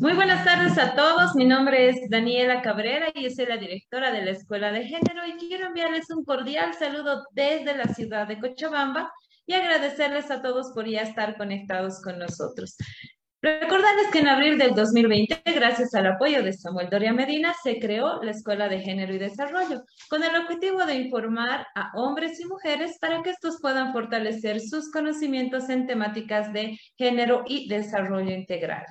Muy 0.00 0.12
buenas 0.14 0.44
tardes 0.44 0.76
a 0.78 0.94
todos. 0.94 1.34
Mi 1.34 1.44
nombre 1.44 1.88
es 1.88 2.08
Daniela 2.08 2.62
Cabrera 2.62 3.08
y 3.14 3.30
soy 3.30 3.46
la 3.46 3.56
directora 3.56 4.10
de 4.10 4.24
la 4.24 4.32
Escuela 4.32 4.72
de 4.72 4.84
Género 4.84 5.26
y 5.26 5.36
quiero 5.36 5.66
enviarles 5.66 6.10
un 6.10 6.24
cordial 6.24 6.74
saludo 6.74 7.24
desde 7.32 7.76
la 7.76 7.86
ciudad 7.92 8.26
de 8.26 8.38
Cochabamba 8.38 9.12
y 9.46 9.54
agradecerles 9.54 10.30
a 10.30 10.42
todos 10.42 10.72
por 10.74 10.88
ya 10.88 11.02
estar 11.02 11.36
conectados 11.36 12.00
con 12.02 12.18
nosotros. 12.18 12.76
Recordarles 13.42 14.06
que 14.10 14.20
en 14.20 14.28
abril 14.28 14.56
del 14.56 14.74
2020, 14.74 15.42
gracias 15.54 15.94
al 15.94 16.06
apoyo 16.06 16.42
de 16.42 16.54
Samuel 16.54 16.88
Doria 16.88 17.12
Medina, 17.12 17.54
se 17.62 17.78
creó 17.78 18.22
la 18.22 18.30
Escuela 18.30 18.70
de 18.70 18.80
Género 18.80 19.12
y 19.14 19.18
Desarrollo, 19.18 19.82
con 20.08 20.22
el 20.22 20.34
objetivo 20.34 20.86
de 20.86 20.94
informar 20.94 21.66
a 21.74 21.90
hombres 21.94 22.40
y 22.40 22.46
mujeres 22.46 22.96
para 22.98 23.22
que 23.22 23.28
estos 23.28 23.58
puedan 23.60 23.92
fortalecer 23.92 24.62
sus 24.62 24.90
conocimientos 24.90 25.68
en 25.68 25.86
temáticas 25.86 26.54
de 26.54 26.78
género 26.96 27.44
y 27.46 27.68
desarrollo 27.68 28.30
integral. 28.30 28.86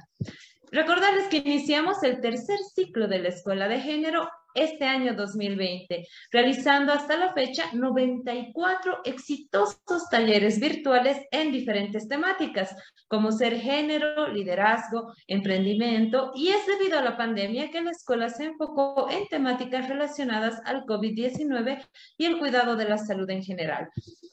Recordarles 0.73 1.27
que 1.27 1.37
iniciamos 1.37 2.01
el 2.01 2.19
tercer 2.19 2.57
ciclo 2.73 3.07
de 3.07 3.19
la 3.19 3.29
Escuela 3.29 3.67
de 3.67 3.79
Género 3.79 4.27
este 4.55 4.85
año 4.85 5.13
2020, 5.13 6.07
realizando 6.31 6.91
hasta 6.91 7.15
la 7.15 7.31
fecha 7.31 7.65
94 7.73 9.01
exitosos 9.05 10.09
talleres 10.09 10.59
virtuales 10.59 11.19
en 11.29 11.51
diferentes 11.51 12.07
temáticas, 12.07 12.75
como 13.07 13.31
ser 13.31 13.59
género, 13.59 14.29
liderazgo, 14.29 15.13
emprendimiento, 15.27 16.31
y 16.33 16.47
es 16.47 16.65
debido 16.65 16.97
a 16.97 17.03
la 17.03 17.17
pandemia 17.17 17.69
que 17.69 17.81
la 17.81 17.91
escuela 17.91 18.29
se 18.29 18.45
enfocó 18.45 19.11
en 19.11 19.27
temáticas 19.27 19.87
relacionadas 19.87 20.59
al 20.65 20.85
COVID-19 20.87 21.87
y 22.17 22.25
el 22.25 22.39
cuidado 22.39 22.75
de 22.75 22.89
la 22.89 22.97
salud 22.97 23.29
en 23.29 23.43
general. 23.43 23.89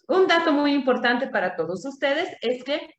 Un 0.09 0.27
dato 0.27 0.53
muy 0.53 0.73
importante 0.73 1.27
para 1.27 1.55
todos 1.55 1.85
ustedes 1.85 2.31
es 2.41 2.65
que 2.65 2.95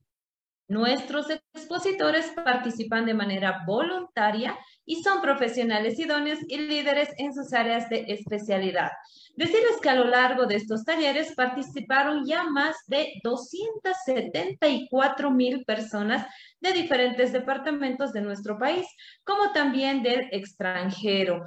Nuestros 0.71 1.27
expositores 1.29 2.31
participan 2.33 3.05
de 3.05 3.13
manera 3.13 3.63
voluntaria 3.67 4.57
y 4.85 5.03
son 5.03 5.21
profesionales 5.21 5.99
idóneos 5.99 6.39
y 6.47 6.59
líderes 6.59 7.09
en 7.17 7.33
sus 7.33 7.51
áreas 7.51 7.89
de 7.89 8.05
especialidad. 8.07 8.89
Decirles 9.35 9.81
que 9.81 9.89
a 9.89 9.95
lo 9.95 10.05
largo 10.05 10.45
de 10.45 10.55
estos 10.55 10.85
talleres 10.85 11.33
participaron 11.35 12.25
ya 12.25 12.45
más 12.45 12.77
de 12.87 13.11
274 13.21 15.29
mil 15.29 15.65
personas 15.65 16.25
de 16.61 16.71
diferentes 16.71 17.33
departamentos 17.33 18.13
de 18.13 18.21
nuestro 18.21 18.57
país, 18.57 18.87
como 19.25 19.51
también 19.51 20.01
del 20.01 20.29
extranjero. 20.31 21.43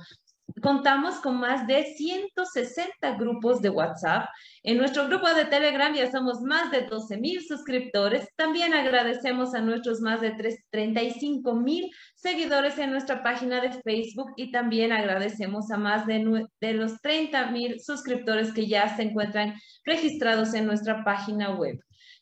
Contamos 0.63 1.17
con 1.17 1.39
más 1.41 1.67
de 1.67 1.85
160 1.85 3.17
grupos 3.17 3.61
de 3.61 3.71
WhatsApp. 3.71 4.29
En 4.63 4.79
nuestro 4.79 5.09
grupo 5.09 5.29
de 5.29 5.47
Telegram 5.47 5.93
ya 5.95 6.11
somos 6.11 6.41
más 6.43 6.71
de 6.71 6.83
12 6.83 7.17
mil 7.19 7.43
suscriptores. 7.43 8.29
También 8.37 8.73
agradecemos 8.75 9.55
a 9.55 9.61
nuestros 9.61 10.01
más 10.01 10.21
de 10.21 10.33
35 10.71 11.55
mil 11.55 11.91
seguidores 12.15 12.79
en 12.79 12.91
nuestra 12.93 13.23
página 13.23 13.61
de 13.61 13.73
Facebook 13.83 14.33
y 14.37 14.53
también 14.53 14.93
agradecemos 14.93 15.71
a 15.71 15.77
más 15.77 16.07
de, 16.07 16.47
de 16.61 16.73
los 16.75 17.01
30 17.01 17.51
mil 17.51 17.81
suscriptores 17.81 18.53
que 18.53 18.67
ya 18.67 18.95
se 18.97 19.03
encuentran 19.03 19.55
registrados 19.85 20.55
en 20.55 20.67
nuestra 20.67 21.05
página 21.05 21.51
web. 21.57 21.79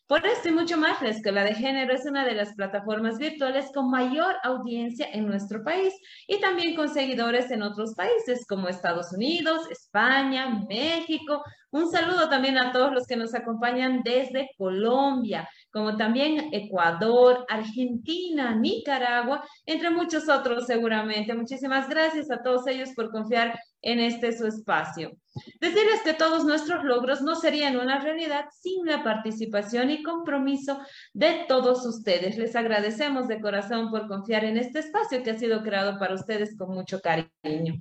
Por 0.07 0.25
esto 0.25 0.49
y 0.49 0.51
mucho 0.51 0.77
más, 0.77 1.01
la 1.01 1.09
Escuela 1.09 1.45
de 1.45 1.55
Género 1.55 1.93
es 1.93 2.05
una 2.05 2.25
de 2.25 2.35
las 2.35 2.53
plataformas 2.55 3.17
virtuales 3.17 3.71
con 3.73 3.89
mayor 3.89 4.35
audiencia 4.43 5.07
en 5.11 5.25
nuestro 5.25 5.63
país 5.63 5.93
y 6.27 6.41
también 6.41 6.75
con 6.75 6.89
seguidores 6.89 7.49
en 7.51 7.63
otros 7.63 7.95
países 7.95 8.45
como 8.45 8.67
Estados 8.67 9.13
Unidos, 9.13 9.61
España, 9.71 10.65
México. 10.67 11.41
Un 11.71 11.89
saludo 11.89 12.27
también 12.27 12.57
a 12.57 12.73
todos 12.73 12.91
los 12.91 13.07
que 13.07 13.15
nos 13.15 13.33
acompañan 13.33 14.01
desde 14.03 14.49
Colombia, 14.57 15.47
como 15.71 15.95
también 15.95 16.49
Ecuador, 16.51 17.45
Argentina, 17.49 18.53
Nicaragua, 18.55 19.41
entre 19.65 19.89
muchos 19.89 20.27
otros 20.27 20.67
seguramente. 20.67 21.33
Muchísimas 21.33 21.87
gracias 21.87 22.29
a 22.29 22.43
todos 22.43 22.67
ellos 22.67 22.89
por 22.93 23.09
confiar 23.09 23.57
en 23.83 23.99
este 23.99 24.35
su 24.35 24.47
espacio. 24.47 25.11
Decirles 25.59 26.01
que 26.03 26.13
todos 26.13 26.45
nuestros 26.45 26.83
logros 26.83 27.21
no 27.21 27.35
serían 27.35 27.77
una 27.77 27.99
realidad 27.99 28.45
sin 28.59 28.85
la 28.85 29.03
participación 29.03 29.89
y 29.89 30.01
compromiso 30.01 30.79
de 31.13 31.45
todos 31.47 31.85
ustedes. 31.85 32.37
Les 32.37 32.55
agradecemos 32.55 33.27
de 33.27 33.41
corazón 33.41 33.91
por 33.91 34.07
confiar 34.07 34.45
en 34.45 34.57
este 34.57 34.79
espacio 34.79 35.21
que 35.21 35.31
ha 35.31 35.37
sido 35.37 35.61
creado 35.61 35.99
para 35.99 36.15
ustedes 36.15 36.57
con 36.57 36.73
mucho 36.73 37.01
cariño. 37.01 37.75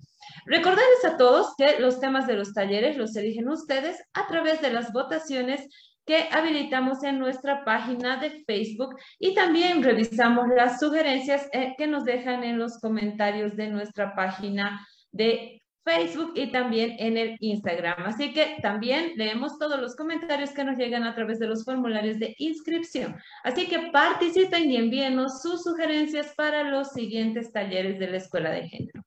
Recordarles 0.46 1.04
a 1.04 1.16
todos 1.16 1.54
que 1.56 1.78
los 1.78 2.00
temas 2.00 2.26
de 2.26 2.34
los 2.34 2.52
talleres 2.52 2.96
los 2.96 3.14
eligen 3.16 3.48
ustedes 3.48 4.02
a 4.12 4.26
través 4.26 4.60
de 4.60 4.72
las 4.72 4.92
votaciones 4.92 5.68
que 6.04 6.28
habilitamos 6.32 7.04
en 7.04 7.20
nuestra 7.20 7.64
página 7.64 8.16
de 8.16 8.42
Facebook 8.44 8.96
y 9.20 9.34
también 9.34 9.82
revisamos 9.84 10.48
las 10.48 10.80
sugerencias 10.80 11.48
eh, 11.52 11.74
que 11.78 11.86
nos 11.86 12.04
dejan 12.04 12.42
en 12.42 12.58
los 12.58 12.78
comentarios 12.80 13.54
de 13.56 13.68
nuestra 13.68 14.16
página 14.16 14.84
de 15.12 15.61
Facebook 15.84 16.32
y 16.36 16.50
también 16.52 16.94
en 16.98 17.16
el 17.16 17.36
Instagram. 17.40 18.04
Así 18.04 18.32
que 18.32 18.56
también 18.62 19.12
leemos 19.16 19.58
todos 19.58 19.80
los 19.80 19.96
comentarios 19.96 20.50
que 20.50 20.64
nos 20.64 20.76
llegan 20.76 21.04
a 21.04 21.14
través 21.14 21.38
de 21.38 21.48
los 21.48 21.64
formularios 21.64 22.18
de 22.18 22.34
inscripción. 22.38 23.16
Así 23.42 23.66
que 23.66 23.90
participen 23.92 24.70
y 24.70 24.76
envíenos 24.76 25.42
sus 25.42 25.62
sugerencias 25.62 26.34
para 26.36 26.64
los 26.64 26.88
siguientes 26.90 27.52
talleres 27.52 27.98
de 27.98 28.08
la 28.08 28.16
Escuela 28.18 28.50
de 28.50 28.68
Género. 28.68 29.02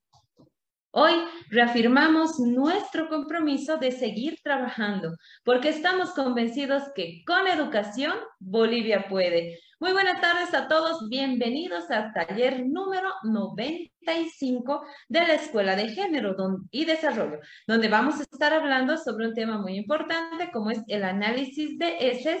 Hoy 0.98 1.12
reafirmamos 1.50 2.38
nuestro 2.38 3.10
compromiso 3.10 3.76
de 3.76 3.92
seguir 3.92 4.38
trabajando 4.42 5.14
porque 5.44 5.68
estamos 5.68 6.12
convencidos 6.12 6.84
que 6.94 7.22
con 7.26 7.46
educación 7.46 8.14
Bolivia 8.38 9.06
puede. 9.06 9.58
Muy 9.78 9.92
buenas 9.92 10.22
tardes 10.22 10.54
a 10.54 10.68
todos, 10.68 11.06
bienvenidos 11.10 11.90
al 11.90 12.10
taller 12.14 12.64
número 12.66 13.10
95 13.24 14.80
de 15.10 15.20
la 15.20 15.34
Escuela 15.34 15.76
de 15.76 15.90
Género 15.90 16.34
y 16.70 16.86
Desarrollo, 16.86 17.40
donde 17.66 17.88
vamos 17.88 18.18
a 18.18 18.22
estar 18.22 18.54
hablando 18.54 18.96
sobre 18.96 19.28
un 19.28 19.34
tema 19.34 19.58
muy 19.58 19.76
importante 19.76 20.50
como 20.50 20.70
es 20.70 20.80
el 20.88 21.04
análisis 21.04 21.78
de 21.78 21.94
heces. 22.00 22.40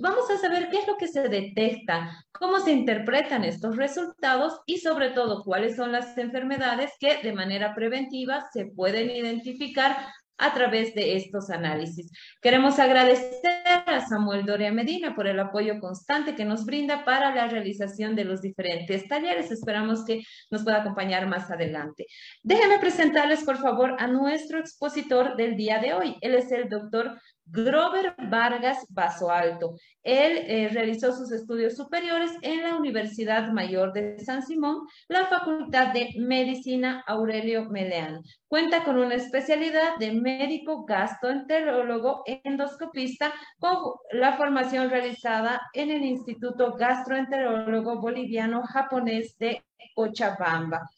Vamos 0.00 0.30
a 0.30 0.38
saber 0.38 0.70
qué 0.70 0.78
es 0.78 0.86
lo 0.86 0.96
que 0.96 1.08
se 1.08 1.28
detecta, 1.28 2.24
cómo 2.32 2.58
se 2.58 2.72
interpretan 2.72 3.44
estos 3.44 3.76
resultados 3.76 4.58
y 4.64 4.78
sobre 4.78 5.10
todo 5.10 5.44
cuáles 5.44 5.76
son 5.76 5.92
las 5.92 6.16
enfermedades 6.16 6.92
que 6.98 7.18
de 7.22 7.34
manera 7.34 7.74
preventiva 7.74 8.46
se 8.50 8.64
pueden 8.64 9.10
identificar 9.10 9.94
a 10.42 10.52
través 10.52 10.92
de 10.94 11.16
estos 11.16 11.50
análisis. 11.50 12.10
Queremos 12.40 12.80
agradecer 12.80 13.62
a 13.86 14.00
Samuel 14.00 14.44
Doria 14.44 14.72
Medina 14.72 15.14
por 15.14 15.28
el 15.28 15.38
apoyo 15.38 15.78
constante 15.78 16.34
que 16.34 16.44
nos 16.44 16.66
brinda 16.66 17.04
para 17.04 17.32
la 17.32 17.46
realización 17.46 18.16
de 18.16 18.24
los 18.24 18.42
diferentes 18.42 19.06
talleres. 19.06 19.52
Esperamos 19.52 20.04
que 20.04 20.22
nos 20.50 20.64
pueda 20.64 20.78
acompañar 20.78 21.28
más 21.28 21.48
adelante. 21.50 22.06
Déjenme 22.42 22.80
presentarles, 22.80 23.44
por 23.44 23.58
favor, 23.58 23.94
a 24.00 24.08
nuestro 24.08 24.58
expositor 24.58 25.36
del 25.36 25.56
día 25.56 25.78
de 25.78 25.94
hoy. 25.94 26.16
Él 26.20 26.34
es 26.34 26.50
el 26.50 26.68
doctor 26.68 27.20
Grover 27.44 28.14
Vargas 28.30 28.86
Vaso 28.90 29.30
Alto. 29.30 29.74
Él 30.02 30.38
eh, 30.46 30.68
realizó 30.72 31.12
sus 31.12 31.32
estudios 31.32 31.76
superiores 31.76 32.32
en 32.42 32.62
la 32.62 32.76
Universidad 32.76 33.50
Mayor 33.52 33.92
de 33.92 34.18
San 34.20 34.42
Simón, 34.42 34.86
la 35.08 35.26
Facultad 35.26 35.92
de 35.92 36.10
Medicina 36.18 37.04
Aurelio 37.06 37.68
Meleán. 37.70 38.22
Cuenta 38.48 38.84
con 38.84 38.98
una 38.98 39.14
especialidad 39.14 39.96
de 39.98 40.12
médico 40.12 40.84
gastroenterólogo 40.84 42.22
endoscopista 42.26 43.32
con 43.58 43.76
la 44.12 44.36
formación 44.36 44.90
realizada 44.90 45.60
en 45.72 45.90
el 45.90 46.02
Instituto 46.02 46.74
Gastroenterólogo 46.74 48.00
Boliviano 48.00 48.62
Japonés 48.62 49.36
de 49.38 49.62
Cochabamba. 49.94 50.88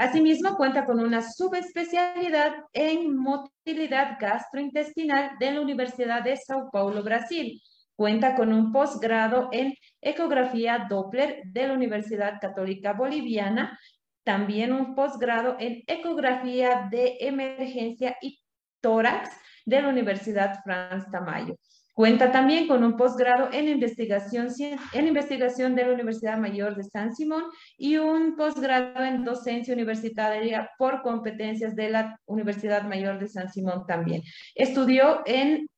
Asimismo, 0.00 0.56
cuenta 0.56 0.86
con 0.86 0.98
una 0.98 1.20
subespecialidad 1.20 2.54
en 2.72 3.14
motilidad 3.18 4.16
gastrointestinal 4.18 5.32
de 5.38 5.50
la 5.50 5.60
Universidad 5.60 6.22
de 6.22 6.38
Sao 6.38 6.70
Paulo, 6.70 7.02
Brasil. 7.02 7.60
Cuenta 7.94 8.34
con 8.34 8.50
un 8.50 8.72
posgrado 8.72 9.50
en 9.52 9.74
ecografía 10.00 10.86
Doppler 10.88 11.42
de 11.44 11.68
la 11.68 11.74
Universidad 11.74 12.40
Católica 12.40 12.94
Boliviana, 12.94 13.78
también 14.24 14.72
un 14.72 14.94
posgrado 14.94 15.56
en 15.58 15.82
ecografía 15.86 16.88
de 16.90 17.18
emergencia 17.20 18.16
y 18.22 18.40
tórax 18.80 19.28
de 19.66 19.82
la 19.82 19.88
Universidad 19.88 20.62
Franz 20.64 21.10
Tamayo. 21.10 21.56
Cuenta 22.00 22.32
también 22.32 22.66
con 22.66 22.82
un 22.82 22.96
posgrado 22.96 23.50
en 23.52 23.68
investigación, 23.68 24.48
en 24.94 25.06
investigación 25.06 25.74
de 25.74 25.84
la 25.84 25.92
Universidad 25.92 26.38
Mayor 26.38 26.74
de 26.74 26.84
San 26.84 27.14
Simón 27.14 27.44
y 27.76 27.98
un 27.98 28.36
posgrado 28.36 29.04
en 29.04 29.22
docencia 29.22 29.74
universitaria 29.74 30.70
por 30.78 31.02
competencias 31.02 31.76
de 31.76 31.90
la 31.90 32.18
Universidad 32.24 32.84
Mayor 32.84 33.18
de 33.18 33.28
San 33.28 33.52
Simón 33.52 33.84
también. 33.86 34.22
Estudió 34.54 35.20
en, 35.26 35.68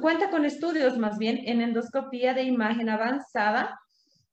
cuenta 0.00 0.28
con 0.28 0.44
estudios 0.44 0.98
más 0.98 1.18
bien 1.18 1.38
en 1.44 1.60
endoscopía 1.60 2.34
de 2.34 2.42
imagen 2.42 2.88
avanzada 2.88 3.78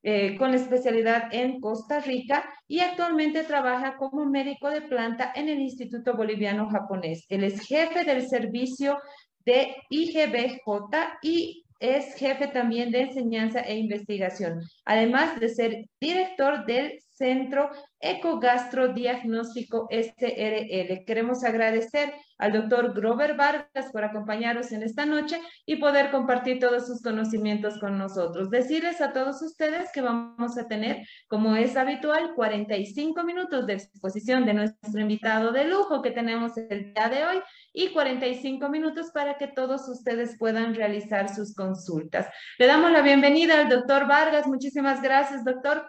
eh, 0.08 0.38
con 0.38 0.54
especialidad 0.54 1.30
en 1.32 1.60
Costa 1.60 2.00
Rica 2.00 2.48
y 2.68 2.80
actualmente 2.80 3.44
trabaja 3.44 3.98
como 3.98 4.26
médico 4.26 4.70
de 4.70 4.82
planta 4.82 5.32
en 5.36 5.50
el 5.50 5.60
Instituto 5.60 6.16
Boliviano 6.16 6.70
Japonés. 6.70 7.26
Él 7.30 7.44
es 7.44 7.62
jefe 7.68 8.04
del 8.04 8.28
servicio 8.28 9.00
de 9.46 9.76
IGBJ 9.90 11.20
y 11.22 11.66
es 11.80 12.16
jefe 12.16 12.48
también 12.48 12.92
de 12.92 13.02
enseñanza 13.02 13.60
e 13.60 13.78
investigación, 13.78 14.62
además 14.86 15.40
de 15.40 15.50
ser 15.50 15.86
director 16.00 16.66
del 16.66 17.00
Centro 17.10 17.70
Ecogastrodiagnóstico 18.00 19.88
SRL. 19.90 21.06
Queremos 21.06 21.44
agradecer 21.44 22.14
al 22.38 22.52
doctor 22.52 22.94
Grover 22.94 23.36
Vargas 23.36 23.92
por 23.92 24.04
acompañarnos 24.04 24.72
en 24.74 24.84
esta 24.84 25.06
noche 25.06 25.40
y 25.66 25.78
poder 25.78 26.12
compartir 26.12 26.60
todos 26.60 26.88
sus 26.88 27.02
conocimientos 27.02 27.80
con 27.80 27.98
nosotros. 27.98 28.50
Decirles 28.50 29.00
a 29.00 29.14
todos 29.14 29.42
ustedes 29.42 29.90
que 29.94 30.02
vamos 30.02 30.58
a 30.58 30.68
tener, 30.68 31.08
como 31.28 31.56
es 31.56 31.78
habitual, 31.78 32.34
45 32.36 33.24
minutos 33.24 33.66
de 33.66 33.74
exposición 33.74 34.46
de 34.46 34.54
nuestro 34.54 35.00
invitado 35.00 35.52
de 35.52 35.66
lujo 35.66 36.02
que 36.02 36.12
tenemos 36.12 36.58
el 36.58 36.94
día 36.94 37.10
de 37.10 37.26
hoy 37.26 37.42
y 37.76 37.92
45 37.92 38.70
minutos 38.70 39.12
para 39.14 39.38
que 39.38 39.48
todos 39.48 39.88
ustedes 39.90 40.38
puedan 40.40 40.74
realizar 40.74 41.34
sus 41.36 41.54
consultas. 41.54 42.28
Le 42.58 42.68
damos 42.68 42.92
la 42.92 43.02
bienvenida 43.02 43.60
al 43.60 43.70
doctor 43.70 44.08
Vargas. 44.08 44.48
Muchísimas 44.48 45.02
gracias, 45.02 45.44
doctor 45.44 45.86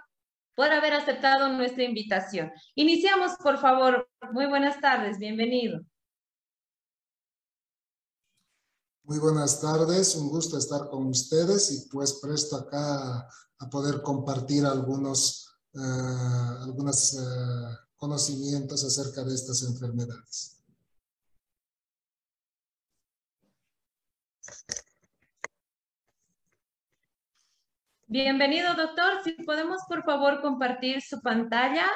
por 0.56 0.72
haber 0.72 0.94
aceptado 0.94 1.52
nuestra 1.52 1.84
invitación. 1.84 2.50
Iniciamos, 2.74 3.32
por 3.42 3.58
favor. 3.58 4.08
Muy 4.32 4.46
buenas 4.46 4.80
tardes, 4.80 5.18
bienvenido. 5.18 5.80
Muy 9.04 9.18
buenas 9.18 9.60
tardes, 9.60 10.16
un 10.16 10.28
gusto 10.28 10.58
estar 10.58 10.88
con 10.88 11.06
ustedes 11.06 11.70
y 11.70 11.88
pues 11.88 12.14
presto 12.14 12.56
acá 12.56 13.28
a 13.58 13.70
poder 13.70 14.02
compartir 14.02 14.64
algunos, 14.64 15.46
eh, 15.74 15.78
algunos 16.62 17.14
eh, 17.14 17.18
conocimientos 17.94 18.82
acerca 18.82 19.22
de 19.22 19.34
estas 19.34 19.62
enfermedades. 19.62 20.55
Bienvenido, 28.08 28.74
doctor. 28.74 29.20
Si 29.24 29.32
podemos, 29.32 29.82
por 29.88 30.04
favor, 30.04 30.40
compartir 30.40 31.02
su 31.02 31.20
pantalla. 31.22 31.86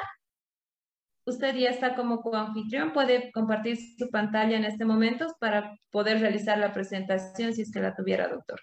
Usted 1.25 1.55
ya 1.55 1.69
está 1.69 1.95
como 1.95 2.21
coanfitrión, 2.21 2.91
puede 2.91 3.31
compartir 3.31 3.77
su 3.97 4.09
pantalla 4.09 4.57
en 4.57 4.65
este 4.65 4.83
momento 4.83 5.33
para 5.39 5.73
poder 5.89 6.19
realizar 6.19 6.57
la 6.57 6.73
presentación 6.73 7.53
si 7.53 7.61
es 7.61 7.71
que 7.71 7.79
la 7.79 7.95
tuviera, 7.95 8.27
doctor. 8.27 8.59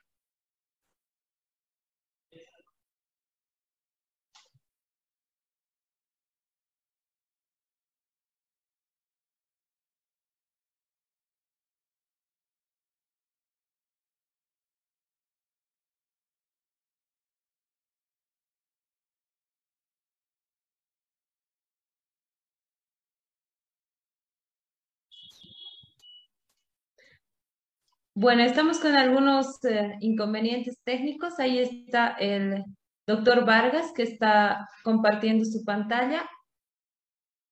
Bueno, 28.20 28.42
estamos 28.42 28.80
con 28.80 28.96
algunos 28.96 29.64
eh, 29.64 29.94
inconvenientes 30.00 30.76
técnicos. 30.82 31.38
Ahí 31.38 31.60
está 31.60 32.16
el 32.18 32.64
doctor 33.06 33.44
Vargas 33.44 33.92
que 33.94 34.02
está 34.02 34.68
compartiendo 34.82 35.44
su 35.44 35.64
pantalla. 35.64 36.28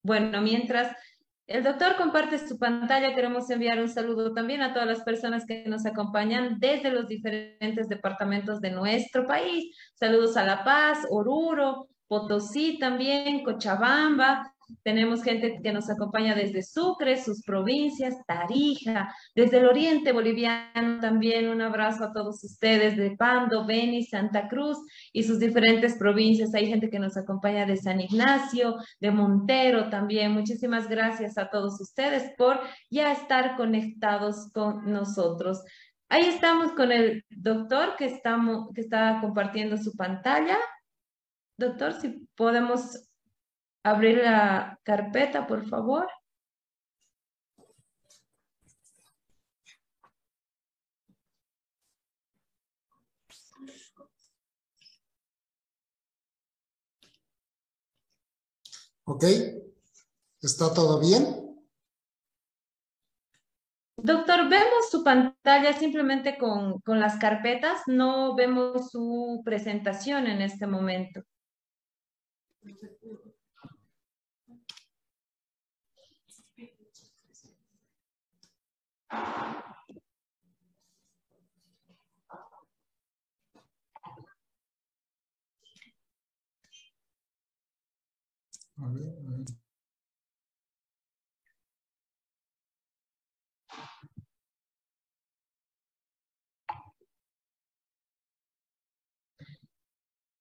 Bueno, 0.02 0.40
mientras 0.42 0.90
el 1.46 1.62
doctor 1.62 1.94
comparte 1.94 2.40
su 2.40 2.58
pantalla, 2.58 3.14
queremos 3.14 3.48
enviar 3.48 3.78
un 3.78 3.88
saludo 3.88 4.34
también 4.34 4.60
a 4.60 4.72
todas 4.72 4.88
las 4.88 5.04
personas 5.04 5.46
que 5.46 5.62
nos 5.68 5.86
acompañan 5.86 6.58
desde 6.58 6.90
los 6.90 7.06
diferentes 7.06 7.88
departamentos 7.88 8.60
de 8.60 8.72
nuestro 8.72 9.24
país. 9.24 9.72
Saludos 9.94 10.36
a 10.36 10.44
La 10.44 10.64
Paz, 10.64 11.06
Oruro, 11.10 11.86
Potosí 12.08 12.80
también, 12.80 13.44
Cochabamba, 13.44 14.52
tenemos 14.82 15.22
gente 15.22 15.60
que 15.62 15.72
nos 15.72 15.88
acompaña 15.90 16.34
desde 16.34 16.62
Sucre, 16.62 17.22
sus 17.22 17.42
provincias, 17.42 18.14
Tarija, 18.26 19.14
desde 19.34 19.58
el 19.58 19.66
oriente 19.66 20.12
boliviano 20.12 21.00
también. 21.00 21.48
Un 21.48 21.62
abrazo 21.62 22.04
a 22.04 22.12
todos 22.12 22.42
ustedes 22.42 22.96
de 22.96 23.16
Pando, 23.16 23.66
Beni, 23.66 24.04
Santa 24.04 24.48
Cruz 24.48 24.78
y 25.12 25.22
sus 25.22 25.38
diferentes 25.38 25.96
provincias. 25.96 26.54
Hay 26.54 26.66
gente 26.66 26.90
que 26.90 26.98
nos 26.98 27.16
acompaña 27.16 27.66
de 27.66 27.76
San 27.76 28.00
Ignacio, 28.00 28.76
de 29.00 29.10
Montero 29.10 29.88
también. 29.88 30.32
Muchísimas 30.32 30.88
gracias 30.88 31.38
a 31.38 31.48
todos 31.50 31.80
ustedes 31.80 32.32
por 32.36 32.60
ya 32.90 33.12
estar 33.12 33.56
conectados 33.56 34.50
con 34.52 34.90
nosotros. 34.90 35.62
Ahí 36.08 36.26
estamos 36.26 36.72
con 36.72 36.92
el 36.92 37.24
doctor 37.30 37.96
que, 37.96 38.06
estamos, 38.06 38.72
que 38.74 38.80
está 38.80 39.18
compartiendo 39.20 39.76
su 39.76 39.96
pantalla. 39.96 40.58
Doctor, 41.58 41.94
si 41.94 42.28
podemos 42.36 43.05
abrir 43.86 44.18
la 44.18 44.78
carpeta, 44.82 45.46
por 45.46 45.66
favor. 45.68 46.08
Ok, 59.04 59.24
¿está 60.42 60.74
todo 60.74 60.98
bien? 60.98 61.24
Doctor, 63.98 64.48
vemos 64.48 64.90
su 64.90 65.04
pantalla 65.04 65.72
simplemente 65.72 66.36
con, 66.38 66.80
con 66.80 66.98
las 66.98 67.16
carpetas, 67.18 67.82
no 67.86 68.34
vemos 68.34 68.90
su 68.90 69.42
presentación 69.44 70.26
en 70.26 70.42
este 70.42 70.66
momento. 70.66 71.22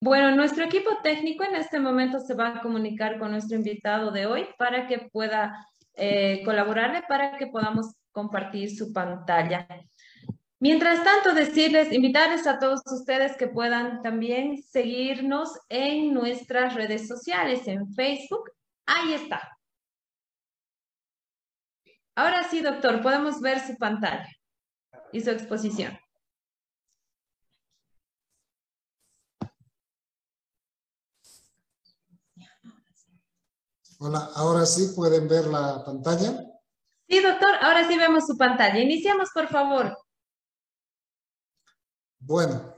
Bueno, 0.01 0.35
nuestro 0.35 0.65
equipo 0.65 0.89
técnico 1.01 1.43
en 1.43 1.55
este 1.55 1.79
momento 1.79 2.19
se 2.19 2.35
va 2.35 2.49
a 2.49 2.61
comunicar 2.61 3.17
con 3.17 3.31
nuestro 3.31 3.57
invitado 3.57 4.11
de 4.11 4.25
hoy 4.27 4.47
para 4.57 4.87
que 4.87 5.09
pueda 5.11 5.65
eh, 5.95 6.43
colaborarle, 6.45 7.03
para 7.07 7.37
que 7.37 7.47
podamos 7.47 7.95
compartir 8.15 8.73
su 8.75 8.93
pantalla. 8.93 9.67
Mientras 10.59 11.03
tanto, 11.03 11.33
decirles, 11.33 11.91
invitarles 11.91 12.47
a 12.47 12.59
todos 12.59 12.81
ustedes 12.89 13.35
que 13.35 13.47
puedan 13.47 14.01
también 14.01 14.63
seguirnos 14.63 15.49
en 15.67 16.13
nuestras 16.13 16.73
redes 16.75 17.09
sociales, 17.09 17.67
en 17.67 17.93
Facebook. 17.93 18.51
Ahí 18.85 19.13
está. 19.13 19.41
Ahora 22.15 22.47
sí, 22.49 22.61
doctor, 22.61 23.01
podemos 23.01 23.41
ver 23.41 23.59
su 23.59 23.75
pantalla 23.75 24.29
y 25.11 25.19
su 25.19 25.31
exposición. 25.31 25.99
Hola, 33.99 34.29
ahora 34.35 34.65
sí 34.65 34.93
pueden 34.95 35.27
ver 35.27 35.47
la 35.47 35.83
pantalla. 35.83 36.54
Sí, 37.07 37.21
doctor, 37.21 37.55
ahora 37.61 37.87
sí 37.87 37.97
vemos 37.97 38.25
su 38.25 38.35
pantalla. 38.35 38.79
Iniciamos, 38.79 39.29
por 39.33 39.47
favor. 39.47 39.95
Bueno, 42.19 42.75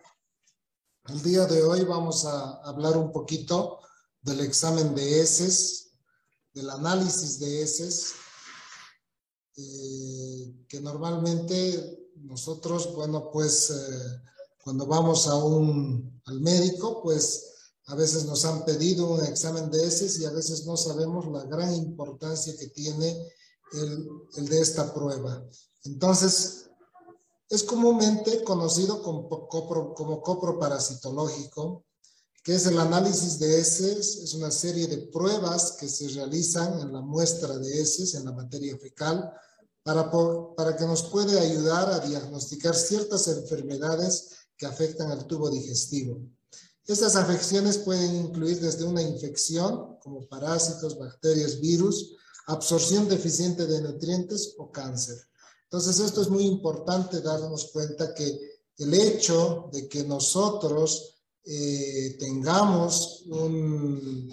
el 1.08 1.22
día 1.24 1.46
de 1.46 1.64
hoy 1.64 1.86
vamos 1.86 2.26
a 2.26 2.62
hablar 2.64 2.98
un 2.98 3.14
poquito 3.14 3.80
del 4.22 4.42
examen 4.42 4.94
de 4.94 5.22
heces, 5.22 5.94
del 6.54 6.70
análisis 6.70 7.40
de 7.40 7.62
heces, 7.62 8.16
eh, 9.56 10.66
que 10.68 10.82
normalmente 10.82 12.12
nosotros, 12.16 12.94
bueno, 12.94 13.32
pues 13.32 13.70
eh, 13.70 14.22
cuando 14.62 14.86
vamos 14.86 15.28
a 15.28 15.36
un, 15.36 16.22
al 16.26 16.42
médico, 16.42 17.02
pues 17.02 17.72
a 17.86 17.96
veces 17.96 18.26
nos 18.26 18.44
han 18.44 18.66
pedido 18.66 19.08
un 19.12 19.24
examen 19.24 19.72
de 19.72 19.86
heces 19.86 20.20
y 20.20 20.26
a 20.26 20.32
veces 20.32 20.66
no 20.66 20.76
sabemos 20.76 21.26
la 21.28 21.46
gran 21.46 21.74
importancia 21.74 22.54
que 22.60 22.68
tiene 22.68 23.16
el, 23.74 24.46
de 24.48 24.60
esta 24.62 24.94
prueba. 24.94 25.44
Entonces, 25.84 26.70
es 27.50 27.64
comúnmente 27.64 28.44
conocido 28.44 29.02
como, 29.02 29.48
copro, 29.48 29.94
como 29.94 30.22
coproparasitológico, 30.22 31.86
que 32.44 32.56
es 32.56 32.66
el 32.66 32.80
análisis 32.80 33.40
de 33.40 33.60
heces, 33.60 34.18
es 34.18 34.34
una 34.34 34.52
serie 34.52 34.88
de 34.88 35.00
pruebas 35.08 35.74
que 35.74 35.90
se 35.90 36.08
realizan 36.10 36.80
en 36.80 36.94
la 36.94 37.02
muestra 37.02 37.58
de 37.58 37.82
heces, 37.82 38.16
en 38.16 38.26
la 38.26 38.32
materia 38.32 38.78
fecal, 38.78 39.34
para, 39.84 40.10
para 40.56 40.76
que 40.76 40.86
nos 40.86 41.04
puede 41.04 41.40
ayudar 41.40 41.90
a 41.92 42.00
diagnosticar 42.00 42.76
ciertas 42.76 43.28
enfermedades 43.28 44.30
que 44.58 44.66
afectan 44.66 45.12
al 45.12 45.28
tubo 45.28 45.50
digestivo. 45.50 46.22
Estas 46.86 47.18
afecciones 47.18 47.78
pueden 47.78 48.16
incluir 48.16 48.62
desde 48.62 48.86
una 48.86 49.02
infección, 49.02 49.98
como 50.00 50.26
parásitos, 50.28 50.98
bacterias, 50.98 51.60
virus, 51.60 52.17
absorción 52.48 53.08
deficiente 53.08 53.66
de 53.66 53.82
nutrientes 53.82 54.56
o 54.58 54.72
cáncer. 54.72 55.18
Entonces, 55.64 56.00
esto 56.00 56.22
es 56.22 56.30
muy 56.30 56.46
importante 56.46 57.22
darnos 57.22 57.72
cuenta 57.72 58.14
que 58.14 58.40
el 58.78 58.94
hecho 58.94 59.70
de 59.72 59.88
que 59.88 60.04
nosotros 60.04 61.18
eh, 61.44 62.16
tengamos 62.20 63.24
un, 63.28 64.32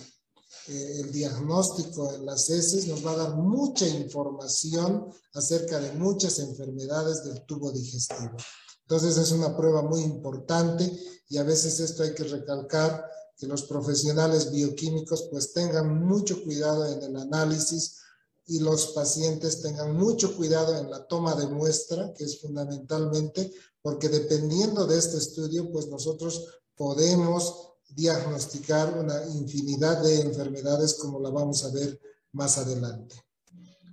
eh, 0.68 1.00
el 1.00 1.12
diagnóstico 1.12 2.14
en 2.14 2.24
las 2.24 2.48
heces 2.50 2.86
nos 2.86 3.04
va 3.04 3.12
a 3.12 3.16
dar 3.16 3.36
mucha 3.36 3.86
información 3.86 5.12
acerca 5.34 5.78
de 5.78 5.92
muchas 5.92 6.38
enfermedades 6.38 7.24
del 7.24 7.44
tubo 7.44 7.70
digestivo. 7.70 8.36
Entonces 8.82 9.16
es 9.16 9.32
una 9.32 9.56
prueba 9.56 9.82
muy 9.82 10.02
importante 10.02 10.90
y 11.28 11.36
a 11.36 11.42
veces 11.42 11.80
esto 11.80 12.02
hay 12.02 12.14
que 12.14 12.24
recalcar 12.24 13.04
que 13.36 13.46
los 13.46 13.64
profesionales 13.64 14.52
bioquímicos 14.52 15.28
pues 15.30 15.52
tengan 15.52 16.06
mucho 16.06 16.42
cuidado 16.42 16.86
en 16.86 17.02
el 17.02 17.16
análisis 17.16 17.98
y 18.46 18.60
los 18.60 18.88
pacientes 18.88 19.62
tengan 19.62 19.96
mucho 19.96 20.36
cuidado 20.36 20.76
en 20.76 20.90
la 20.90 21.06
toma 21.06 21.34
de 21.34 21.46
muestra, 21.46 22.12
que 22.12 22.24
es 22.24 22.40
fundamentalmente 22.40 23.50
porque 23.80 24.08
dependiendo 24.08 24.86
de 24.86 24.98
este 24.98 25.18
estudio 25.18 25.70
pues 25.70 25.86
nosotros 25.88 26.46
podemos 26.76 27.72
diagnosticar 27.90 28.98
una 28.98 29.24
infinidad 29.26 30.02
de 30.02 30.20
enfermedades 30.20 30.94
como 30.94 31.20
la 31.20 31.30
vamos 31.30 31.64
a 31.64 31.70
ver 31.70 32.00
más 32.32 32.58
adelante. 32.58 33.14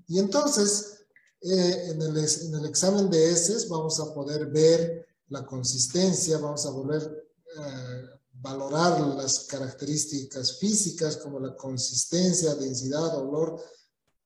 Y 0.07 0.19
entonces, 0.19 1.05
eh, 1.41 1.89
en, 1.89 2.01
el, 2.01 2.17
en, 2.17 2.55
el, 2.55 2.65
examen 2.65 3.09
de 3.09 3.31
heces 3.31 3.69
vamos 3.69 3.99
a 3.99 4.13
poder 4.13 4.47
ver 4.47 5.07
la 5.29 5.45
consistencia, 5.45 6.37
vamos 6.37 6.65
a 6.65 6.69
a 6.69 6.97
eh, 6.97 8.09
valorar 8.33 8.99
las 9.15 9.41
características 9.41 10.57
físicas 10.57 11.17
como 11.17 11.39
la 11.39 11.55
consistencia, 11.55 12.55
densidad, 12.55 13.15
olor 13.17 13.61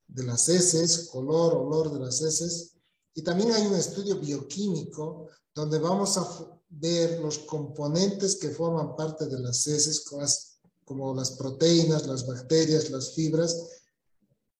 de 0.08 0.24
las 0.24 0.48
heces, 0.50 1.10
color, 1.12 1.56
olor 1.56 1.94
de 1.94 2.00
las 2.00 2.22
heces. 2.22 2.74
Y 3.14 3.22
también 3.22 3.52
hay 3.52 3.66
un 3.66 3.76
estudio 3.76 4.20
bioquímico 4.20 5.30
donde 5.54 5.80
vamos 5.80 6.18
a 6.18 6.28
ver 6.70 7.20
los 7.20 7.40
componentes 7.40 8.36
que 8.36 8.50
forman 8.50 8.96
parte 8.96 9.26
de 9.28 9.40
las 9.40 9.66
heces, 9.68 10.04
como 10.84 11.16
las 11.16 11.32
proteínas, 11.32 12.06
las 12.08 12.28
bacterias, 12.28 12.90
las 12.90 13.14
fibras, 13.14 13.82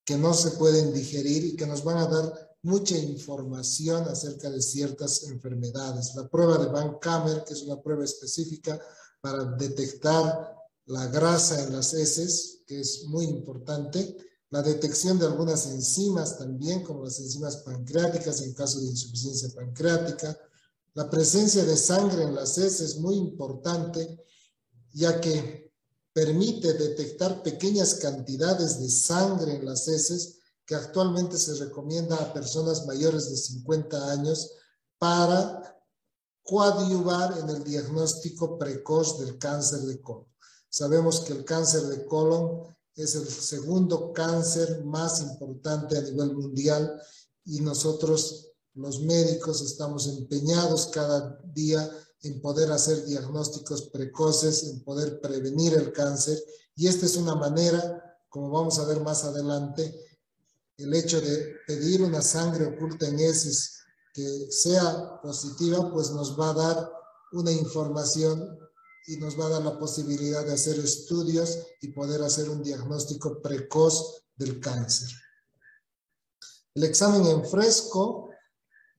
que 0.06 0.18
no 0.18 0.34
se 0.34 0.52
pueden 0.52 0.94
digerir 0.94 1.46
y 1.46 1.56
que 1.56 1.66
nos 1.66 1.84
van 1.84 1.98
a 1.98 2.08
dar 2.08 2.56
mucha 2.62 2.98
información 2.98 4.04
acerca 4.08 4.50
de 4.50 4.62
ciertas 4.62 5.24
enfermedades. 5.24 6.16
La 6.16 6.28
prueba 6.28 6.58
de 6.58 6.68
Van 6.68 6.98
Kammer, 7.00 7.44
que 7.44 7.54
es 7.54 7.62
una 7.64 7.82
prueba 7.82 8.04
específica 8.04 8.80
para 9.22 9.44
detectar 9.44 10.56
la 10.86 11.08
grasa 11.08 11.64
en 11.64 11.74
las 11.74 11.94
heces, 11.94 12.62
que 12.66 12.80
es 12.80 13.06
muy 13.08 13.26
importante. 13.26 14.16
La 14.52 14.62
detección 14.62 15.18
de 15.18 15.26
algunas 15.26 15.66
enzimas 15.66 16.38
también, 16.38 16.84
como 16.84 17.04
las 17.04 17.20
enzimas 17.20 17.58
pancreáticas 17.58 18.42
en 18.42 18.54
caso 18.54 18.80
de 18.80 18.88
insuficiencia 18.88 19.50
pancreática. 19.56 20.38
La 20.94 21.10
presencia 21.10 21.66
de 21.66 21.76
sangre 21.76 22.24
en 22.24 22.36
las 22.36 22.58
heces 22.58 22.82
es 22.82 22.98
muy 22.98 23.16
importante, 23.16 24.24
ya 24.94 25.20
que 25.20 25.74
permite 26.14 26.74
detectar 26.74 27.44
pequeñas 27.44 27.96
cantidades 27.96 28.80
de 28.80 28.90
sangre 28.90 29.56
en 29.56 29.66
las 29.66 29.88
heces 29.88 30.40
que 30.66 30.76
actualmente 30.76 31.38
se 31.38 31.56
recomienda 31.56 32.16
a 32.16 32.34
personas 32.34 32.86
mayores 32.86 33.30
de 33.30 33.38
50 33.38 34.12
años 34.12 34.52
para 34.98 35.78
coadyuvar 36.44 37.38
en 37.40 37.50
el 37.50 37.64
diagnóstico 37.64 38.58
precoz 38.58 39.20
del 39.20 39.38
cáncer 39.38 39.82
de 39.82 40.00
colon. 40.00 40.28
Sabemos 40.70 41.22
que 41.22 41.34
el 41.34 41.44
cáncer 41.44 41.82
de 41.84 42.06
colon 42.06 42.76
es 42.96 43.16
el 43.16 43.28
segundo 43.28 44.14
cáncer 44.14 44.84
más 44.86 45.22
importante 45.22 45.98
a 45.98 46.02
nivel 46.02 46.34
mundial 46.34 47.02
y 47.44 47.60
nosotros 47.60 48.52
los 48.74 49.02
médicos 49.02 49.62
estamos 49.62 50.08
empeñados 50.08 50.88
cada 50.88 51.40
día 51.54 51.90
en 52.22 52.42
poder 52.42 52.72
hacer 52.72 53.06
diagnósticos 53.06 53.90
precoces, 53.90 54.64
en 54.64 54.84
poder 54.84 55.22
prevenir 55.22 55.74
el 55.76 55.92
cáncer. 55.92 56.38
Y 56.76 56.88
esta 56.88 57.06
es 57.06 57.16
una 57.18 57.36
manera, 57.36 58.18
como 58.30 58.50
vamos 58.50 58.80
a 58.80 58.86
ver 58.86 59.00
más 59.02 59.24
adelante, 59.24 59.94
el 60.78 60.94
hecho 60.94 61.22
de 61.22 61.56
pedir 61.68 62.02
una 62.02 62.22
sangre 62.22 62.66
oculta 62.66 63.08
en 63.08 63.20
heces 63.20 63.80
que 64.14 64.48
sea 64.50 65.22
positiva, 65.22 65.92
pues 65.92 66.12
nos 66.12 66.38
va 66.40 66.50
a 66.50 66.54
dar 66.54 66.92
una 67.34 67.52
información 67.52 68.58
y 69.08 69.18
nos 69.18 69.40
va 69.40 69.48
a 69.48 69.50
dar 69.50 69.64
la 69.64 69.78
posibilidad 69.78 70.46
de 70.46 70.54
hacer 70.54 70.80
estudios 70.80 71.60
y 71.82 71.90
poder 71.90 72.22
hacer 72.24 72.50
un 72.50 72.64
diagnóstico 72.64 73.42
precoz 73.42 74.24
del 74.36 74.60
cáncer. 74.60 75.10
El 76.74 76.84
examen 76.84 77.26
en 77.28 77.46
fresco 77.46 78.30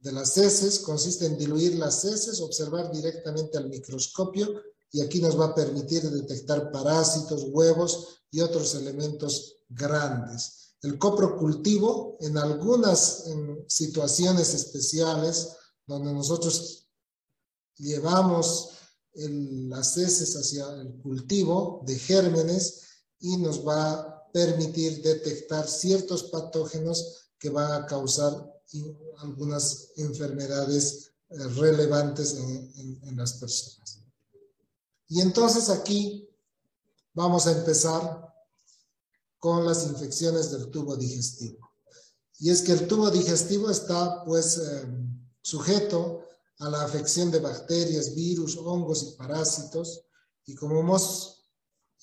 de 0.00 0.12
las 0.12 0.36
heces 0.38 0.78
consiste 0.80 1.26
en 1.26 1.36
diluir 1.36 1.74
las 1.74 2.04
heces, 2.04 2.40
observar 2.40 2.90
directamente 2.92 3.58
al 3.58 3.68
microscopio 3.68 4.62
y 4.92 5.00
aquí 5.00 5.20
nos 5.20 5.38
va 5.38 5.46
a 5.46 5.54
permitir 5.54 6.02
detectar 6.02 6.70
parásitos, 6.70 7.44
huevos 7.50 8.22
y 8.30 8.40
otros 8.40 8.74
elementos 8.76 9.56
grandes. 9.68 10.76
El 10.82 10.98
coprocultivo, 10.98 12.16
en 12.20 12.38
algunas 12.38 13.24
situaciones 13.66 14.54
especiales 14.54 15.56
donde 15.86 16.12
nosotros 16.12 16.88
llevamos 17.76 18.70
las 19.16 19.96
heces 19.96 20.34
hacia 20.36 20.68
el 20.80 20.94
cultivo 21.02 21.82
de 21.86 21.98
gérmenes 21.98 22.82
y 23.20 23.36
nos 23.38 23.66
va 23.66 23.92
a 23.92 24.32
permitir 24.32 25.02
detectar 25.02 25.66
ciertos 25.66 26.24
patógenos 26.24 27.30
que 27.38 27.50
van 27.50 27.72
a 27.72 27.86
causar 27.86 28.52
algunas 29.18 29.92
enfermedades 29.96 31.12
eh, 31.30 31.38
relevantes 31.56 32.34
en 32.34 33.16
las 33.16 33.34
personas. 33.34 34.00
Y 35.08 35.20
entonces 35.20 35.70
aquí 35.70 36.28
vamos 37.14 37.46
a 37.46 37.52
empezar 37.52 38.26
con 39.38 39.64
las 39.64 39.86
infecciones 39.86 40.50
del 40.50 40.70
tubo 40.70 40.96
digestivo. 40.96 41.70
Y 42.38 42.50
es 42.50 42.62
que 42.62 42.72
el 42.72 42.86
tubo 42.86 43.10
digestivo 43.10 43.70
está 43.70 44.24
pues 44.24 44.58
eh, 44.58 44.86
sujeto 45.40 46.25
a 46.58 46.70
la 46.70 46.82
afección 46.84 47.30
de 47.30 47.40
bacterias, 47.40 48.14
virus, 48.14 48.56
hongos 48.56 49.02
y 49.02 49.16
parásitos. 49.16 50.02
Y 50.46 50.54
como 50.54 50.80
hemos 50.80 51.36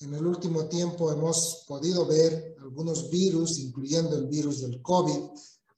en 0.00 0.12
el 0.14 0.26
último 0.26 0.66
tiempo 0.66 1.12
hemos 1.12 1.64
podido 1.66 2.04
ver 2.06 2.56
algunos 2.60 3.10
virus, 3.10 3.58
incluyendo 3.58 4.16
el 4.16 4.26
virus 4.26 4.60
del 4.60 4.82
COVID, 4.82 5.20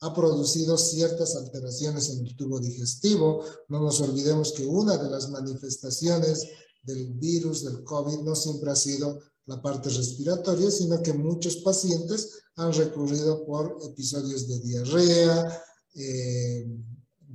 ha 0.00 0.14
producido 0.14 0.76
ciertas 0.76 1.37
alteraciones 1.37 2.11
en 2.11 2.26
el 2.26 2.37
tubo 2.37 2.59
digestivo. 2.59 3.42
No 3.68 3.80
nos 3.80 4.00
olvidemos 4.00 4.52
que 4.52 4.66
una 4.66 4.97
de 4.97 5.11
las 5.11 5.28
manifestaciones 5.30 6.47
del 6.83 7.12
virus 7.14 7.64
del 7.64 7.83
COVID 7.83 8.18
no 8.21 8.35
siempre 8.35 8.71
ha 8.71 8.76
sido 8.76 9.21
la 9.47 9.61
parte 9.62 9.88
respiratoria, 9.90 10.71
sino 10.71 11.02
que 11.02 11.12
muchos 11.12 11.56
pacientes 11.56 12.40
han 12.56 12.73
recurrido 12.73 13.45
por 13.45 13.78
episodios 13.85 14.49
de 14.49 14.61
diarrea, 14.61 15.62
eh, 15.95 16.66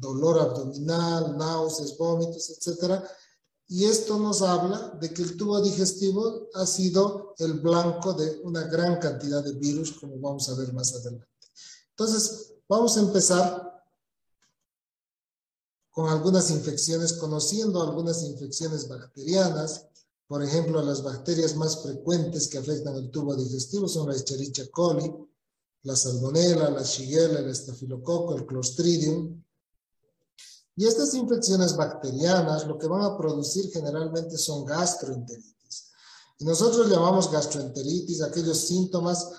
dolor 0.01 0.39
abdominal, 0.39 1.37
náuseas, 1.37 1.95
vómitos, 1.97 2.49
etc. 2.49 3.01
Y 3.67 3.85
esto 3.85 4.17
nos 4.17 4.41
habla 4.41 4.97
de 4.99 5.13
que 5.13 5.21
el 5.21 5.37
tubo 5.37 5.61
digestivo 5.61 6.49
ha 6.53 6.65
sido 6.65 7.35
el 7.37 7.53
blanco 7.53 8.13
de 8.13 8.41
una 8.43 8.63
gran 8.63 8.99
cantidad 8.99 9.43
de 9.43 9.53
virus, 9.53 9.93
como 9.93 10.19
vamos 10.19 10.49
a 10.49 10.55
ver 10.55 10.73
más 10.73 10.93
adelante. 10.93 11.27
Entonces, 11.91 12.55
vamos 12.67 12.97
a 12.97 13.01
empezar 13.01 13.85
con 15.91 16.09
algunas 16.09 16.49
infecciones, 16.49 17.13
conociendo 17.13 17.81
algunas 17.81 18.23
infecciones 18.23 18.87
bacterianas, 18.87 19.87
por 20.31 20.41
ejemplo, 20.41 20.81
las 20.81 21.03
bacterias 21.03 21.57
más 21.57 21.83
frecuentes 21.83 22.47
que 22.47 22.57
afectan 22.57 22.95
el 22.95 23.11
tubo 23.11 23.35
digestivo 23.35 23.89
son 23.89 24.07
la 24.07 24.15
Escherichia 24.15 24.71
coli, 24.71 25.13
la 25.83 25.93
Salmonella, 25.93 26.69
la 26.69 26.83
Shigella, 26.83 27.39
el 27.39 27.49
Estafilococo, 27.49 28.37
el 28.37 28.45
Clostridium. 28.45 29.43
Y 30.75 30.85
estas 30.85 31.13
infecciones 31.13 31.75
bacterianas 31.75 32.65
lo 32.65 32.77
que 32.77 32.87
van 32.87 33.01
a 33.01 33.17
producir 33.17 33.69
generalmente 33.71 34.37
son 34.37 34.65
gastroenteritis. 34.65 35.91
Y 36.39 36.45
nosotros 36.45 36.89
llamamos 36.89 37.31
gastroenteritis 37.31 38.21
aquellos 38.21 38.57
síntomas, 38.67 39.29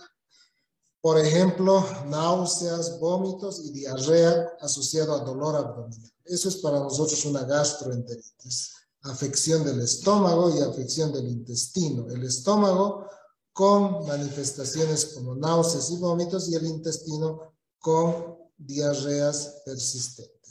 por 1.01 1.19
ejemplo, 1.19 1.85
náuseas, 2.07 3.01
vómitos 3.01 3.61
y 3.65 3.73
diarrea 3.73 4.53
asociado 4.61 5.15
a 5.15 5.25
dolor 5.25 5.57
abdominal. 5.57 6.13
Eso 6.25 6.49
es 6.49 6.57
para 6.57 6.79
nosotros 6.79 7.25
una 7.25 7.43
gastroenteritis 7.45 8.73
afección 9.03 9.65
del 9.65 9.81
estómago 9.81 10.57
y 10.57 10.61
afección 10.61 11.13
del 11.13 11.29
intestino. 11.29 12.09
El 12.09 12.25
estómago 12.25 13.07
con 13.53 14.07
manifestaciones 14.07 15.07
como 15.07 15.35
náuseas 15.35 15.91
y 15.91 15.97
vómitos 15.97 16.49
y 16.49 16.55
el 16.55 16.67
intestino 16.67 17.55
con 17.79 18.39
diarreas 18.57 19.63
persistentes. 19.65 20.42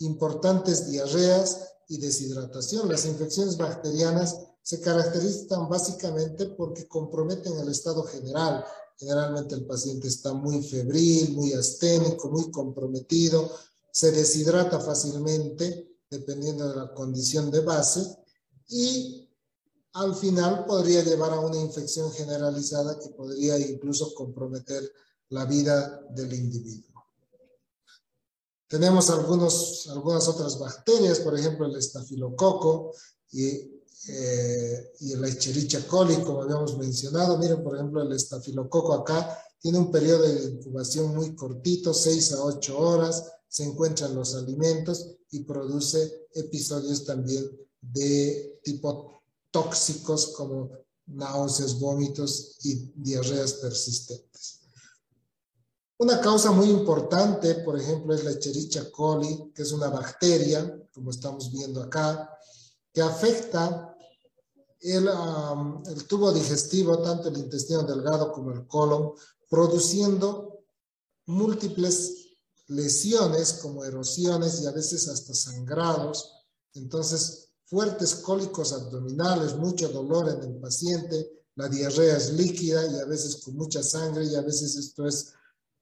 Importantes 0.00 0.88
diarreas 0.88 1.74
y 1.88 1.98
deshidratación. 1.98 2.88
Las 2.88 3.06
infecciones 3.06 3.56
bacterianas 3.56 4.36
se 4.62 4.80
caracterizan 4.80 5.68
básicamente 5.68 6.46
porque 6.46 6.88
comprometen 6.88 7.58
el 7.58 7.68
estado 7.68 8.02
general. 8.02 8.64
Generalmente 8.98 9.54
el 9.54 9.66
paciente 9.66 10.08
está 10.08 10.32
muy 10.32 10.62
febril, 10.62 11.34
muy 11.34 11.52
asténico, 11.52 12.30
muy 12.30 12.50
comprometido, 12.50 13.50
se 13.92 14.10
deshidrata 14.10 14.80
fácilmente 14.80 15.96
dependiendo 16.10 16.68
de 16.68 16.76
la 16.76 16.92
condición 16.92 17.50
de 17.50 17.60
base 17.60 18.16
y 18.68 19.28
al 19.92 20.14
final 20.14 20.66
podría 20.66 21.02
llevar 21.02 21.32
a 21.32 21.40
una 21.40 21.58
infección 21.58 22.10
generalizada 22.12 22.98
que 22.98 23.10
podría 23.10 23.58
incluso 23.58 24.12
comprometer 24.14 24.82
la 25.30 25.44
vida 25.46 26.02
del 26.10 26.32
individuo. 26.34 26.95
Tenemos 28.68 29.10
algunos, 29.10 29.88
algunas 29.90 30.26
otras 30.28 30.58
bacterias, 30.58 31.20
por 31.20 31.38
ejemplo 31.38 31.66
el 31.66 31.76
estafilococo 31.76 32.92
y, 33.32 33.46
eh, 34.08 34.92
y 35.00 35.12
el 35.12 35.24
Escherichia 35.24 35.86
coli, 35.86 36.16
como 36.16 36.42
habíamos 36.42 36.76
mencionado. 36.76 37.38
Miren, 37.38 37.62
por 37.62 37.76
ejemplo, 37.76 38.02
el 38.02 38.12
estafilococo 38.12 38.92
acá 38.94 39.38
tiene 39.60 39.78
un 39.78 39.90
periodo 39.90 40.22
de 40.22 40.50
incubación 40.50 41.14
muy 41.14 41.34
cortito, 41.34 41.92
6 41.94 42.32
a 42.32 42.42
8 42.42 42.78
horas, 42.78 43.24
se 43.48 43.64
encuentran 43.64 44.14
los 44.14 44.34
alimentos 44.34 45.16
y 45.30 45.44
produce 45.44 46.26
episodios 46.34 47.04
también 47.04 47.50
de 47.80 48.60
tipo 48.62 49.22
tóxicos 49.50 50.28
como 50.28 50.70
náuseas, 51.06 51.78
vómitos 51.78 52.56
y 52.62 52.92
diarreas 52.96 53.54
persistentes. 53.54 54.60
Una 55.98 56.20
causa 56.20 56.50
muy 56.50 56.68
importante, 56.68 57.54
por 57.56 57.80
ejemplo, 57.80 58.14
es 58.14 58.22
la 58.22 58.32
Escherichia 58.32 58.90
coli, 58.92 59.50
que 59.54 59.62
es 59.62 59.72
una 59.72 59.88
bacteria, 59.88 60.86
como 60.92 61.10
estamos 61.10 61.50
viendo 61.50 61.82
acá, 61.82 62.30
que 62.92 63.00
afecta 63.00 63.96
el, 64.80 65.08
el 65.86 66.04
tubo 66.06 66.32
digestivo, 66.32 66.98
tanto 66.98 67.28
el 67.28 67.38
intestino 67.38 67.82
delgado 67.82 68.30
como 68.30 68.52
el 68.52 68.66
colon, 68.66 69.12
produciendo 69.48 70.64
múltiples 71.26 72.36
lesiones 72.68 73.54
como 73.54 73.84
erosiones 73.84 74.60
y 74.60 74.66
a 74.66 74.72
veces 74.72 75.08
hasta 75.08 75.34
sangrados. 75.34 76.46
Entonces, 76.74 77.48
fuertes 77.64 78.16
cólicos 78.16 78.74
abdominales, 78.74 79.56
mucho 79.56 79.88
dolor 79.88 80.28
en 80.28 80.42
el 80.42 80.58
paciente, 80.58 81.44
la 81.54 81.68
diarrea 81.68 82.18
es 82.18 82.34
líquida 82.34 82.86
y 82.86 83.00
a 83.00 83.06
veces 83.06 83.36
con 83.36 83.56
mucha 83.56 83.82
sangre 83.82 84.26
y 84.26 84.34
a 84.34 84.42
veces 84.42 84.76
esto 84.76 85.06
es 85.06 85.32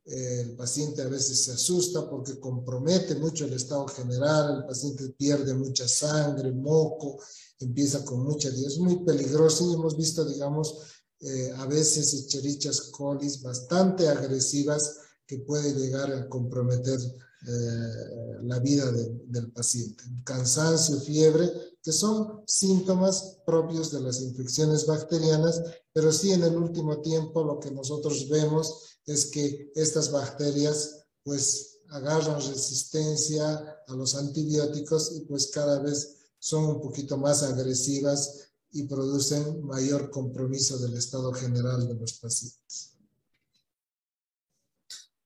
el 0.05 0.55
paciente 0.55 1.01
a 1.01 1.09
veces 1.09 1.45
se 1.45 1.53
asusta 1.53 2.09
porque 2.09 2.39
compromete 2.39 3.15
mucho 3.15 3.47
el 3.47 3.55
estado 3.55 3.87
general, 3.89 4.59
el 4.59 4.67
paciente 4.67 5.09
pierde 5.11 5.55
mucha 5.55 5.89
sangre, 5.89 6.53
moco, 6.53 7.19
empieza 7.59 8.05
con 8.05 8.23
mucha, 8.23 8.49
es 8.49 8.79
muy 8.79 9.03
peligroso 9.05 9.71
y 9.71 9.75
hemos 9.75 9.97
visto, 9.97 10.25
digamos, 10.25 10.79
eh, 11.21 11.53
a 11.57 11.67
veces 11.67 12.13
echerichas 12.13 12.83
colis 12.91 13.41
bastante 13.41 14.09
agresivas 14.09 14.99
que 15.27 15.39
puede 15.39 15.73
llegar 15.73 16.13
a 16.13 16.29
comprometer 16.29 17.01
eh, 17.01 18.41
la 18.43 18.59
vida 18.59 18.91
del 18.93 19.53
paciente. 19.53 20.05
Cansancio, 20.23 21.01
fiebre, 21.01 21.51
que 21.83 21.93
son 21.93 22.43
síntomas 22.47 23.39
propios 23.47 23.91
de 23.91 24.01
las 24.01 24.21
infecciones 24.21 24.87
bacterianas, 24.87 25.63
pero 25.93 26.13
sí 26.13 26.33
en 26.33 26.43
el 26.43 26.57
último 26.57 27.01
tiempo 27.01 27.43
lo 27.43 27.59
que 27.59 27.71
nosotros 27.71 28.29
vemos 28.29 28.94
es 29.07 29.27
que 29.27 29.73
estas 29.75 30.11
bacterias 30.11 31.05
pues 31.23 31.79
agarran 31.89 32.41
resistencia 32.41 33.83
a 33.87 33.95
los 33.95 34.15
antibióticos 34.15 35.13
y 35.17 35.21
pues 35.21 35.49
cada 35.49 35.81
vez 35.81 36.17
son 36.39 36.65
un 36.65 36.81
poquito 36.81 37.17
más 37.17 37.43
agresivas 37.43 38.49
y 38.73 38.83
producen 38.85 39.65
mayor 39.65 40.11
compromiso 40.11 40.79
del 40.79 40.95
estado 40.95 41.33
general 41.33 41.87
de 41.87 41.95
los 41.95 42.15
pacientes. 42.15 42.93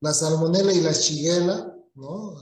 La 0.01 0.13
salmonela 0.13 0.71
y 0.71 0.81
la 0.81 0.93
shigella, 0.93 1.75
¿no? 1.95 2.35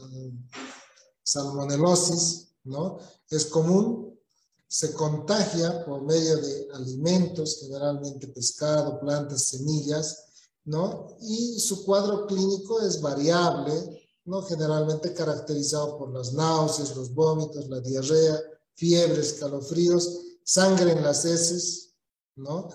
Salmonelosis, 1.23 2.49
¿no? 2.65 2.99
Es 3.29 3.45
común, 3.45 4.19
se 4.67 4.93
contagia 4.93 5.85
por 5.85 6.03
medio 6.03 6.37
de 6.37 6.67
alimentos, 6.73 7.59
generalmente 7.61 8.27
pescado, 8.27 8.99
plantas, 8.99 9.45
semillas, 9.45 10.26
¿no? 10.67 11.15
Y 11.21 11.59
su 11.59 11.85
cuadro 11.85 12.27
clínico 12.27 12.81
es 12.81 13.01
variable, 13.01 14.05
¿no? 14.25 14.41
Generalmente 14.43 15.13
caracterizado 15.13 15.97
por 15.97 16.11
las 16.11 16.33
náuseas, 16.33 16.95
los 16.95 17.13
vómitos, 17.13 17.69
la 17.69 17.79
diarrea, 17.79 18.37
fiebre, 18.75 19.21
escalofríos, 19.21 20.19
sangre 20.43 20.91
en 20.91 21.03
las 21.03 21.23
heces, 21.23 21.93
¿no? 22.35 22.67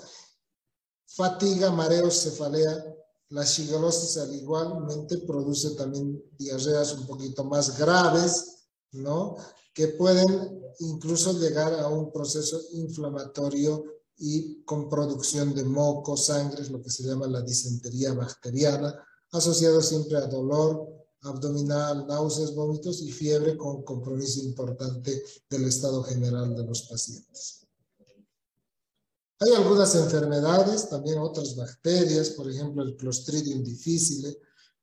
Fatiga, 1.07 1.71
mareos, 1.71 2.23
cefalea. 2.23 2.83
La 3.29 3.45
shigelosis 3.45 4.17
al 4.17 4.35
igualmente 4.35 5.19
produce 5.19 5.71
también 5.71 6.23
diarreas 6.39 6.95
un 6.95 7.07
poquito 7.07 7.45
más 7.45 7.79
graves, 7.79 8.69
¿no? 8.93 9.37
Que 9.75 9.89
pueden 9.89 10.63
incluso 10.79 11.39
llegar 11.39 11.79
a 11.79 11.89
un 11.89 12.11
proceso 12.11 12.59
inflamatorio 12.73 13.85
y 14.19 14.63
con 14.65 14.89
producción 14.89 15.55
de 15.55 15.65
moco, 15.65 16.17
sangre, 16.17 16.69
lo 16.69 16.81
que 16.83 16.91
se 16.91 17.03
llama 17.03 17.27
la 17.27 17.43
disentería 17.43 18.13
bacteriana, 18.13 18.95
asociado 19.33 19.81
siempre 19.81 20.19
a 20.19 20.27
dolor 20.27 20.89
abdominal, 21.23 22.07
náuseas, 22.07 22.55
vómitos 22.55 23.01
y 23.03 23.13
fiebre 23.13 23.57
con 23.57 23.83
compromiso 23.83 24.41
importante 24.41 25.23
del 25.49 25.65
estado 25.65 26.03
general 26.03 26.55
de 26.55 26.65
los 26.65 26.83
pacientes. 26.83 27.67
Hay 29.39 29.53
algunas 29.55 29.95
enfermedades, 29.95 30.89
también 30.89 31.19
otras 31.19 31.57
bacterias, 31.57 32.31
por 32.31 32.49
ejemplo 32.49 32.83
el 32.83 32.97
Clostridium 32.97 33.63
difficile, 33.63 34.39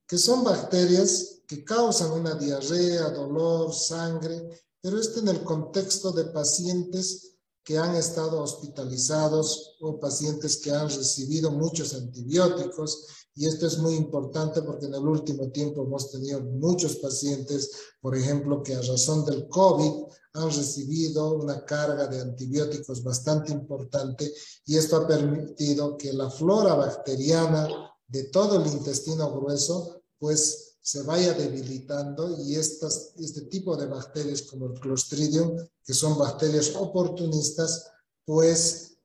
que 0.05 0.17
son 0.17 0.43
bacterias 0.43 1.41
que 1.47 1.63
causan 1.63 2.11
una 2.11 2.35
diarrea, 2.35 3.09
dolor, 3.09 3.73
sangre, 3.73 4.65
pero 4.81 4.99
esto 4.99 5.19
en 5.19 5.29
el 5.29 5.43
contexto 5.43 6.11
de 6.11 6.25
pacientes 6.25 7.37
que 7.69 7.77
han 7.77 7.95
estado 7.95 8.41
hospitalizados 8.41 9.77
o 9.79 9.99
pacientes 9.99 10.57
que 10.57 10.71
han 10.71 10.89
recibido 10.89 11.51
muchos 11.51 11.93
antibióticos. 11.93 13.05
Y 13.35 13.45
esto 13.45 13.67
es 13.67 13.77
muy 13.77 13.93
importante 13.93 14.63
porque 14.63 14.87
en 14.87 14.95
el 14.95 15.07
último 15.07 15.51
tiempo 15.51 15.83
hemos 15.83 16.09
tenido 16.09 16.41
muchos 16.41 16.95
pacientes, 16.95 17.69
por 18.01 18.17
ejemplo, 18.17 18.63
que 18.63 18.73
a 18.73 18.81
razón 18.81 19.23
del 19.23 19.47
COVID 19.47 19.91
han 20.33 20.47
recibido 20.47 21.35
una 21.35 21.63
carga 21.63 22.07
de 22.07 22.21
antibióticos 22.21 23.03
bastante 23.03 23.51
importante 23.51 24.33
y 24.65 24.75
esto 24.75 24.97
ha 24.97 25.07
permitido 25.07 25.95
que 25.95 26.11
la 26.11 26.31
flora 26.31 26.73
bacteriana 26.73 27.67
de 28.07 28.23
todo 28.29 28.63
el 28.63 28.65
intestino 28.65 29.31
grueso 29.31 30.01
pues 30.17 30.68
se 30.89 31.03
vaya 31.03 31.33
debilitando 31.33 32.43
y 32.43 32.55
este 32.55 33.41
tipo 33.41 33.77
de 33.77 33.85
bacterias 33.85 34.41
como 34.41 34.65
el 34.65 34.79
Clostridium, 34.79 35.55
que 35.85 35.93
son 35.93 36.17
bacterias 36.17 36.73
oportunistas, 36.75 37.91
pues 38.25 38.97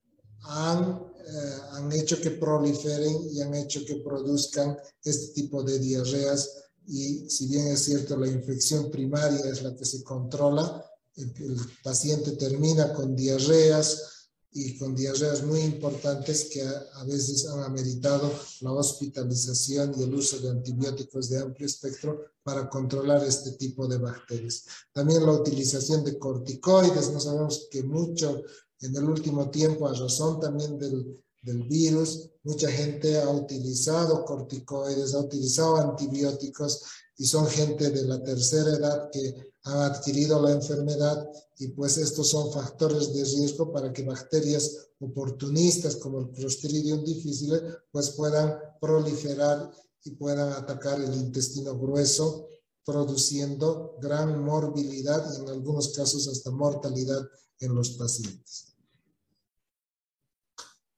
han, 0.44 0.98
eh, 1.26 1.58
han 1.72 1.92
hecho 1.92 2.18
que 2.22 2.30
proliferen 2.30 3.28
y 3.30 3.42
han 3.42 3.54
hecho 3.54 3.84
que 3.84 3.96
produzcan 3.96 4.78
este 5.02 5.34
tipo 5.34 5.62
de 5.62 5.78
diarreas. 5.78 6.56
Y 6.86 7.28
si 7.28 7.48
bien 7.48 7.66
es 7.66 7.84
cierto 7.84 8.16
la 8.16 8.28
infección 8.28 8.90
primaria 8.90 9.44
es 9.44 9.62
la 9.62 9.76
que 9.76 9.84
se 9.84 10.02
controla, 10.02 10.82
el 11.16 11.60
paciente 11.82 12.30
termina 12.32 12.94
con 12.94 13.14
diarreas, 13.14 14.13
y 14.56 14.78
con 14.78 14.94
diarreas 14.94 15.42
muy 15.42 15.60
importantes 15.62 16.44
que 16.44 16.62
a, 16.62 17.04
veces 17.04 17.46
han 17.48 17.64
ameritado 17.64 18.32
la 18.60 18.72
hospitalización 18.72 19.92
y 19.98 20.04
el 20.04 20.14
uso 20.14 20.38
de 20.38 20.50
antibióticos 20.50 21.28
de 21.28 21.40
amplio 21.40 21.66
espectro 21.66 22.20
para 22.44 22.70
controlar 22.70 23.24
este 23.24 23.52
tipo 23.52 23.88
de 23.88 23.98
bacterias. 23.98 24.64
También 24.92 25.26
la 25.26 25.32
utilización 25.32 26.04
de 26.04 26.18
corticoides, 26.20 27.10
no 27.10 27.18
sabemos 27.18 27.66
que 27.68 27.82
mucho 27.82 28.42
en 28.80 28.94
el 28.94 29.04
último 29.04 29.50
tiempo, 29.50 29.88
a 29.88 29.92
razón 29.92 30.38
también 30.38 30.78
del, 30.78 31.20
del 31.42 31.64
virus, 31.64 32.30
mucha 32.44 32.70
gente 32.70 33.20
ha 33.20 33.28
utilizado 33.28 34.24
corticoides, 34.24 35.14
ha 35.14 35.20
utilizado 35.20 35.78
antibióticos 35.78 36.84
y 37.16 37.26
son 37.26 37.48
gente 37.48 37.90
de 37.90 38.02
la 38.02 38.22
tercera 38.22 38.70
edad 38.70 39.10
que 39.10 39.53
han 39.64 39.80
adquirido 39.80 40.40
la 40.42 40.52
enfermedad 40.52 41.26
y 41.58 41.68
pues 41.68 41.96
estos 41.96 42.28
son 42.28 42.52
factores 42.52 43.14
de 43.14 43.24
riesgo 43.24 43.72
para 43.72 43.92
que 43.92 44.02
bacterias 44.02 44.88
oportunistas 45.00 45.96
como 45.96 46.20
el 46.20 46.30
Clostridium 46.30 47.02
difficile 47.02 47.62
pues 47.90 48.10
puedan 48.10 48.58
proliferar 48.80 49.70
y 50.04 50.10
puedan 50.12 50.52
atacar 50.52 51.00
el 51.00 51.14
intestino 51.14 51.78
grueso 51.78 52.46
produciendo 52.84 53.96
gran 54.00 54.44
morbilidad 54.44 55.32
y 55.32 55.40
en 55.40 55.48
algunos 55.48 55.88
casos 55.94 56.28
hasta 56.28 56.50
mortalidad 56.50 57.26
en 57.60 57.74
los 57.74 57.90
pacientes. 57.90 58.74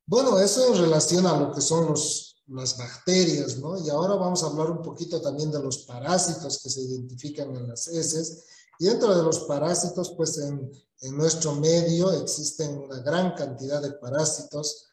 Bueno, 0.05 0.41
eso 0.41 0.75
en 0.75 0.81
relación 0.81 1.27
a 1.27 1.39
lo 1.39 1.53
que 1.53 1.61
son 1.61 1.87
los, 1.87 2.43
las 2.49 2.77
bacterias, 2.77 3.59
¿no? 3.59 3.79
Y 3.79 3.89
ahora 3.91 4.15
vamos 4.15 4.43
a 4.43 4.47
hablar 4.47 4.71
un 4.71 4.83
poquito 4.83 5.21
también 5.21 5.53
de 5.53 5.63
los 5.63 5.79
parásitos 5.79 6.61
que 6.61 6.71
se 6.71 6.81
identifican 6.81 7.55
en 7.55 7.69
las 7.69 7.87
heces 7.87 8.45
Y 8.79 8.87
dentro 8.87 9.17
de 9.17 9.23
los 9.23 9.41
parásitos, 9.41 10.13
pues 10.17 10.39
en, 10.39 10.71
en 11.01 11.17
nuestro 11.17 11.55
medio 11.55 12.11
existen 12.13 12.77
una 12.79 13.01
gran 13.01 13.35
cantidad 13.35 13.83
de 13.83 13.93
parásitos 13.93 14.87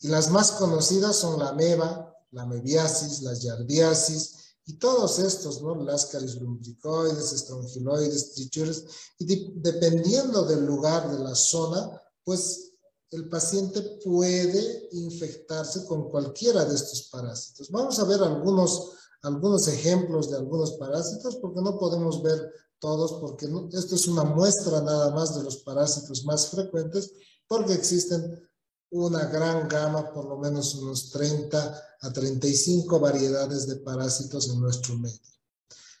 y 0.00 0.08
las 0.08 0.30
más 0.30 0.52
conocidas 0.52 1.16
son 1.16 1.38
la 1.38 1.48
ameba, 1.48 2.14
la 2.32 2.46
mebiasis, 2.46 3.22
la 3.22 3.34
yardiasis 3.34 4.56
y 4.66 4.78
todos 4.78 5.18
estos, 5.18 5.62
¿no? 5.62 5.74
Láscaris 5.76 6.36
lumbricoides, 6.36 7.32
estrongiloides, 7.32 8.32
trichures, 8.32 8.84
y 9.18 9.52
dependiendo 9.60 10.44
del 10.44 10.64
lugar, 10.64 11.10
de 11.10 11.18
la 11.22 11.34
zona, 11.34 12.00
pues 12.24 12.72
el 13.10 13.28
paciente 13.28 13.80
puede 14.04 14.88
infectarse 14.92 15.84
con 15.84 16.10
cualquiera 16.10 16.64
de 16.64 16.74
estos 16.74 17.08
parásitos. 17.10 17.70
Vamos 17.70 17.98
a 17.98 18.04
ver 18.04 18.22
algunos, 18.22 18.92
algunos 19.22 19.68
ejemplos 19.68 20.30
de 20.30 20.36
algunos 20.36 20.72
parásitos 20.72 21.36
porque 21.36 21.60
no 21.60 21.78
podemos 21.78 22.22
ver 22.22 22.52
todos 22.78 23.14
porque 23.20 23.48
esto 23.72 23.94
es 23.94 24.06
una 24.06 24.24
muestra 24.24 24.80
nada 24.80 25.10
más 25.10 25.34
de 25.36 25.42
los 25.42 25.58
parásitos 25.58 26.24
más 26.24 26.48
frecuentes 26.48 27.12
porque 27.46 27.74
existen 27.74 28.48
una 28.90 29.24
gran 29.26 29.68
gama, 29.68 30.12
por 30.12 30.26
lo 30.26 30.38
menos 30.38 30.74
unos 30.76 31.10
30 31.10 31.96
a 32.00 32.12
35 32.12 33.00
variedades 33.00 33.66
de 33.66 33.76
parásitos 33.76 34.48
en 34.50 34.60
nuestro 34.60 34.96
medio. 34.96 35.18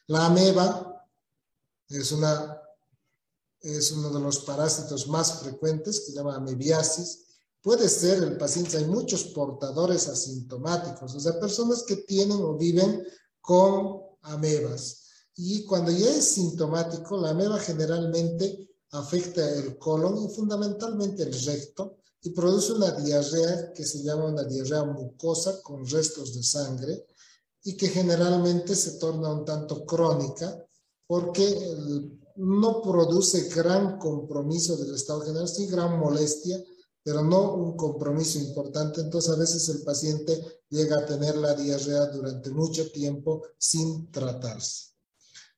La 0.06 0.26
ameba 0.26 1.06
es 1.88 2.12
una 2.12 2.60
es 3.64 3.92
uno 3.92 4.10
de 4.10 4.20
los 4.20 4.40
parásitos 4.40 5.08
más 5.08 5.40
frecuentes, 5.40 6.00
que 6.00 6.06
se 6.06 6.12
llama 6.12 6.36
amebiasis. 6.36 7.24
Puede 7.62 7.88
ser 7.88 8.22
el 8.22 8.36
paciente, 8.36 8.76
hay 8.76 8.84
muchos 8.84 9.24
portadores 9.24 10.06
asintomáticos, 10.06 11.14
o 11.14 11.20
sea, 11.20 11.40
personas 11.40 11.82
que 11.82 11.96
tienen 11.96 12.42
o 12.42 12.58
viven 12.58 13.02
con 13.40 14.02
amebas. 14.20 15.03
Y 15.36 15.64
cuando 15.64 15.90
ya 15.90 16.10
es 16.10 16.24
sintomático, 16.24 17.16
la 17.16 17.30
ameba 17.30 17.58
generalmente 17.58 18.68
afecta 18.90 19.48
el 19.56 19.76
colon 19.78 20.24
y 20.24 20.34
fundamentalmente 20.34 21.24
el 21.24 21.32
recto 21.44 21.96
y 22.22 22.30
produce 22.30 22.72
una 22.72 22.92
diarrea 22.92 23.72
que 23.72 23.84
se 23.84 24.02
llama 24.02 24.26
una 24.26 24.44
diarrea 24.44 24.84
mucosa 24.84 25.60
con 25.62 25.84
restos 25.86 26.34
de 26.34 26.42
sangre 26.42 27.06
y 27.64 27.76
que 27.76 27.88
generalmente 27.88 28.76
se 28.76 28.92
torna 28.92 29.32
un 29.32 29.44
tanto 29.44 29.84
crónica 29.84 30.64
porque 31.06 31.44
no 32.36 32.80
produce 32.82 33.48
gran 33.48 33.98
compromiso 33.98 34.76
del 34.76 34.94
estado 34.94 35.20
general, 35.22 35.48
sí 35.48 35.66
gran 35.66 35.98
molestia, 35.98 36.62
pero 37.02 37.22
no 37.22 37.54
un 37.54 37.76
compromiso 37.76 38.38
importante. 38.38 39.00
Entonces 39.00 39.32
a 39.32 39.36
veces 39.36 39.68
el 39.68 39.82
paciente 39.82 40.62
llega 40.70 40.98
a 40.98 41.06
tener 41.06 41.36
la 41.36 41.54
diarrea 41.54 42.06
durante 42.06 42.50
mucho 42.50 42.90
tiempo 42.90 43.42
sin 43.58 44.10
tratarse. 44.10 44.93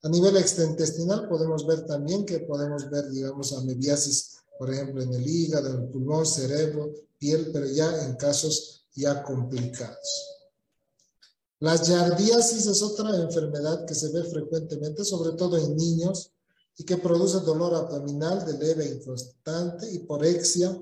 A 0.06 0.08
nivel 0.08 0.36
extraintestinal 0.36 1.28
podemos 1.28 1.66
ver 1.66 1.84
también 1.84 2.24
que 2.24 2.38
podemos 2.38 2.88
ver, 2.88 3.10
digamos, 3.10 3.52
amebiasis, 3.52 4.36
por 4.56 4.72
ejemplo, 4.72 5.02
en 5.02 5.12
el 5.12 5.26
hígado, 5.26 5.68
en 5.68 5.82
el 5.82 5.88
pulmón, 5.88 6.24
cerebro, 6.24 6.94
piel, 7.18 7.50
pero 7.52 7.66
ya 7.66 8.04
en 8.04 8.14
casos 8.14 8.86
ya 8.94 9.24
complicados. 9.24 10.38
La 11.58 11.74
yardiasis 11.74 12.66
es 12.66 12.82
otra 12.82 13.16
enfermedad 13.16 13.84
que 13.84 13.96
se 13.96 14.12
ve 14.12 14.22
frecuentemente, 14.22 15.04
sobre 15.04 15.32
todo 15.32 15.58
en 15.58 15.74
niños, 15.74 16.30
y 16.78 16.84
que 16.84 16.98
produce 16.98 17.40
dolor 17.40 17.74
abdominal 17.74 18.46
de 18.46 18.58
leve 18.58 18.84
e 18.86 18.94
inconstante, 18.94 19.90
hiporexia, 19.92 20.80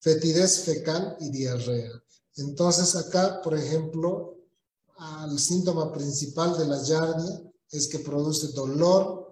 fetidez 0.00 0.62
fecal 0.64 1.16
y 1.20 1.30
diarrea. 1.30 2.02
Entonces 2.34 2.96
acá, 2.96 3.40
por 3.40 3.56
ejemplo, 3.56 4.38
el 5.30 5.38
síntoma 5.38 5.92
principal 5.92 6.58
de 6.58 6.66
la 6.66 6.82
yardia 6.82 7.49
es 7.70 7.88
que 7.88 8.00
produce 8.00 8.48
dolor 8.48 9.30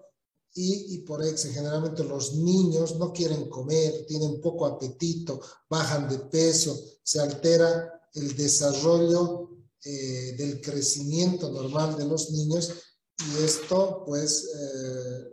y 0.55 0.95
hiporexia. 0.95 1.53
Generalmente 1.53 2.05
los 2.05 2.35
niños 2.35 2.97
no 2.97 3.13
quieren 3.13 3.49
comer, 3.49 4.07
tienen 4.07 4.41
poco 4.41 4.67
apetito, 4.67 5.41
bajan 5.69 6.09
de 6.09 6.19
peso, 6.19 6.79
se 7.03 7.21
altera 7.21 8.11
el 8.15 8.37
desarrollo 8.37 9.51
eh, 9.85 10.35
del 10.37 10.61
crecimiento 10.61 11.51
normal 11.51 11.97
de 11.97 12.05
los 12.05 12.31
niños 12.31 12.73
y 13.19 13.45
esto 13.45 14.03
pues 14.05 14.51
eh, 14.55 15.29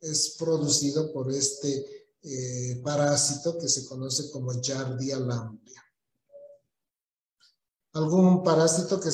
es 0.00 0.36
producido 0.38 1.12
por 1.12 1.32
este 1.32 2.08
eh, 2.22 2.80
parásito 2.84 3.58
que 3.58 3.68
se 3.68 3.86
conoce 3.86 4.30
como 4.30 4.60
Yardia 4.60 5.18
lamblia. 5.18 5.82
Algún 7.94 8.42
parásito 8.42 9.00
que 9.00 9.10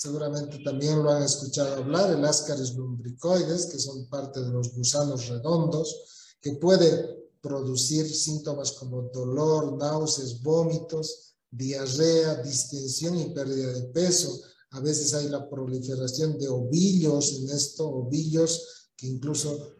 seguramente 0.00 0.58
también 0.64 1.02
lo 1.02 1.10
han 1.10 1.22
escuchado 1.22 1.74
hablar, 1.74 2.10
el 2.10 2.24
Ascaris 2.24 2.74
lumbricoides, 2.74 3.66
que 3.66 3.78
son 3.78 4.08
parte 4.08 4.40
de 4.40 4.48
los 4.48 4.74
gusanos 4.74 5.28
redondos, 5.28 6.34
que 6.40 6.54
puede 6.54 7.28
producir 7.42 8.08
síntomas 8.08 8.72
como 8.72 9.10
dolor, 9.12 9.76
náuseas, 9.76 10.42
vómitos, 10.42 11.34
diarrea, 11.50 12.36
distensión 12.36 13.18
y 13.18 13.26
pérdida 13.26 13.74
de 13.74 13.82
peso. 13.88 14.40
A 14.70 14.80
veces 14.80 15.12
hay 15.12 15.28
la 15.28 15.46
proliferación 15.50 16.38
de 16.38 16.48
ovillos 16.48 17.34
en 17.34 17.50
esto, 17.50 17.86
ovillos 17.86 18.88
que 18.96 19.06
incluso 19.06 19.74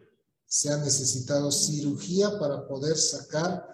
se 0.45 0.69
ha 0.69 0.77
necesitado 0.77 1.51
cirugía 1.51 2.37
para 2.37 2.67
poder 2.67 2.95
sacar 2.95 3.65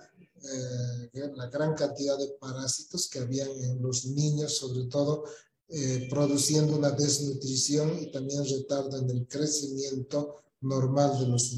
eh, 0.43 1.31
la 1.35 1.47
gran 1.47 1.75
cantidad 1.75 2.17
de 2.17 2.37
parásitos 2.39 3.09
que 3.09 3.19
habían 3.19 3.49
en 3.49 3.81
los 3.81 4.05
niños, 4.05 4.55
sobre 4.55 4.85
todo 4.85 5.25
eh, 5.69 6.07
produciendo 6.09 6.77
una 6.77 6.91
desnutrición 6.91 7.99
y 8.01 8.11
también 8.11 8.45
retardo 8.45 8.97
en 8.99 9.09
el 9.09 9.27
crecimiento 9.27 10.43
normal 10.61 11.19
de 11.19 11.27
los, 11.27 11.55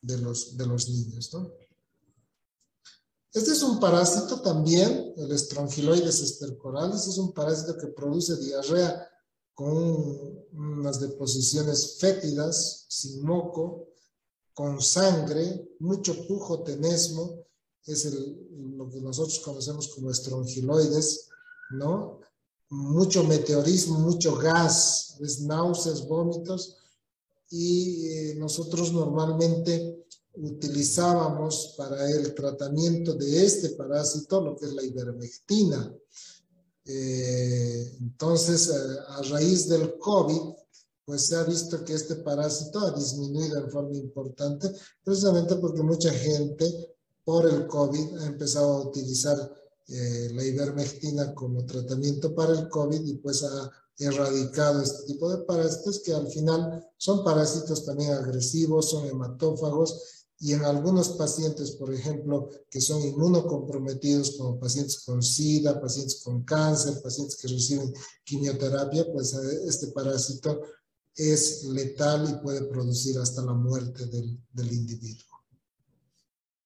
de 0.00 0.18
los, 0.18 0.56
de 0.56 0.66
los 0.66 0.88
niños. 0.88 1.34
¿no? 1.34 1.50
Este 3.32 3.52
es 3.52 3.62
un 3.62 3.78
parásito 3.78 4.40
también, 4.40 5.12
el 5.16 5.32
estrongiloides 5.32 6.20
estercorales, 6.20 7.06
es 7.06 7.18
un 7.18 7.32
parásito 7.32 7.76
que 7.76 7.88
produce 7.88 8.36
diarrea 8.36 9.08
con 9.54 10.46
unas 10.52 11.00
deposiciones 11.00 11.98
fétidas, 11.98 12.86
sin 12.88 13.22
moco, 13.22 13.88
con 14.54 14.80
sangre, 14.80 15.68
mucho 15.80 16.26
pujo 16.26 16.62
tenesmo, 16.62 17.44
es 17.84 18.04
lo 18.52 18.88
que 18.88 19.00
nosotros 19.00 19.40
conocemos 19.40 19.88
como 19.88 20.10
estrongiloides, 20.10 21.28
¿no? 21.70 22.20
Mucho 22.70 23.24
meteorismo, 23.24 23.98
mucho 23.98 24.36
gas, 24.36 25.16
es 25.20 25.40
náuseas, 25.40 26.06
vómitos, 26.06 26.76
y 27.50 28.06
eh, 28.06 28.34
nosotros 28.36 28.92
normalmente 28.92 30.04
utilizábamos 30.34 31.74
para 31.76 32.08
el 32.10 32.34
tratamiento 32.34 33.14
de 33.14 33.44
este 33.44 33.70
parásito 33.70 34.40
lo 34.40 34.56
que 34.56 34.66
es 34.66 34.72
la 34.72 34.82
ivermectina. 34.82 35.92
Eh, 36.84 37.96
entonces, 38.00 38.68
eh, 38.68 38.98
a, 39.08 39.22
raíz 39.22 39.68
del 39.68 39.98
COVID, 39.98 40.54
pues 41.04 41.26
se 41.26 41.36
ha 41.36 41.42
visto 41.42 41.84
que 41.84 41.94
este 41.94 42.16
parásito 42.16 42.80
ha 42.80 42.92
disminuido 42.92 43.58
en 43.58 43.70
forma 43.70 43.96
importante, 43.96 44.70
precisamente 45.02 45.56
porque 45.56 45.82
mucha 45.82 46.10
gente 46.12 46.94
por 47.24 47.48
el 47.48 47.66
COVID 47.66 48.18
ha 48.18 48.26
empezado 48.26 48.74
a 48.74 48.88
utilizar 48.88 49.54
eh, 49.88 50.30
la 50.34 50.44
ivermectina 50.44 51.34
como 51.34 51.64
tratamiento 51.64 52.34
para 52.34 52.52
el 52.52 52.68
COVID 52.68 53.06
y 53.06 53.14
pues 53.14 53.42
ha 53.42 53.70
erradicado 53.98 54.82
este 54.82 55.04
tipo 55.06 55.30
de 55.30 55.44
parásitos 55.44 56.00
que 56.04 56.12
al 56.12 56.28
final 56.28 56.86
son 56.96 57.24
parásitos 57.24 57.84
también 57.84 58.12
agresivos, 58.12 58.90
son 58.90 59.06
hematófagos 59.06 60.18
y 60.40 60.52
en 60.52 60.64
algunos 60.64 61.10
pacientes, 61.10 61.72
por 61.72 61.92
ejemplo, 61.92 62.48
que 62.70 62.80
son 62.80 63.02
inmunocomprometidos, 63.02 64.36
como 64.36 64.60
pacientes 64.60 65.00
con 65.00 65.20
SIDA, 65.20 65.80
pacientes 65.80 66.20
con 66.22 66.44
cáncer, 66.44 67.02
pacientes 67.02 67.36
que 67.36 67.48
reciben 67.48 67.92
quimioterapia, 68.22 69.10
pues 69.12 69.34
eh, 69.34 69.62
este 69.66 69.88
parásito 69.88 70.60
es 71.16 71.64
letal 71.64 72.30
y 72.30 72.42
puede 72.42 72.62
producir 72.66 73.18
hasta 73.18 73.42
la 73.42 73.54
muerte 73.54 74.06
del, 74.06 74.38
del 74.52 74.72
individuo. 74.72 75.27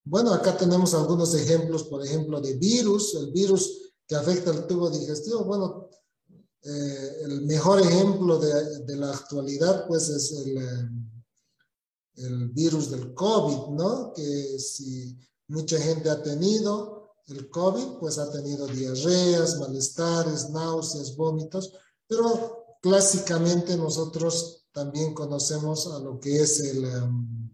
Bueno, 0.04 0.32
acá 0.32 0.56
tenemos 0.56 0.94
algunos 0.94 1.34
ejemplos, 1.34 1.84
por 1.84 2.04
ejemplo, 2.04 2.40
de 2.40 2.54
virus, 2.54 3.14
el 3.14 3.30
virus 3.30 3.92
que 4.06 4.16
afecta 4.16 4.50
el 4.50 4.66
tubo 4.66 4.90
digestivo. 4.90 5.44
Bueno, 5.44 5.88
eh, 6.62 7.16
el 7.24 7.42
mejor 7.42 7.80
ejemplo 7.80 8.38
de, 8.38 8.80
de, 8.80 8.96
la 8.96 9.10
actualidad, 9.10 9.86
pues, 9.86 10.08
es 10.08 10.32
el... 10.32 10.58
Eh, 10.58 10.88
el 12.16 12.48
virus 12.48 12.90
del 12.90 13.14
COVID, 13.14 13.74
¿no? 13.74 14.12
Que 14.12 14.58
si 14.58 15.16
mucha 15.48 15.78
gente 15.78 16.10
ha 16.10 16.22
tenido 16.22 17.14
el 17.28 17.48
COVID, 17.48 17.98
pues 17.98 18.18
ha 18.18 18.30
tenido 18.30 18.66
diarreas, 18.66 19.58
malestares, 19.58 20.50
náuseas, 20.50 21.16
vómitos, 21.16 21.72
pero 22.06 22.76
clásicamente 22.80 23.76
nosotros 23.76 24.66
también 24.72 25.14
conocemos 25.14 25.86
a 25.86 25.98
lo 25.98 26.18
que 26.18 26.40
es 26.40 26.60
el, 26.60 26.84
em, 26.84 27.50